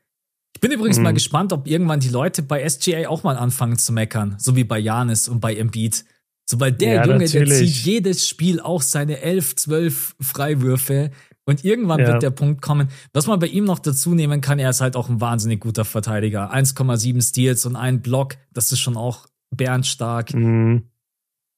[0.56, 1.04] Ich bin übrigens mhm.
[1.04, 4.64] mal gespannt, ob irgendwann die Leute bei SGA auch mal anfangen zu meckern, so wie
[4.64, 6.06] bei Janis und bei Embiid.
[6.46, 7.50] Sobald der ja, Junge, natürlich.
[7.50, 11.12] der zieht jedes Spiel auch seine 11, 12 Freiwürfe
[11.46, 12.08] und irgendwann ja.
[12.08, 12.89] wird der Punkt kommen.
[13.12, 15.86] Was man bei ihm noch dazu nehmen kann, er ist halt auch ein wahnsinnig guter
[15.86, 16.54] Verteidiger.
[16.54, 20.34] 1,7 Steals und ein Block, das ist schon auch bärenstark.
[20.34, 20.89] Mhm.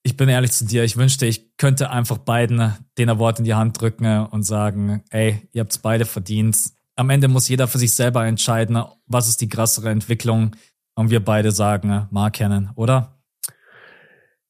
[0.04, 3.56] Ich bin ehrlich zu dir, ich wünschte, ich könnte einfach beiden den Award in die
[3.56, 6.58] Hand drücken und sagen, ey, ihr habt's beide verdient.
[6.96, 10.56] Am Ende muss jeder für sich selber entscheiden, was ist die krassere Entwicklung.
[10.94, 13.20] Und wir beide sagen, Mark Cannon, oder?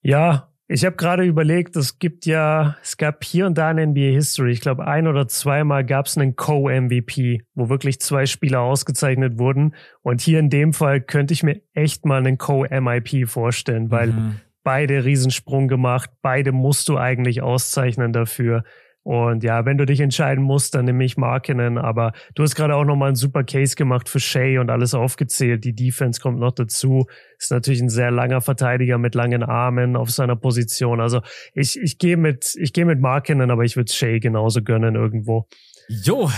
[0.01, 4.13] Ja, ich habe gerade überlegt, es gibt ja, es gab hier und da in NBA
[4.13, 9.37] History, ich glaube ein oder zweimal gab es einen Co-MVP, wo wirklich zwei Spieler ausgezeichnet
[9.37, 9.75] wurden.
[10.01, 14.35] Und hier in dem Fall könnte ich mir echt mal einen Co-MIP vorstellen, weil mhm.
[14.63, 18.63] beide Riesensprung gemacht, beide musst du eigentlich auszeichnen dafür.
[19.05, 21.77] Und ja, wenn du dich entscheiden musst, dann nehme ich Markinen.
[21.77, 25.63] Aber du hast gerade auch nochmal einen super Case gemacht für Shea und alles aufgezählt.
[25.63, 27.05] Die Defense kommt noch dazu.
[27.37, 31.01] Ist natürlich ein sehr langer Verteidiger mit langen Armen auf seiner Position.
[31.01, 31.21] Also
[31.53, 35.47] ich, ich gehe mit, ich gehe mit Markinen, aber ich würde Shea genauso gönnen irgendwo.
[35.87, 36.31] Jo,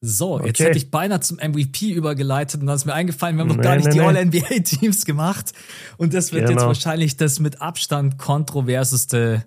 [0.00, 0.48] so, okay.
[0.48, 3.56] jetzt hätte ich beinahe zum MVP übergeleitet und dann ist mir eingefallen, wir haben noch
[3.56, 5.52] nee, gar nicht nee, die All-NBA-Teams gemacht.
[5.96, 6.58] Und das wird genau.
[6.58, 9.44] jetzt wahrscheinlich das mit Abstand kontroverseste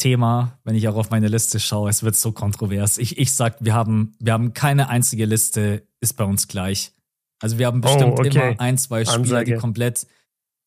[0.00, 2.98] Thema, wenn ich auch auf meine Liste schaue, es wird so kontrovers.
[2.98, 6.92] Ich, ich sag, wir haben, wir haben keine einzige Liste, ist bei uns gleich.
[7.40, 8.28] Also wir haben bestimmt oh, okay.
[8.28, 9.54] immer ein, zwei Spieler, Ansage.
[9.54, 10.06] die komplett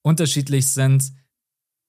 [0.04, 1.12] unterschiedlich sind.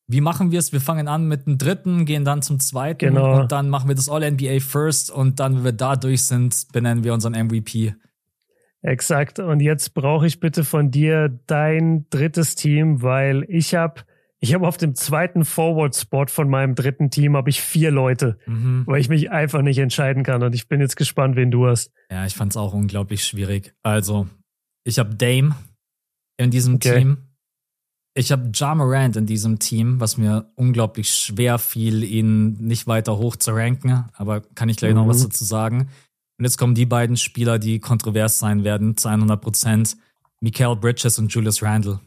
[0.06, 0.72] Wie machen wir es?
[0.72, 3.42] Wir fangen an mit dem dritten, gehen dann zum zweiten genau.
[3.42, 7.04] und dann machen wir das All-NBA First und dann, wenn wir da durch sind, benennen
[7.04, 7.94] wir unseren MVP.
[8.82, 9.38] Exakt.
[9.38, 14.02] Und jetzt brauche ich bitte von dir dein drittes Team, weil ich habe
[14.44, 18.82] ich habe auf dem zweiten Forward-Spot von meinem dritten Team habe ich vier Leute, mhm.
[18.84, 20.42] weil ich mich einfach nicht entscheiden kann.
[20.42, 21.90] Und ich bin jetzt gespannt, wen du hast.
[22.10, 23.72] Ja, ich fand es auch unglaublich schwierig.
[23.82, 24.28] Also,
[24.84, 25.56] ich habe Dame
[26.36, 26.98] in diesem okay.
[26.98, 27.16] Team.
[28.12, 33.16] Ich habe Ja Morant in diesem Team, was mir unglaublich schwer fiel, ihn nicht weiter
[33.16, 34.04] hoch zu ranken.
[34.12, 34.98] Aber kann ich gleich mhm.
[34.98, 35.30] noch was mhm.
[35.30, 35.88] dazu sagen.
[36.38, 39.96] Und jetzt kommen die beiden Spieler, die kontrovers sein werden, zu 100 Prozent.
[40.42, 42.00] Mikael Bridges und Julius Randle.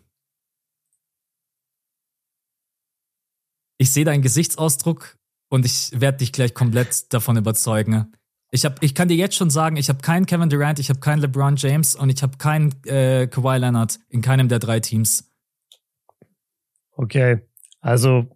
[3.77, 5.17] Ich sehe deinen Gesichtsausdruck
[5.49, 8.13] und ich werde dich gleich komplett davon überzeugen.
[8.49, 10.99] Ich, hab, ich kann dir jetzt schon sagen, ich habe keinen Kevin Durant, ich habe
[10.99, 15.29] keinen LeBron James und ich habe keinen äh, Kawhi Leonard in keinem der drei Teams.
[16.93, 17.41] Okay,
[17.81, 18.27] also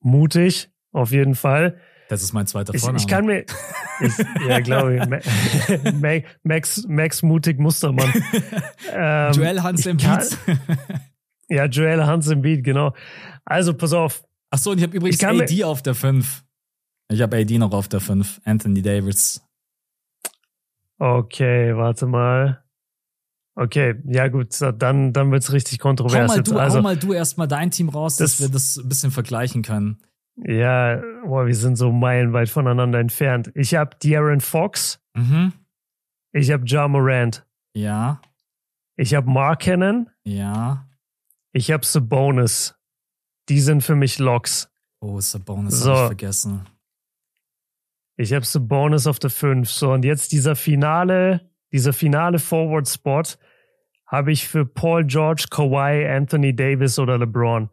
[0.00, 1.80] mutig auf jeden Fall.
[2.08, 2.98] Das ist mein zweiter Vorname.
[2.98, 3.46] Ich, ich kann mir,
[4.00, 5.92] ich, ja glaube ich,
[6.42, 8.12] Max, Max Mutig Mustermann.
[8.92, 10.36] ähm, Joel Hans im Beat.
[11.48, 12.94] Ja, Joel Hans im Beat, genau.
[13.44, 16.44] Also pass auf, Ach so, und ich habe übrigens ich AD auf der 5.
[17.10, 18.42] Ich habe AD noch auf der 5.
[18.44, 19.42] Anthony Davis.
[20.98, 22.62] Okay, warte mal.
[23.54, 26.30] Okay, ja gut, dann, dann wird's richtig kontrovers.
[26.30, 28.76] Hau mal du, also, hau mal du erstmal dein Team raus, das, dass wir das
[28.76, 29.98] ein bisschen vergleichen können.
[30.36, 33.50] Ja, boah, wir sind so meilenweit voneinander entfernt.
[33.54, 35.00] Ich habe De'Aaron Fox.
[35.14, 35.52] Mhm.
[36.32, 37.46] Ich habe Ja Morant.
[37.74, 38.20] Ja.
[38.96, 40.10] Ich habe Mark Cannon.
[40.24, 40.88] Ja.
[41.52, 42.74] Ich habe Sabonis.
[43.48, 44.70] Die sind für mich Locks.
[45.00, 45.90] Oh, Sabonis so.
[45.90, 46.68] habe ich vergessen.
[48.16, 49.70] Ich habe Sabonis auf der 5.
[49.70, 53.22] So, und jetzt dieser finale, dieser finale Forward-Spot
[54.06, 57.70] habe ich für Paul George, Kawhi, Anthony Davis oder LeBron.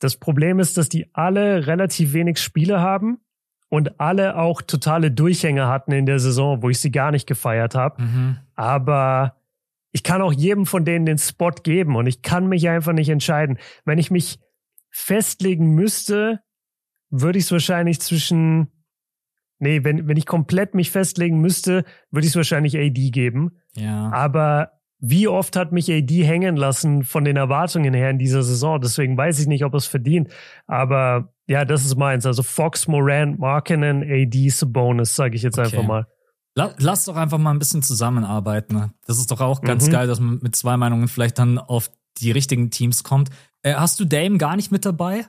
[0.00, 3.18] Das Problem ist, dass die alle relativ wenig Spiele haben
[3.68, 7.74] und alle auch totale Durchhänge hatten in der Saison, wo ich sie gar nicht gefeiert
[7.74, 8.02] habe.
[8.02, 8.38] Mhm.
[8.54, 9.36] Aber
[9.92, 13.10] ich kann auch jedem von denen den Spot geben und ich kann mich einfach nicht
[13.10, 13.58] entscheiden.
[13.84, 14.40] Wenn ich mich
[14.94, 16.40] festlegen müsste,
[17.10, 18.68] würde ich es wahrscheinlich zwischen,
[19.58, 23.58] nee, wenn, wenn ich komplett mich festlegen müsste, würde ich es wahrscheinlich AD geben.
[23.74, 24.10] Ja.
[24.12, 28.80] Aber wie oft hat mich AD hängen lassen von den Erwartungen her in dieser Saison.
[28.80, 30.28] Deswegen weiß ich nicht, ob es verdient.
[30.66, 32.24] Aber ja, das ist meins.
[32.24, 35.66] Also Fox, Morant, Markinen, AD, Sabonis, sage ich jetzt okay.
[35.66, 36.06] einfach mal.
[36.54, 38.92] Lass doch einfach mal ein bisschen zusammenarbeiten.
[39.06, 39.92] Das ist doch auch ganz mhm.
[39.92, 43.30] geil, dass man mit zwei Meinungen vielleicht dann auf die richtigen Teams kommt.
[43.64, 45.26] Äh, hast du Dame gar nicht mit dabei?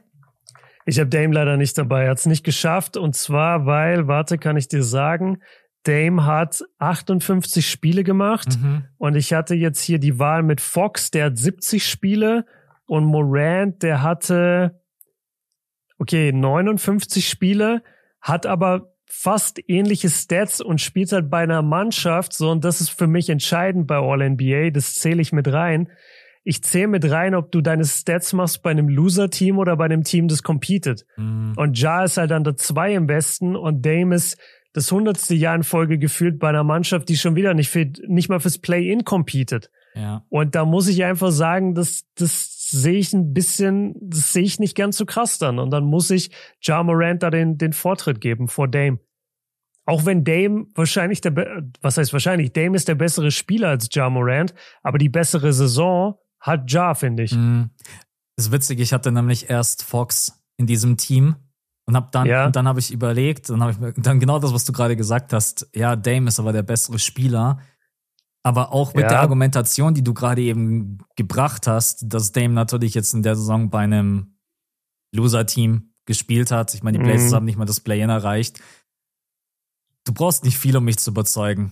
[0.85, 2.03] Ich habe Dame leider nicht dabei.
[2.03, 2.95] Er hat es nicht geschafft.
[2.97, 5.41] Und zwar, weil, warte, kann ich dir sagen,
[5.83, 8.59] Dame hat 58 Spiele gemacht.
[8.59, 8.85] Mhm.
[8.97, 12.45] Und ich hatte jetzt hier die Wahl mit Fox, der hat 70 Spiele.
[12.85, 14.79] Und Morant, der hatte,
[15.97, 17.81] okay, 59 Spiele,
[18.21, 22.89] hat aber fast ähnliche Stats und spielt halt bei einer Mannschaft so und das ist
[22.89, 25.89] für mich entscheidend bei All NBA, das zähle ich mit rein
[26.47, 30.03] ich zähle mit rein, ob du deine Stats machst bei einem Loser-Team oder bei einem
[30.03, 31.05] Team, das competet.
[31.17, 31.53] Mhm.
[31.57, 34.37] Und Ja ist halt an der zwei im Westen und Dame ist
[34.71, 38.29] das hundertste Jahr in Folge gefühlt bei einer Mannschaft, die schon wieder nicht, für, nicht
[38.29, 39.71] mal fürs Play-In competet.
[39.95, 40.23] Ja.
[40.29, 44.59] Und da muss ich einfach sagen, das, das sehe ich ein bisschen, das sehe ich
[44.59, 45.57] nicht ganz so krass dann.
[45.57, 46.29] Und dann muss ich
[46.61, 48.99] Ja Morant da den, den Vortritt geben vor Dame.
[49.87, 54.09] Auch wenn Dame wahrscheinlich der, was heißt wahrscheinlich, Dame ist der bessere Spieler als Ja
[54.11, 54.53] Morant,
[54.83, 57.31] aber die bessere Saison hat Ja, finde ich.
[58.35, 61.35] Das ist witzig, ich hatte nämlich erst Fox in diesem Team
[61.87, 62.45] und hab dann, ja.
[62.45, 65.33] und dann habe ich überlegt, dann habe ich dann genau das, was du gerade gesagt
[65.33, 65.69] hast.
[65.73, 67.59] Ja, Dame ist aber der bessere Spieler.
[68.43, 69.09] Aber auch mit ja.
[69.09, 73.71] der Argumentation, die du gerade eben gebracht hast, dass Dame natürlich jetzt in der Saison
[73.71, 74.35] bei einem
[75.15, 76.75] Loser-Team gespielt hat.
[76.75, 77.35] Ich meine, die Blazers mhm.
[77.35, 78.59] haben nicht mal das Play-In erreicht.
[80.03, 81.71] Du brauchst nicht viel, um mich zu überzeugen.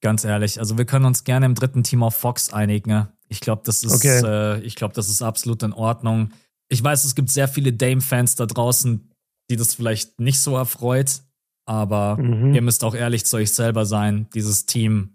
[0.00, 0.58] Ganz ehrlich.
[0.58, 3.08] Also wir können uns gerne im dritten Team auf Fox einigen.
[3.28, 4.20] Ich glaube, das ist, okay.
[4.24, 6.32] äh, ich glaube, das ist absolut in Ordnung.
[6.68, 9.10] Ich weiß, es gibt sehr viele Dame-Fans da draußen,
[9.50, 11.22] die das vielleicht nicht so erfreut,
[11.66, 12.54] aber mhm.
[12.54, 14.28] ihr müsst auch ehrlich zu euch selber sein.
[14.34, 15.14] Dieses Team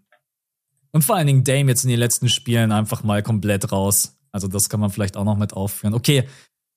[0.91, 4.17] und vor allen Dingen Dame jetzt in den letzten Spielen einfach mal komplett raus.
[4.31, 5.93] Also das kann man vielleicht auch noch mit aufführen.
[5.93, 6.27] Okay,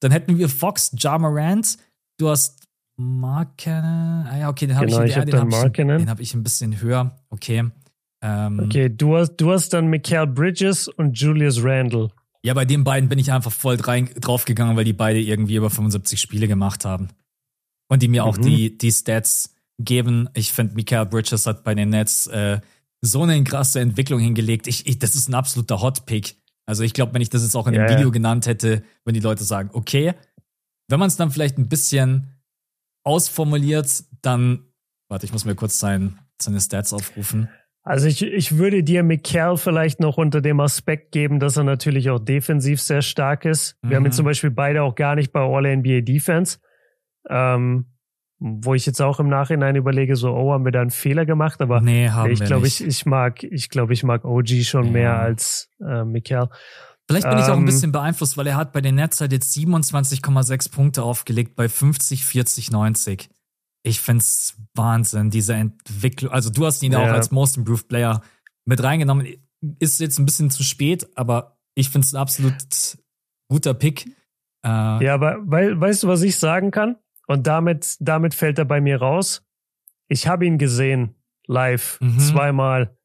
[0.00, 1.78] dann hätten wir Fox, Jamarant.
[2.18, 2.62] Du hast
[2.96, 4.26] Markenen.
[4.26, 5.50] Ah ja, okay, den habe genau, ich, ich, hab den habe
[6.02, 7.16] ich, hab ich ein bisschen höher.
[7.30, 7.70] Okay.
[8.22, 12.10] Ähm, okay, du hast, du hast dann Mikael Bridges und Julius Randle.
[12.44, 15.70] Ja, bei den beiden bin ich einfach voll rein, draufgegangen, weil die beide irgendwie über
[15.70, 17.08] 75 Spiele gemacht haben.
[17.88, 18.28] Und die mir mhm.
[18.28, 20.28] auch die, die Stats geben.
[20.34, 22.60] Ich finde, Mikael Bridges hat bei den Nets äh,
[23.00, 24.66] so eine krasse Entwicklung hingelegt.
[24.66, 26.36] Ich, ich, das ist ein absoluter Hotpick.
[26.66, 29.14] Also ich glaube, wenn ich das jetzt auch in dem ja, Video genannt hätte, wenn
[29.14, 30.14] die Leute sagen, okay,
[30.88, 32.28] wenn man es dann vielleicht ein bisschen
[33.04, 34.66] ausformuliert, dann,
[35.08, 37.48] warte, ich muss mir kurz sein, seine Stats aufrufen.
[37.84, 42.10] Also ich, ich würde dir Mikel vielleicht noch unter dem Aspekt geben, dass er natürlich
[42.10, 43.76] auch defensiv sehr stark ist.
[43.82, 43.88] Mhm.
[43.88, 44.12] Wir haben ihn mhm.
[44.12, 46.58] zum Beispiel beide auch gar nicht bei All-NBA Defense.
[47.28, 47.86] Ähm,
[48.44, 51.60] wo ich jetzt auch im Nachhinein überlege, so, oh, haben wir da einen Fehler gemacht?
[51.60, 54.90] Aber nee, haben ich glaube, ich, ich mag, ich glaube, ich mag OG schon ja.
[54.90, 56.48] mehr als äh, Mikel.
[57.06, 59.20] Vielleicht bin ähm, ich auch ein ähm, bisschen beeinflusst, weil er hat bei den Nets
[59.20, 63.28] halt jetzt 27,6 Punkte aufgelegt bei 50, 40, 90
[63.82, 66.32] ich find's Wahnsinn, diese Entwicklung.
[66.32, 68.22] Also du hast ihn ja auch als Most Improved Player
[68.64, 69.26] mit reingenommen.
[69.78, 72.54] Ist jetzt ein bisschen zu spät, aber ich find's ein absolut
[73.48, 74.06] guter Pick.
[74.64, 76.96] Äh, ja, aber weil, weißt du, was ich sagen kann?
[77.26, 79.44] Und damit, damit fällt er bei mir raus.
[80.08, 81.14] Ich habe ihn gesehen,
[81.46, 82.18] live, mhm.
[82.18, 82.96] zweimal.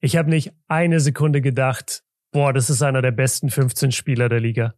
[0.00, 4.40] Ich habe nicht eine Sekunde gedacht, boah, das ist einer der besten 15 Spieler der
[4.40, 4.74] Liga.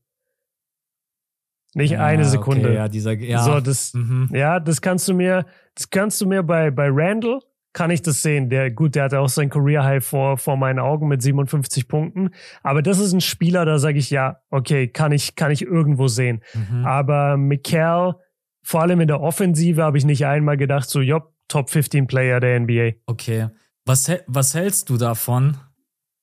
[1.75, 2.69] Nicht ja, eine Sekunde.
[2.69, 3.43] Okay, ja, dieser, ja.
[3.43, 4.31] So, das, mhm.
[4.33, 7.41] ja, das kannst du mir, das kannst du mir bei, bei Randall,
[7.73, 8.49] kann ich das sehen.
[8.49, 12.31] Der, gut, der hatte auch sein Career High vor, vor meinen Augen mit 57 Punkten.
[12.63, 16.09] Aber das ist ein Spieler, da sage ich ja, okay, kann ich, kann ich irgendwo
[16.09, 16.43] sehen.
[16.55, 16.87] Mhm.
[16.87, 18.15] Aber Mikel,
[18.63, 22.41] vor allem in der Offensive, habe ich nicht einmal gedacht, so, jopp, Top 15 Player
[22.41, 22.93] der NBA.
[23.07, 23.49] Okay.
[23.87, 25.57] Was, was hältst du davon?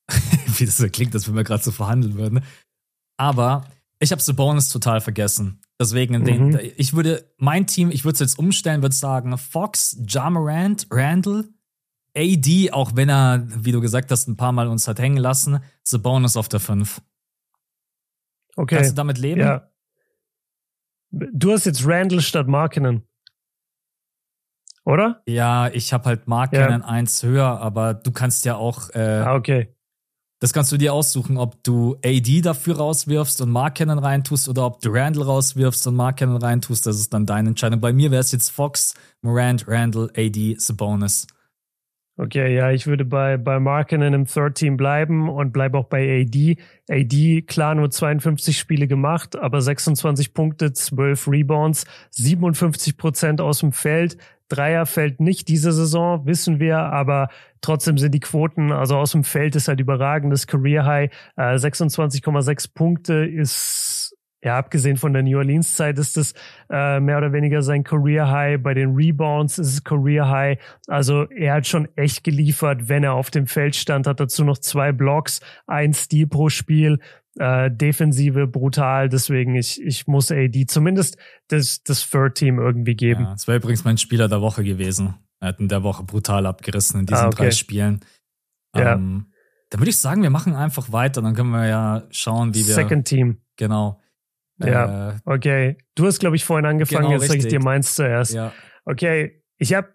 [0.57, 2.43] Wie das so klingt, wenn wir gerade so verhandeln würden.
[3.17, 3.65] Aber
[3.99, 5.61] ich habe Bonus total vergessen.
[5.79, 6.23] Deswegen, mhm.
[6.23, 11.45] den, ich würde, mein Team, ich würde es jetzt umstellen, würde sagen, Fox, Jamarant, Randall,
[12.15, 15.59] AD, auch wenn er, wie du gesagt hast, ein paar Mal uns hat hängen lassen,
[16.01, 17.01] Bonus auf der 5.
[18.55, 18.75] Okay.
[18.75, 19.41] Kannst du damit leben?
[19.41, 19.69] Ja.
[21.11, 23.03] Du hast jetzt Randall statt Markinen.
[24.85, 25.23] Oder?
[25.25, 26.87] Ja, ich habe halt Markinen ja.
[26.87, 28.89] eins höher, aber du kannst ja auch.
[28.91, 29.74] Äh, ah, okay.
[30.39, 34.65] Das kannst du dir aussuchen, ob du AD dafür rauswirfst und Mark Cannon reintust oder
[34.65, 36.85] ob du Randall rauswirfst und Mark Cannon reintust.
[36.85, 37.79] Das ist dann deine Entscheidung.
[37.79, 41.25] Bei mir wäre es jetzt Fox, Morant, Randall, AD, Sabonis.
[42.17, 46.21] Okay, ja, ich würde bei, bei Markinen im Third Team bleiben und bleibe auch bei
[46.21, 46.55] AD.
[46.89, 53.73] AD, klar, nur 52 Spiele gemacht, aber 26 Punkte, 12 Rebounds, 57 Prozent aus dem
[53.73, 54.17] Feld,
[54.49, 57.29] Dreier fällt nicht diese Saison, wissen wir, aber
[57.61, 61.11] trotzdem sind die Quoten, also aus dem Feld ist halt überragendes Career High.
[61.35, 64.15] Äh, 26,6 Punkte ist
[64.45, 66.35] ja, abgesehen von der New Orleans-Zeit ist es
[66.69, 68.61] äh, mehr oder weniger sein Career High.
[68.61, 70.59] Bei den Rebounds ist es Career High.
[70.85, 74.05] Also er hat schon echt geliefert, wenn er auf dem Feld stand.
[74.05, 76.99] Hat dazu noch zwei Blocks, ein Steal pro Spiel.
[77.37, 79.09] Äh, Defensive brutal.
[79.09, 81.17] Deswegen ich ich muss AD zumindest
[81.49, 83.23] das das Third Team irgendwie geben.
[83.23, 85.15] Ja, das wäre übrigens mein Spieler der Woche gewesen.
[85.39, 87.43] Er hat in der Woche brutal abgerissen in diesen ah, okay.
[87.43, 87.99] drei Spielen.
[88.75, 88.93] Ja.
[88.93, 89.31] Ähm,
[89.69, 91.21] dann würde ich sagen, wir machen einfach weiter.
[91.21, 92.73] Dann können wir ja schauen, wie wir.
[92.73, 93.41] Second Team.
[93.57, 93.99] Genau.
[94.59, 95.77] Ja, äh, okay.
[95.95, 98.33] Du hast, glaube ich, vorhin angefangen, genau, jetzt sage ich dir meins zuerst.
[98.33, 98.53] Ja.
[98.85, 99.89] Okay, ich habe,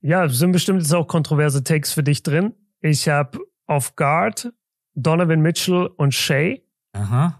[0.00, 2.54] ja, sind bestimmt jetzt auch kontroverse Takes für dich drin.
[2.80, 4.52] Ich habe auf Guard
[4.94, 6.62] Donovan Mitchell und Shay.
[6.94, 7.38] Aha.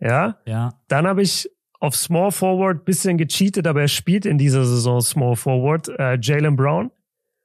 [0.00, 0.38] Ja.
[0.46, 0.74] Ja.
[0.88, 5.36] Dann habe ich auf Small Forward bisschen gecheatet, aber er spielt in dieser Saison Small
[5.36, 5.88] Forward.
[5.88, 6.90] Äh, Jalen Brown.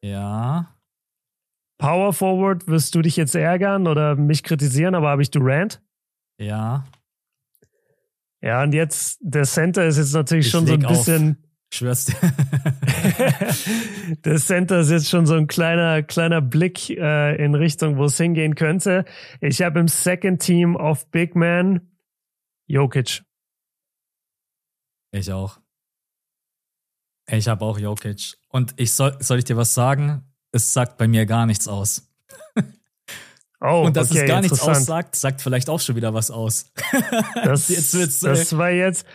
[0.03, 0.75] Ja.
[1.79, 5.81] Power Forward wirst du dich jetzt ärgern oder mich kritisieren, aber habe ich Durant.
[6.39, 6.85] Ja.
[8.41, 11.31] Ja, und jetzt, der Center ist jetzt natürlich ich schon so ein bisschen.
[11.31, 11.46] Auf.
[11.73, 12.15] Schwör's dir.
[14.23, 18.17] der Center ist jetzt schon so ein kleiner, kleiner Blick äh, in Richtung, wo es
[18.17, 19.05] hingehen könnte.
[19.41, 21.91] Ich habe im Second Team auf Big Man
[22.67, 23.23] Jokic.
[25.11, 25.59] Ich auch.
[27.29, 28.37] Ich habe auch Jokic.
[28.47, 30.23] Und ich soll, soll ich dir was sagen?
[30.51, 32.09] Es sagt bei mir gar nichts aus.
[33.59, 36.71] Oh, und dass okay, es gar nichts aussagt, sagt vielleicht auch schon wieder was aus.
[37.33, 39.05] Das, jetzt wird's, äh, das war jetzt,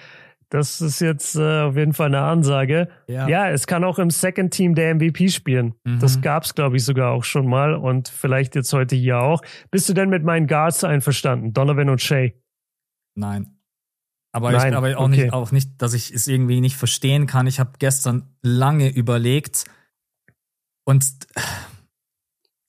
[0.53, 2.89] das ist jetzt äh, auf jeden Fall eine Ansage.
[3.07, 3.27] Ja.
[3.27, 5.75] ja, es kann auch im Second Team der MVP spielen.
[5.85, 5.99] Mhm.
[5.99, 9.41] Das gab's, glaube ich, sogar auch schon mal und vielleicht jetzt heute hier auch.
[9.71, 11.55] Bist du denn mit meinen Guards einverstanden?
[11.55, 12.35] Donovan und Shay?
[13.15, 13.57] Nein.
[14.31, 14.73] Aber Nein.
[14.73, 15.23] ich aber auch okay.
[15.23, 17.47] nicht, auch nicht, dass ich es irgendwie nicht verstehen kann.
[17.47, 19.65] Ich habe gestern lange überlegt
[20.85, 21.07] und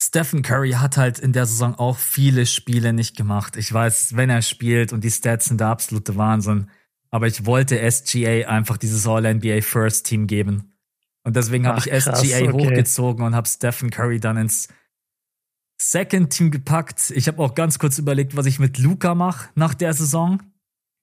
[0.01, 3.57] Stephen Curry hat halt in der Saison auch viele Spiele nicht gemacht.
[3.57, 6.69] Ich weiß, wenn er spielt und die Stats sind der absolute Wahnsinn.
[7.13, 10.73] Aber ich wollte SGA einfach dieses All-NBA First Team geben.
[11.23, 12.51] Und deswegen habe ich krass, SGA okay.
[12.51, 14.67] hochgezogen und habe Stephen Curry dann ins
[15.79, 17.11] Second Team gepackt.
[17.15, 20.41] Ich habe auch ganz kurz überlegt, was ich mit Luca mache nach der Saison.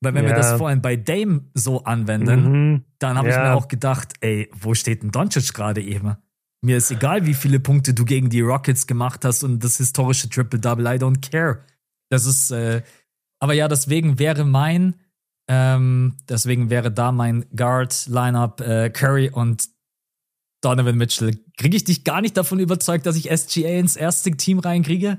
[0.01, 0.31] Weil wenn ja.
[0.31, 2.85] wir das vorhin bei Dame so anwenden, mhm.
[2.99, 3.35] dann habe ja.
[3.35, 6.17] ich mir auch gedacht, ey, wo steht denn Doncic gerade eben?
[6.61, 10.27] Mir ist egal, wie viele Punkte du gegen die Rockets gemacht hast und das historische
[10.27, 10.85] Triple-Double.
[10.87, 11.63] I don't care.
[12.09, 12.81] Das ist, äh,
[13.39, 14.95] aber ja, deswegen wäre mein,
[15.47, 19.65] ähm, deswegen wäre da mein Guard-Lineup äh, Curry und
[20.61, 21.37] Donovan Mitchell.
[21.57, 25.17] Kriege ich dich gar nicht davon überzeugt, dass ich SGA ins erste Team reinkriege?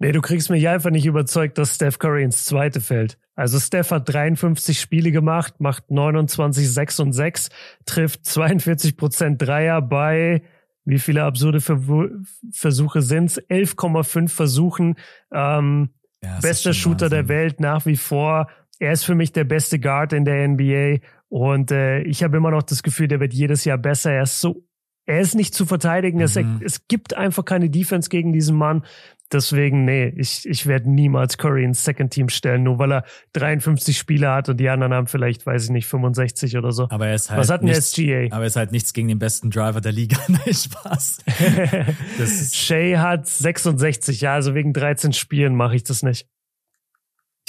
[0.00, 3.18] Nee, du kriegst mich einfach nicht überzeugt, dass Steph Curry ins zweite fällt.
[3.34, 7.50] Also Steph hat 53 Spiele gemacht, macht 29, 6 und 6,
[7.84, 10.42] trifft 42 Prozent Dreier bei
[10.88, 13.38] wie viele absurde Versuche sind's?
[13.38, 14.94] 11,5 Versuchen.
[15.30, 15.90] Ähm,
[16.24, 18.48] ja, bester Shooter der Welt nach wie vor.
[18.78, 20.98] Er ist für mich der beste Guard in der NBA
[21.28, 24.12] und äh, ich habe immer noch das Gefühl, der wird jedes Jahr besser.
[24.12, 24.64] Er ist so,
[25.04, 26.18] er ist nicht zu verteidigen.
[26.18, 26.24] Mhm.
[26.24, 28.84] Es, es gibt einfach keine Defense gegen diesen Mann.
[29.30, 33.98] Deswegen, nee, ich, ich werde niemals Curry ins Second Team stellen, nur weil er 53
[33.98, 36.88] Spiele hat und die anderen haben vielleicht, weiß ich nicht, 65 oder so.
[36.88, 38.28] Aber er ist halt Was hat ein SGA?
[38.30, 40.16] Aber er ist halt nichts gegen den besten Driver der Liga.
[40.28, 41.18] Nein, Spaß.
[42.54, 46.26] Shay hat 66, ja, also wegen 13 Spielen mache ich das nicht.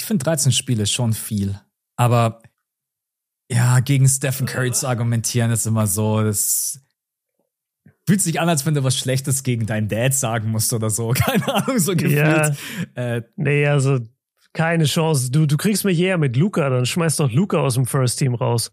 [0.00, 1.60] Ich finde 13 Spiele schon viel.
[1.96, 2.42] Aber
[3.50, 6.80] ja, gegen Stephen Curry zu argumentieren ist immer so, das
[8.06, 11.10] Fühlt sich an, als wenn du was Schlechtes gegen deinen Dad sagen musst oder so.
[11.14, 12.16] Keine Ahnung, so gefühlt.
[12.16, 12.56] Ja,
[12.94, 14.00] äh, nee, also
[14.54, 15.30] keine Chance.
[15.30, 18.34] Du, du kriegst mich eher mit Luca, dann schmeißt doch Luca aus dem First Team
[18.34, 18.72] raus.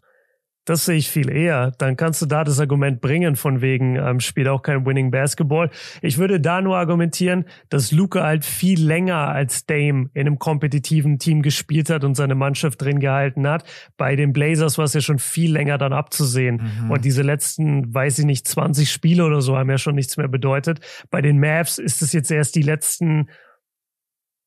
[0.68, 1.70] Das sehe ich viel eher.
[1.78, 5.70] Dann kannst du da das Argument bringen, von wegen, ähm, spielt auch kein Winning Basketball.
[6.02, 11.18] Ich würde da nur argumentieren, dass Luca halt viel länger als Dame in einem kompetitiven
[11.18, 13.64] Team gespielt hat und seine Mannschaft drin gehalten hat.
[13.96, 16.60] Bei den Blazers war es ja schon viel länger dann abzusehen.
[16.82, 16.90] Mhm.
[16.90, 20.28] Und diese letzten, weiß ich nicht, 20 Spiele oder so haben ja schon nichts mehr
[20.28, 20.80] bedeutet.
[21.10, 23.30] Bei den Mavs ist es jetzt erst die letzten,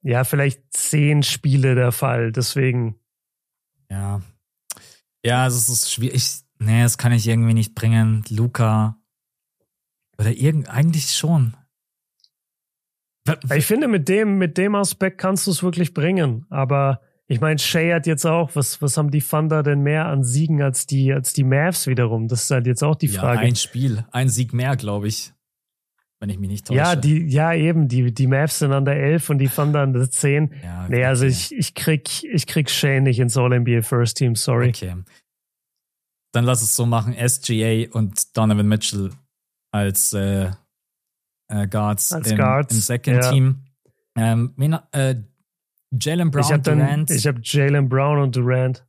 [0.03, 2.31] ja, vielleicht zehn Spiele der Fall.
[2.31, 2.97] Deswegen.
[3.89, 4.21] Ja,
[5.25, 6.41] ja, also es ist schwierig.
[6.59, 8.23] Nee, das kann ich irgendwie nicht bringen.
[8.29, 8.97] Luca.
[10.17, 11.55] Oder irgend, eigentlich schon.
[13.53, 16.45] Ich finde, mit dem, mit dem Aspekt kannst du es wirklich bringen.
[16.49, 20.23] Aber ich meine, Shay hat jetzt auch, was, was haben die Thunder denn mehr an
[20.23, 22.27] Siegen als die, als die Mavs wiederum?
[22.27, 23.41] Das ist halt jetzt auch die Frage.
[23.41, 25.33] Ja, ein Spiel, ein Sieg mehr, glaube ich.
[26.21, 26.77] Wenn ich mich nicht täusche.
[26.77, 29.93] Ja, die, ja, eben, die, die Mavs sind an der 11 und die Thunder an
[29.93, 30.53] der 10.
[30.63, 30.95] Ja, okay.
[30.95, 34.69] Nee, also ich, ich krieg, ich krieg Shay nicht ins All-NBA First Team, sorry.
[34.69, 34.95] Okay.
[36.31, 39.09] dann lass es so machen: SGA und Donovan Mitchell
[39.71, 40.51] als äh,
[41.47, 43.31] äh, Guards, Als im, Guards, im Second ja.
[43.31, 43.55] Team.
[44.15, 44.53] Ähm,
[44.91, 45.15] äh,
[45.99, 47.09] Jalen Brown, ich habe Durant.
[47.09, 48.85] ich hab Jalen Brown und Durant.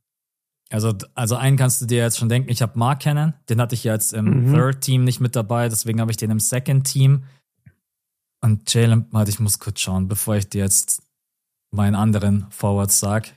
[0.73, 3.75] Also, also einen kannst du dir jetzt schon denken, ich habe Mark Cannon, den hatte
[3.75, 4.53] ich jetzt im Mhm.
[4.53, 7.25] Third Team nicht mit dabei, deswegen habe ich den im Second Team.
[8.41, 11.03] Und Jalen, warte, ich muss kurz schauen, bevor ich dir jetzt
[11.71, 13.33] meinen anderen Forwards sag.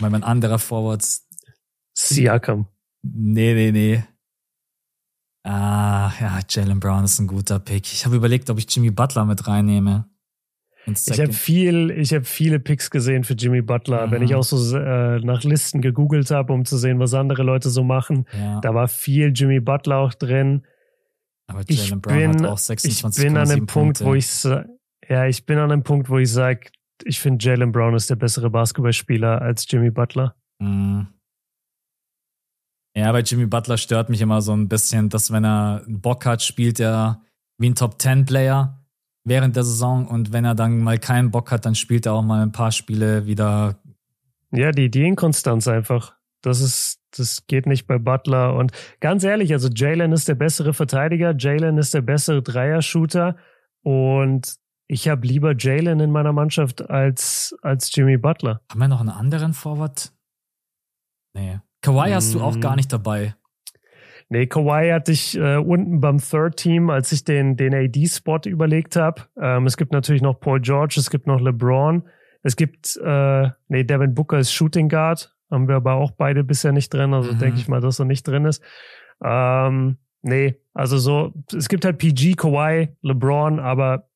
[0.00, 1.26] Weil mein anderer Forwards,
[1.96, 2.66] Siakam.
[3.02, 4.04] nee, nee, nee.
[5.44, 7.90] Ah, ja, Jalen Brown ist ein guter Pick.
[7.92, 10.04] Ich habe überlegt, ob ich Jimmy Butler mit reinnehme.
[10.88, 14.06] Ich habe viel, ich habe viele Picks gesehen für Jimmy Butler.
[14.06, 14.10] Mhm.
[14.10, 17.70] Wenn ich auch so äh, nach Listen gegoogelt habe, um zu sehen, was andere Leute
[17.70, 20.66] so machen, ja, da war viel Jimmy Butler auch drin.
[21.46, 24.26] aber Ich Jalen Brown bin, hat auch ich 26 bin an dem Punkt, wo ich
[25.08, 26.70] ja, ich bin an dem Punkt, wo ich sage,
[27.04, 30.34] ich finde Jalen Brown ist der bessere Basketballspieler als Jimmy Butler.
[30.58, 31.08] Mhm.
[32.96, 36.42] Ja, bei Jimmy Butler stört mich immer so ein bisschen, dass wenn er Bock hat,
[36.42, 37.22] spielt er
[37.58, 38.77] wie ein Top-10-Player
[39.28, 42.22] während der Saison und wenn er dann mal keinen Bock hat, dann spielt er auch
[42.22, 43.76] mal ein paar Spiele wieder.
[44.50, 46.14] Ja, die, die Inkonstanz einfach.
[46.42, 48.54] Das ist, das geht nicht bei Butler.
[48.54, 53.36] Und ganz ehrlich, also Jalen ist der bessere Verteidiger, Jalen ist der bessere Dreier-Shooter
[53.82, 54.56] und
[54.86, 58.62] ich habe lieber Jalen in meiner Mannschaft als, als Jimmy Butler.
[58.70, 60.12] Haben wir noch einen anderen Forward?
[61.34, 61.60] Nee.
[61.82, 62.60] Kawhi hast du auch Mm.
[62.60, 63.34] gar nicht dabei.
[64.30, 68.96] Nee, Kawhi hatte ich äh, unten beim Third Team, als ich den, den AD-Spot überlegt
[68.96, 69.22] habe.
[69.40, 72.02] Ähm, es gibt natürlich noch Paul George, es gibt noch LeBron.
[72.42, 75.34] Es gibt, äh, nee, Devin Booker ist Shooting Guard.
[75.50, 77.14] Haben wir aber auch beide bisher nicht drin.
[77.14, 77.38] Also Mhm.
[77.38, 78.62] denke ich mal, dass er nicht drin ist.
[79.24, 84.08] Ähm, nee, also so, es gibt halt PG, Kawhi, LeBron, aber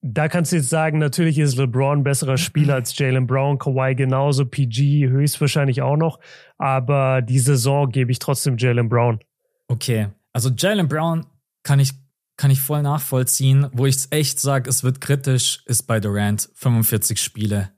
[0.00, 4.44] da kannst du jetzt sagen, natürlich ist LeBron besserer Spieler als Jalen Brown, Kawhi genauso,
[4.46, 6.18] PG höchstwahrscheinlich auch noch.
[6.58, 9.20] Aber die Saison gebe ich trotzdem Jalen Brown.
[9.68, 10.08] Okay.
[10.32, 11.26] Also Jalen Brown
[11.62, 11.92] kann ich,
[12.36, 13.68] kann ich voll nachvollziehen.
[13.72, 17.70] Wo ich echt sage, es wird kritisch, ist bei Durant 45 Spiele.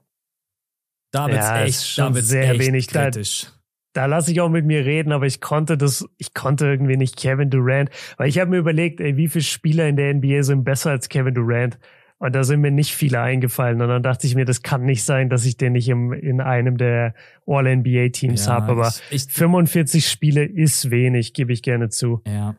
[1.13, 2.87] Da wird's Ja, ist echt, schon da sehr echt wenig.
[2.89, 3.47] Da- kritisch.
[3.95, 7.17] Da lasse ich auch mit mir reden, aber ich konnte das, ich konnte irgendwie nicht
[7.17, 7.89] Kevin Durant,
[8.19, 11.09] weil ich habe mir überlegt, ey, wie viele Spieler in der NBA sind besser als
[11.09, 11.79] Kevin Durant?
[12.19, 13.81] Und da sind mir nicht viele eingefallen.
[13.83, 16.41] Und dann dachte ich mir, das kann nicht sein, dass ich den nicht im, in
[16.41, 17.15] einem der
[17.47, 18.73] All-NBA-Teams Ja, habe.
[18.73, 22.23] Aber ich, ich, 45 Spiele ist wenig, gebe ich gerne zu.
[22.27, 22.57] Ja.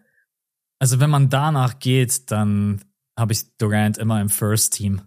[0.79, 2.81] Also wenn man danach geht, dann
[3.17, 5.01] habe ich Durant immer im First Team.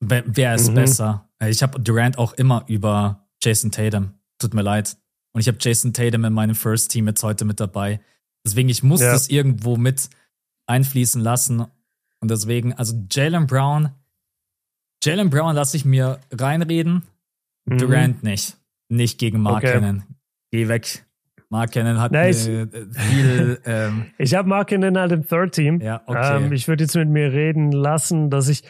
[0.00, 0.74] Wer, wer ist Mhm.
[0.76, 1.28] besser?
[1.44, 4.14] Ich habe Durant auch immer über Jason Tatum.
[4.38, 4.96] Tut mir leid.
[5.32, 8.00] Und ich habe Jason Tatum in meinem First Team jetzt heute mit dabei.
[8.46, 9.10] Deswegen, ich muss Ja.
[9.12, 10.08] das irgendwo mit
[10.68, 11.66] einfließen lassen.
[12.20, 13.90] Und deswegen, also Jalen Brown,
[15.02, 17.04] Jalen Brown lasse ich mir reinreden.
[17.64, 17.78] Mhm.
[17.78, 18.56] Durant nicht.
[18.88, 19.74] Nicht gegen Mark Okay.
[19.74, 20.02] Cannon.
[20.50, 21.04] Geh weg.
[21.50, 22.46] Mark Cannon hat Nice.
[22.48, 25.80] äh, viel ähm, Ich habe Markinen halt im Third Team.
[25.80, 26.44] ja, okay.
[26.44, 28.62] Ähm, ich würde jetzt mit mir reden lassen, dass ich,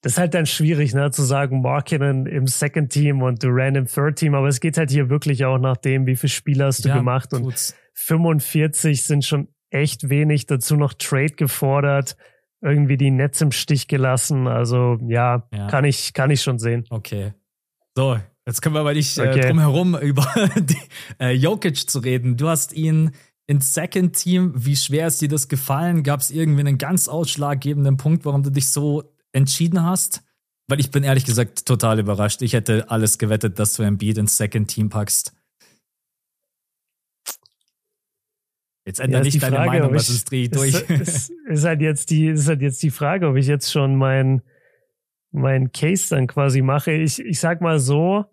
[0.00, 3.86] das ist halt dann schwierig, ne, zu sagen, Markinen im Second Team und Durant im
[3.86, 6.84] Third Team, aber es geht halt hier wirklich auch nach dem, wie viele Spiele hast
[6.84, 7.74] du Ja, gemacht und tut's.
[7.94, 12.16] 45 sind schon echt wenig, dazu noch Trade gefordert,
[12.60, 15.66] irgendwie die Netz im Stich gelassen, also ja, Ja.
[15.68, 16.84] kann ich, kann ich schon sehen.
[16.90, 17.32] Okay.
[17.96, 19.46] So, jetzt können wir aber nicht äh, Okay.
[19.48, 20.26] drum herum über
[20.58, 20.76] die,
[21.20, 22.36] äh, Jokic zu reden.
[22.36, 23.12] Du hast ihn
[23.46, 24.52] ins Second Team.
[24.56, 26.02] Wie schwer ist dir das gefallen?
[26.02, 30.22] Gab es irgendwie einen ganz ausschlaggebenden Punkt, warum du dich so entschieden hast?
[30.68, 32.42] Weil ich bin ehrlich gesagt total überrascht.
[32.42, 35.32] Ich hätte alles gewettet, dass du Embiid ins Second Team packst.
[38.88, 40.72] Jetzt ändere Ja, nicht deine Frage, Meinung, was ist dreh durch.
[40.72, 43.96] Ist, ist, ist halt jetzt die, ist halt jetzt die Frage, ob ich jetzt schon
[43.96, 44.40] mein,
[45.30, 46.92] mein Case dann quasi mache.
[46.92, 48.24] Ich, ich sag mal so,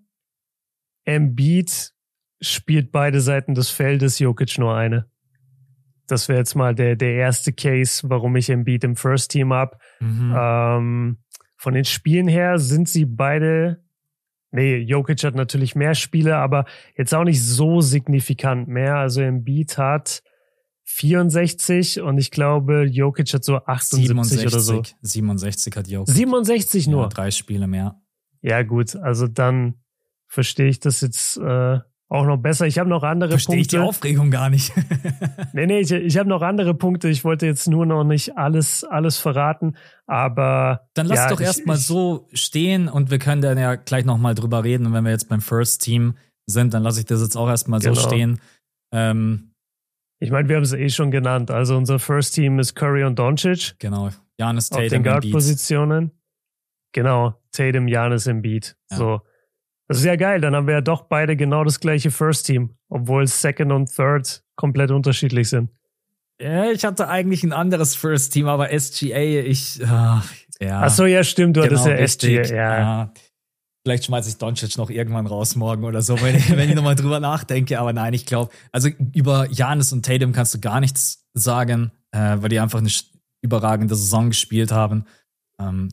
[1.04, 1.92] Embiid
[2.40, 5.10] spielt beide Seiten des Feldes, Jokic nur eine.
[6.08, 9.82] Das wäre jetzt mal der, der erste Case, warum ich Embiid im First Team hab.
[10.00, 10.34] mhm.
[10.38, 11.18] Ähm,
[11.58, 13.84] von den Spielen her sind sie beide,
[14.52, 16.64] nee, Jokic hat natürlich mehr Spiele, aber
[16.96, 18.96] jetzt auch nicht so signifikant mehr.
[18.96, 20.24] Also Embiid hat
[20.86, 24.82] 64 und ich glaube, Jokic hat so 78 67, oder so.
[25.02, 26.16] 67 hat Jokic.
[26.16, 27.10] 67 Ja, nur.
[27.10, 28.00] drei Spiele mehr.
[28.42, 29.76] Ja, gut, also dann
[30.28, 32.68] verstehe ich das jetzt äh, auch noch besser.
[32.68, 33.78] Ich habe noch andere Verstehe ich Punkte.
[33.78, 34.72] die Aufregung gar nicht.
[35.54, 37.08] Nee, nee, ich, ich habe noch andere Punkte.
[37.10, 40.88] Ich wollte jetzt nur noch nicht alles, alles verraten, aber.
[40.94, 44.06] Dann lass ja, doch ich- erstmal ich- so stehen und wir können dann ja gleich
[44.06, 44.86] nochmal drüber reden.
[44.86, 47.82] Und wenn wir jetzt beim First Team sind, dann lasse ich das jetzt auch erstmal
[47.82, 48.02] so Genau.
[48.02, 48.40] stehen.
[48.92, 49.52] Ähm,
[50.26, 51.52] Ich meine, wir haben es eh schon genannt.
[51.52, 54.10] Also unser First Team ist Curry und Doncic genau.
[54.40, 55.04] Janis auf den Tatum.
[55.04, 56.12] Guard-Positionen.
[56.94, 58.76] Genau, Tatum, Janis, Embiid.
[58.90, 58.98] Ja.
[58.98, 59.22] So.
[59.88, 62.76] Das ist ja geil, dann haben wir ja doch beide genau das gleiche First Team,
[62.90, 65.70] obwohl Second und Third komplett unterschiedlich sind.
[66.42, 70.28] Ja, ich hatte eigentlich ein anderes First Team, aber SGA, ich, ach,
[70.60, 70.82] ja.
[70.82, 73.14] Ach so, ja, stimmt, du genau, hattest ja richtig, SGA, ja.
[73.86, 76.96] Vielleicht schmeiße ich Doncic noch irgendwann raus morgen oder so, wenn ich, wenn ich nochmal
[76.96, 77.80] drüber nachdenke.
[77.80, 82.38] Aber nein, ich glaube, also über Janis und Tatum kannst du gar nichts sagen, äh,
[82.40, 82.90] weil die einfach eine
[83.44, 85.06] überragende Saison gespielt haben.
[85.60, 85.90] Ähm,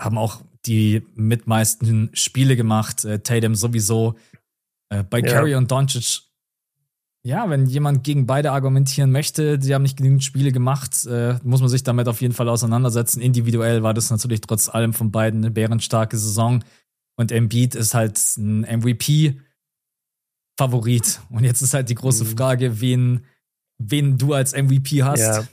[0.00, 3.04] haben auch die mitmeisten Spiele gemacht.
[3.04, 4.14] Äh, Tatum sowieso.
[4.88, 5.26] Äh, bei ja.
[5.26, 6.22] Curry und Doncic,
[7.26, 11.60] ja, wenn jemand gegen beide argumentieren möchte, die haben nicht genügend Spiele gemacht, äh, muss
[11.60, 13.20] man sich damit auf jeden Fall auseinandersetzen.
[13.20, 16.62] Individuell war das natürlich trotz allem von beiden eine bärenstarke Saison.
[17.16, 19.40] Und Embiid ist halt ein MVP-Favorit.
[21.30, 22.28] Und jetzt ist halt die große mhm.
[22.28, 23.26] Frage, wen,
[23.78, 25.20] wen du als MVP hast.
[25.20, 25.44] Ja.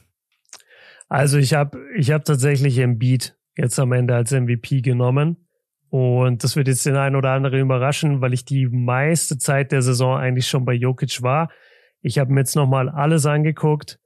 [1.07, 5.47] Also ich habe ich hab tatsächlich Embiid jetzt am Ende als MVP genommen.
[5.89, 9.81] Und das wird jetzt den einen oder anderen überraschen, weil ich die meiste Zeit der
[9.81, 11.51] Saison eigentlich schon bei Jokic war.
[12.01, 13.99] Ich habe mir jetzt nochmal alles angeguckt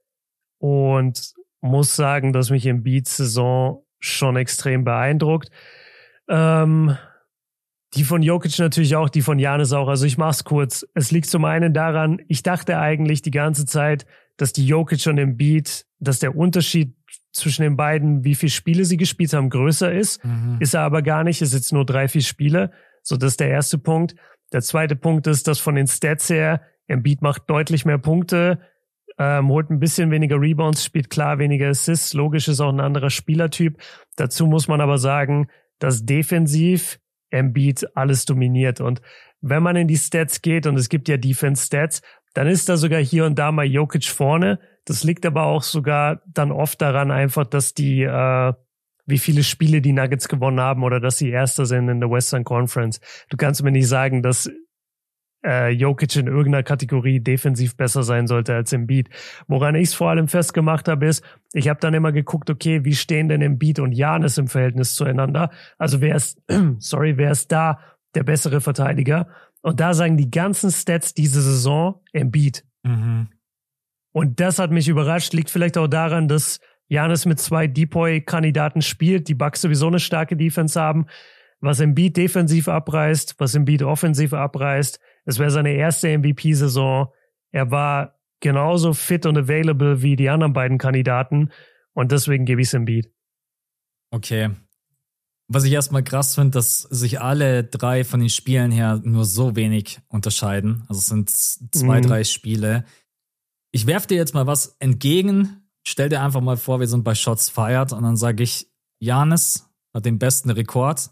[0.58, 5.50] und muss sagen, dass mich Embiids Saison schon extrem beeindruckt.
[6.28, 6.96] Ähm,
[7.96, 9.88] die von Jokic natürlich auch, die von Janis auch.
[9.88, 10.86] Also ich mach's kurz.
[10.94, 14.06] Es liegt zum einen daran, ich dachte eigentlich die ganze Zeit,
[14.36, 16.94] dass die Jokic und Embiid, dass der Unterschied
[17.32, 20.24] zwischen den beiden, wie viele Spiele sie gespielt haben, größer ist.
[20.24, 20.56] Mhm.
[20.60, 21.42] Ist er aber gar nicht.
[21.42, 22.72] Es jetzt nur drei, vier Spiele.
[23.02, 24.14] So, das ist der erste Punkt.
[24.52, 28.60] Der zweite Punkt ist, dass von den Stats her, Embiid macht deutlich mehr Punkte,
[29.18, 32.14] ähm, holt ein bisschen weniger Rebounds, spielt klar weniger Assists.
[32.14, 33.78] Logisch ist auch ein anderer Spielertyp.
[34.16, 35.48] Dazu muss man aber sagen,
[35.78, 36.98] dass defensiv
[37.30, 38.80] Embiid alles dominiert.
[38.80, 39.00] Und
[39.40, 42.02] wenn man in die Stats geht, und es gibt ja Defense-Stats,
[42.34, 44.60] dann ist da sogar hier und da mal Jokic vorne.
[44.84, 48.52] Das liegt aber auch sogar dann oft daran einfach, dass die, äh,
[49.06, 52.44] wie viele Spiele die Nuggets gewonnen haben oder dass sie Erster sind in der Western
[52.44, 53.00] Conference.
[53.30, 54.50] Du kannst mir nicht sagen, dass
[55.46, 59.08] äh, Jokic in irgendeiner Kategorie defensiv besser sein sollte als Embiid.
[59.46, 62.94] Woran ich es vor allem festgemacht habe, ist, ich habe dann immer geguckt, okay, wie
[62.94, 65.50] stehen denn Embiid und Janis im Verhältnis zueinander?
[65.78, 66.42] Also wer ist,
[66.78, 67.78] sorry, wer ist da
[68.14, 69.28] der bessere Verteidiger?
[69.62, 72.64] Und da sagen die ganzen Stats diese Saison Embiid.
[72.82, 73.28] Mhm.
[74.12, 75.32] Und das hat mich überrascht.
[75.32, 80.36] Liegt vielleicht auch daran, dass Janis mit zwei Depoy-Kandidaten spielt, die Bucks sowieso eine starke
[80.36, 81.06] Defense haben.
[81.60, 85.00] Was Embiid defensiv abreißt, was Embiid offensiv abreißt.
[85.26, 87.08] Es wäre seine erste MVP-Saison.
[87.52, 91.50] Er war genauso fit und available wie die anderen beiden Kandidaten.
[91.92, 93.12] Und deswegen gebe ich es Embiid.
[94.10, 94.50] Okay.
[95.48, 99.54] Was ich erstmal krass finde, dass sich alle drei von den Spielen her nur so
[99.54, 100.84] wenig unterscheiden.
[100.88, 102.06] Also es sind zwei, mhm.
[102.06, 102.84] drei Spiele.
[103.72, 105.68] Ich werfe dir jetzt mal was entgegen.
[105.86, 109.68] Stell dir einfach mal vor, wir sind bei Shots Fired und dann sage ich, Janis
[109.94, 111.10] hat den besten Rekord,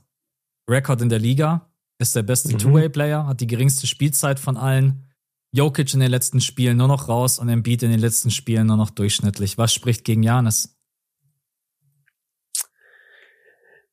[0.68, 2.58] Rekord in der Liga, ist der beste mhm.
[2.58, 5.08] Two-Way-Player, hat die geringste Spielzeit von allen.
[5.52, 8.76] Jokic in den letzten Spielen nur noch raus und Embiid in den letzten Spielen nur
[8.76, 9.56] noch durchschnittlich.
[9.56, 10.76] Was spricht gegen Janis?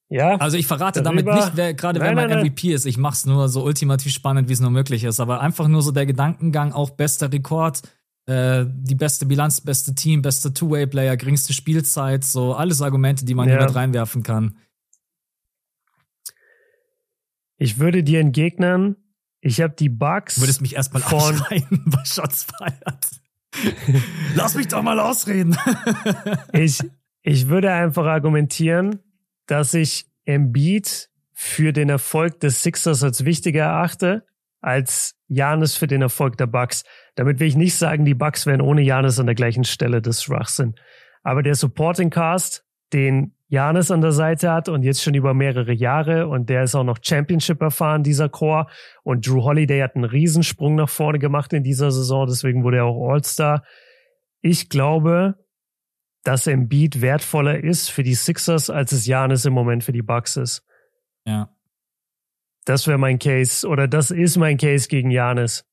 [0.09, 0.35] Ja.
[0.37, 2.75] Also ich verrate darüber, damit nicht, wer, gerade wer mein nein, MVP nein.
[2.75, 2.85] ist.
[2.85, 5.19] Ich mach's nur so ultimativ spannend, wie es nur möglich ist.
[5.19, 7.81] Aber einfach nur so der Gedankengang, auch bester Rekord,
[8.25, 13.47] äh, die beste Bilanz, beste Team, beste Two-Way-Player, geringste Spielzeit, so alles Argumente, die man
[13.47, 13.57] ja.
[13.57, 14.57] hier mit reinwerfen kann.
[17.61, 18.95] Ich würde dir entgegnen,
[19.39, 20.33] ich habe die Bugs.
[20.33, 23.07] Du würdest mich erstmal ausschreien bei Shots feiert.
[24.35, 25.55] Lass mich doch mal ausreden.
[26.53, 26.79] ich,
[27.21, 28.97] ich würde einfach argumentieren,
[29.45, 34.25] dass ich Embiid für den Erfolg des Sixers als wichtiger erachte
[34.61, 36.83] als Janis für den Erfolg der Bucks.
[37.13, 40.23] Damit will ich nicht sagen, die Bucks wären ohne Janis an der gleichen Stelle des
[40.23, 40.73] Schwachsinn.
[41.21, 45.73] Aber der Supporting Cast, den Janis an der Seite hat und jetzt schon über mehrere
[45.73, 48.67] Jahre und der ist auch noch Championship erfahren, dieser Core.
[49.03, 52.85] Und Drew Holiday hat einen Riesensprung nach vorne gemacht in dieser Saison, deswegen wurde er
[52.85, 53.65] auch All-Star.
[54.39, 55.35] Ich glaube,
[56.23, 60.37] dass Embiid wertvoller ist für die Sixers, als es Janis im Moment für die Bucks
[60.37, 60.63] ist.
[61.25, 61.53] Ja.
[62.63, 65.65] Das wäre mein Case oder das ist mein Case gegen Janis.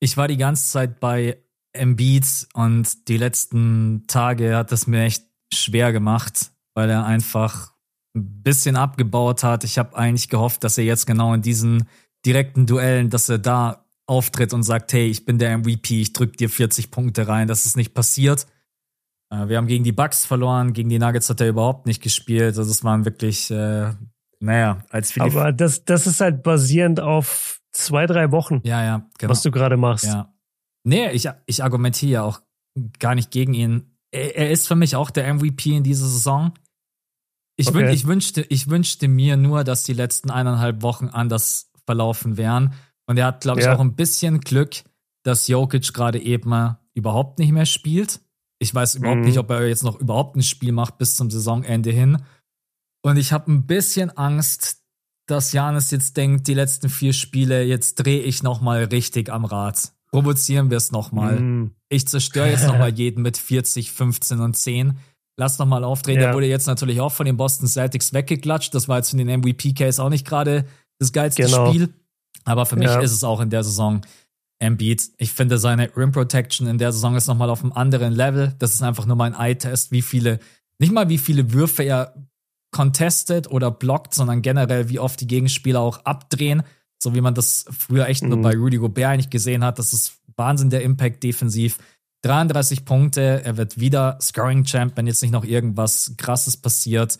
[0.00, 1.36] Ich war die ganze Zeit bei
[1.74, 7.72] Embiid und die letzten Tage hat es mir echt schwer gemacht, weil er einfach
[8.16, 9.64] ein bisschen abgebaut hat.
[9.64, 11.88] Ich habe eigentlich gehofft, dass er jetzt genau in diesen
[12.24, 16.36] direkten Duellen, dass er da auftritt und sagt, hey, ich bin der MVP, ich drück
[16.36, 17.48] dir 40 Punkte rein.
[17.48, 18.46] Das ist nicht passiert.
[19.30, 22.58] Äh, wir haben gegen die Bucks verloren, gegen die Nuggets hat er überhaupt nicht gespielt.
[22.58, 23.92] Also es waren wirklich äh,
[24.44, 25.34] naja, als Philipp.
[25.34, 28.60] Aber das, das ist halt basierend auf zwei, drei Wochen.
[28.64, 29.30] Ja, ja, genau.
[29.30, 30.04] Was du gerade machst.
[30.04, 30.34] Ja.
[30.84, 32.40] Nee, ich, ich argumentiere ja auch
[32.98, 33.93] gar nicht gegen ihn.
[34.14, 36.52] Er, ist für mich auch der MVP in dieser Saison.
[37.56, 37.78] Ich, okay.
[37.78, 42.74] wün ich, wünschte, ich wünschte mir nur, dass die letzten eineinhalb Wochen anders verlaufen wären.
[43.06, 43.74] Und er hat, glaube ich, ja.
[43.74, 44.82] auch ein bisschen Glück,
[45.24, 48.20] dass Jokic gerade eben überhaupt nicht mehr spielt.
[48.58, 49.26] Ich weiß überhaupt mhm.
[49.26, 52.22] nicht, ob er jetzt noch überhaupt ein Spiel macht bis zum Saisonende hin.
[53.02, 54.82] Und ich habe ein bisschen Angst,
[55.26, 59.44] dass Janis jetzt denkt, die letzten vier Spiele, jetzt drehe ich noch mal richtig am
[59.44, 59.93] Rad.
[60.14, 61.40] Provozieren wir es noch mal.
[61.40, 61.72] Mm.
[61.88, 64.96] Ich zerstöre jetzt noch mal jeden mit 40, 15 und 10.
[65.36, 66.20] Lass noch mal aufdrehen.
[66.20, 66.26] Ja.
[66.26, 68.72] Der wurde jetzt natürlich auch von den Boston Celtics weggeklatscht.
[68.72, 70.66] Das war jetzt für den MVP-Case auch nicht gerade
[71.00, 71.68] das geilste genau.
[71.68, 71.92] Spiel.
[72.44, 73.00] Aber für mich ja.
[73.00, 74.02] ist es auch in der Saison
[74.60, 75.10] Embiid.
[75.18, 78.54] Ich finde seine Rim Protection in der Saison ist noch mal auf einem anderen Level.
[78.60, 80.38] Das ist einfach nur mein Eye-Test, wie viele,
[80.78, 82.14] nicht mal wie viele Würfe er
[82.70, 86.62] contestet oder blockt, sondern generell, wie oft die Gegenspieler auch abdrehen.
[87.04, 88.30] So wie man das früher echt mhm.
[88.30, 89.78] nur bei Rudy Gobert eigentlich gesehen hat.
[89.78, 91.78] Das ist Wahnsinn, der Impact defensiv.
[92.22, 97.18] 33 Punkte, er wird wieder Scoring Champ, wenn jetzt nicht noch irgendwas krasses passiert.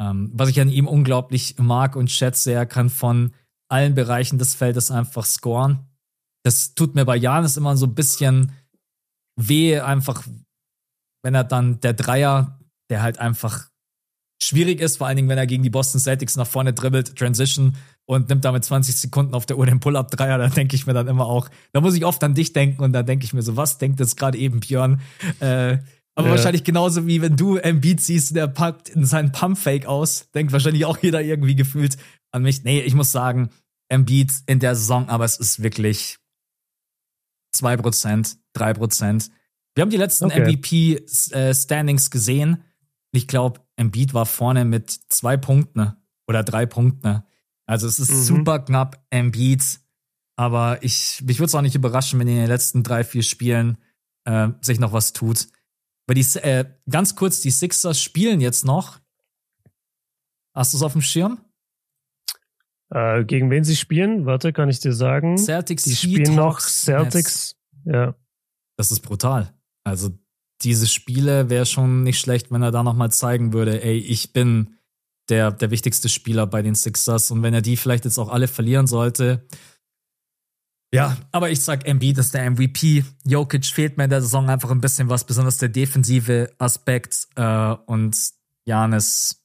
[0.00, 3.32] Ähm, was ich an ihm unglaublich mag und schätze, er kann von
[3.68, 5.80] allen Bereichen des Feldes einfach scoren.
[6.44, 8.52] Das tut mir bei Janis immer so ein bisschen
[9.36, 10.22] weh, einfach,
[11.24, 13.70] wenn er dann der Dreier, der halt einfach
[14.42, 17.76] schwierig ist, vor allen Dingen, wenn er gegen die Boston Celtics nach vorne dribbelt, Transition
[18.06, 21.08] und nimmt damit 20 Sekunden auf der Uhr den Pull-Up-Dreier, da denke ich mir dann
[21.08, 23.56] immer auch, da muss ich oft an dich denken und da denke ich mir so,
[23.56, 25.00] was denkt jetzt gerade eben Björn?
[25.40, 25.78] Äh,
[26.16, 26.34] aber ja.
[26.34, 30.84] wahrscheinlich genauso wie wenn du Embiid siehst, der packt in seinen Pump-Fake aus, denkt wahrscheinlich
[30.84, 31.96] auch jeder irgendwie gefühlt
[32.30, 32.62] an mich.
[32.64, 33.50] Nee, ich muss sagen,
[33.88, 36.18] Embiid in der Saison, aber es ist wirklich
[37.56, 39.30] 2%, 3%.
[39.74, 40.56] Wir haben die letzten okay.
[40.56, 42.62] MVP-Standings äh, gesehen.
[43.14, 45.94] Ich glaube, Embiid war vorne mit zwei Punkten
[46.26, 47.22] oder drei Punkten.
[47.66, 48.22] Also es ist mhm.
[48.22, 49.80] super knapp, Embiid.
[50.36, 53.78] Aber ich, mich würde es auch nicht überraschen, wenn in den letzten drei, vier Spielen
[54.24, 55.46] äh, sich noch was tut.
[56.06, 59.00] Aber die, äh, ganz kurz, die Sixers spielen jetzt noch.
[60.54, 61.40] Hast du es auf dem Schirm?
[62.90, 64.26] Äh, gegen wen sie spielen?
[64.26, 65.38] Warte, kann ich dir sagen.
[65.38, 65.84] Celtics.
[65.84, 67.56] Die spielen noch Celtics.
[67.84, 67.96] Nets.
[67.96, 68.14] Ja.
[68.76, 69.54] Das ist brutal.
[69.84, 70.10] Also
[70.64, 74.76] diese Spiele wäre schon nicht schlecht, wenn er da nochmal zeigen würde, ey, ich bin
[75.28, 77.30] der, der wichtigste Spieler bei den Sixers.
[77.30, 79.46] Und wenn er die vielleicht jetzt auch alle verlieren sollte.
[80.92, 83.04] Ja, aber ich sag, Embiid ist der MVP.
[83.24, 87.28] Jokic fehlt mir in der Saison einfach ein bisschen was, besonders der defensive Aspekt.
[87.34, 88.16] Äh, und
[88.64, 89.42] Janis,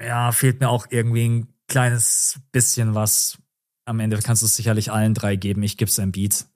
[0.00, 3.38] ja, fehlt mir auch irgendwie ein kleines bisschen was.
[3.84, 5.62] Am Ende kannst du es sicherlich allen drei geben.
[5.62, 6.46] Ich gebe es Embiid.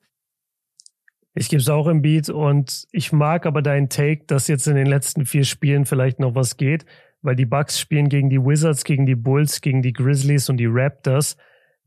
[1.33, 4.75] Ich gebe es auch im Beat und ich mag aber deinen Take, dass jetzt in
[4.75, 6.85] den letzten vier Spielen vielleicht noch was geht,
[7.21, 10.67] weil die Bucks spielen gegen die Wizards, gegen die Bulls, gegen die Grizzlies und die
[10.69, 11.37] Raptors.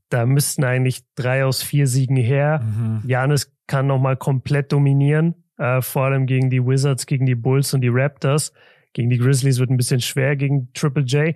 [0.09, 2.63] Da müssten eigentlich drei aus vier Siegen her.
[2.63, 3.03] Mhm.
[3.07, 7.83] Janis kann nochmal komplett dominieren, äh, vor allem gegen die Wizards, gegen die Bulls und
[7.83, 8.53] die Raptors.
[8.95, 11.35] Gegen die Grizzlies wird ein bisschen schwer gegen Triple J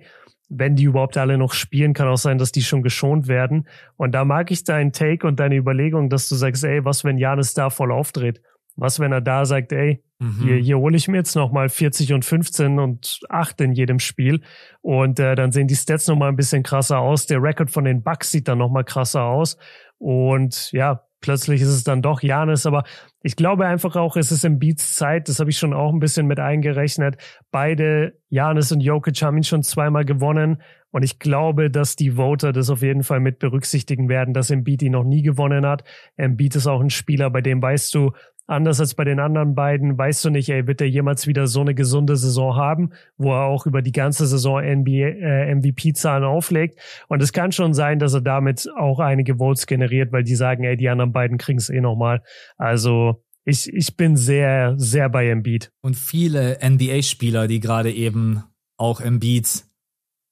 [0.49, 3.67] wenn die überhaupt alle noch spielen, kann auch sein, dass die schon geschont werden.
[3.97, 7.17] Und da mag ich deinen Take und deine Überlegung, dass du sagst, ey, was, wenn
[7.17, 8.41] Janis da voll aufdreht?
[8.75, 10.41] Was, wenn er da sagt, ey, mhm.
[10.41, 14.41] hier, hier hole ich mir jetzt nochmal 40 und 15 und 8 in jedem Spiel.
[14.81, 17.27] Und äh, dann sehen die Stats nochmal ein bisschen krasser aus.
[17.27, 19.57] Der Record von den Bucks sieht dann nochmal krasser aus.
[19.97, 22.83] Und ja, plötzlich ist es dann doch Janis, aber
[23.21, 25.99] ich glaube einfach auch, es ist im Beats Zeit, das habe ich schon auch ein
[25.99, 27.17] bisschen mit eingerechnet.
[27.51, 32.51] Beide, Janis und Jokic, haben ihn schon zweimal gewonnen und ich glaube, dass die Voter
[32.51, 35.83] das auf jeden Fall mit berücksichtigen werden, dass Embiid ihn noch nie gewonnen hat.
[36.17, 38.11] Embiid ist auch ein Spieler, bei dem weißt du,
[38.49, 41.61] Anders als bei den anderen beiden weißt du nicht, ey, wird er jemals wieder so
[41.61, 46.79] eine gesunde Saison haben, wo er auch über die ganze Saison NBA, äh, MVP-Zahlen auflegt.
[47.09, 50.63] Und es kann schon sein, dass er damit auch einige Votes generiert, weil die sagen,
[50.63, 52.23] ey, die anderen beiden kriegen es eh nochmal.
[52.57, 55.71] Also ich, ich bin sehr, sehr bei Embiid.
[55.81, 58.43] Und viele NBA-Spieler, die gerade eben
[58.77, 59.63] auch Embiid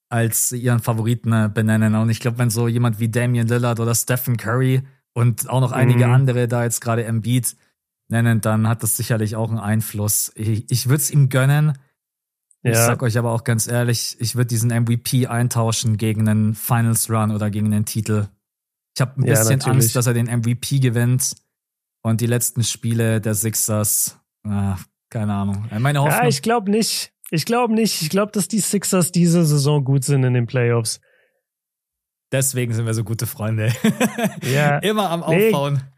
[0.10, 1.94] als ihren Favoriten äh, benennen.
[1.94, 4.82] Und ich glaube, wenn so jemand wie Damian Lillard oder Stephen Curry
[5.14, 6.14] und auch noch einige mhm.
[6.14, 7.56] andere da jetzt gerade Embiid
[8.10, 10.32] nennen, dann hat das sicherlich auch einen Einfluss.
[10.36, 11.78] Ich, ich würde es ihm gönnen.
[12.64, 12.72] Ja.
[12.72, 17.10] Ich sag euch aber auch ganz ehrlich, ich würde diesen MVP eintauschen gegen einen Finals
[17.10, 18.28] Run oder gegen einen Titel.
[18.96, 21.36] Ich habe ein bisschen ja, Angst, dass er den MVP gewinnt
[22.02, 24.78] und die letzten Spiele der Sixers, ah,
[25.10, 25.70] keine Ahnung.
[25.78, 26.22] Meine Hoffnung.
[26.24, 27.14] Ja, ich glaube nicht.
[27.30, 28.02] Ich glaube nicht.
[28.02, 31.00] Ich glaube, dass die Sixers diese Saison gut sind in den Playoffs.
[32.32, 33.72] Deswegen sind wir so gute Freunde.
[34.44, 34.78] Ja.
[34.80, 35.74] Immer am Aufbauen.
[35.74, 35.97] Nee,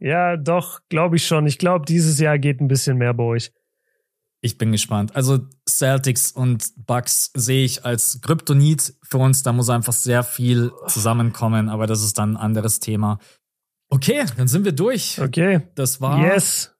[0.00, 1.46] ja, doch, glaube ich schon.
[1.46, 3.52] Ich glaube, dieses Jahr geht ein bisschen mehr bei euch.
[4.42, 5.14] Ich bin gespannt.
[5.14, 9.42] Also Celtics und Bucks sehe ich als Kryptonit für uns.
[9.42, 13.18] Da muss einfach sehr viel zusammenkommen, aber das ist dann ein anderes Thema.
[13.90, 15.20] Okay, dann sind wir durch.
[15.20, 15.60] Okay.
[15.74, 16.74] Das war yes.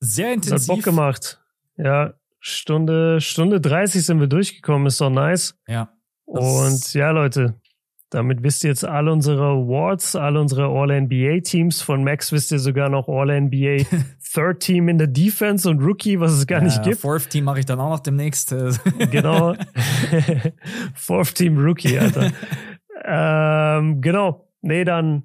[0.00, 0.52] sehr intensiv.
[0.52, 1.42] Das hat Bock gemacht.
[1.76, 5.58] Ja, Stunde, Stunde 30 sind wir durchgekommen, ist doch nice.
[5.66, 5.92] Ja.
[6.24, 7.60] Und ja, Leute,
[8.14, 11.82] damit wisst ihr jetzt alle unsere Awards, alle unsere All-NBA-Teams.
[11.82, 13.84] Von Max wisst ihr sogar noch All-NBA
[14.32, 17.00] Third Team in der Defense und Rookie, was es gar ja, nicht gibt.
[17.00, 18.54] Fourth Team mache ich dann auch noch demnächst.
[19.10, 19.54] genau.
[20.94, 22.30] Fourth Team Rookie, Alter.
[23.04, 24.48] ähm, genau.
[24.62, 25.24] Nee, dann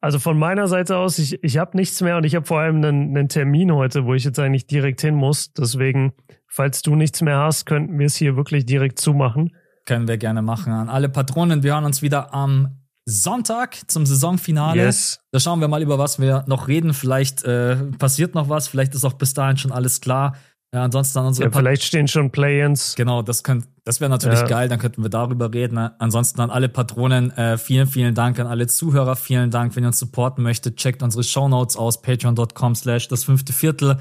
[0.00, 2.76] also von meiner Seite aus, ich, ich habe nichts mehr und ich habe vor allem
[2.76, 5.52] einen, einen Termin heute, wo ich jetzt eigentlich direkt hin muss.
[5.52, 6.12] Deswegen,
[6.46, 9.52] falls du nichts mehr hast, könnten wir es hier wirklich direkt zumachen.
[9.86, 10.72] Können wir gerne machen.
[10.72, 14.82] An alle Patronen, wir hören uns wieder am Sonntag zum Saisonfinale.
[14.82, 15.20] Yes.
[15.30, 16.92] Da schauen wir mal, über was wir noch reden.
[16.92, 20.34] Vielleicht äh, passiert noch was, vielleicht ist auch bis dahin schon alles klar.
[20.74, 22.96] Ja, ansonsten an unsere ja, vielleicht stehen schon Play-ins.
[22.96, 24.46] Genau, das, könnt, das wäre natürlich ja.
[24.46, 25.78] geil, dann könnten wir darüber reden.
[25.78, 29.88] Ansonsten an alle Patronen, äh, vielen, vielen Dank an alle Zuhörer, vielen Dank, wenn ihr
[29.88, 33.98] uns supporten möchtet, checkt unsere Shownotes aus, patreon.com slash das fünfte Viertel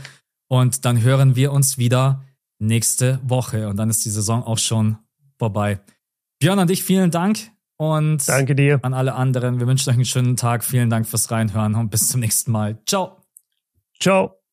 [0.48, 2.24] und dann hören wir uns wieder
[2.60, 4.98] nächste Woche und dann ist die Saison auch schon
[5.38, 5.80] vorbei.
[6.40, 8.80] Björn, an dich vielen Dank und Danke dir.
[8.84, 12.10] an alle anderen, wir wünschen euch einen schönen Tag, vielen Dank fürs Reinhören und bis
[12.10, 12.80] zum nächsten Mal.
[12.86, 13.22] Ciao.
[14.00, 14.45] Ciao.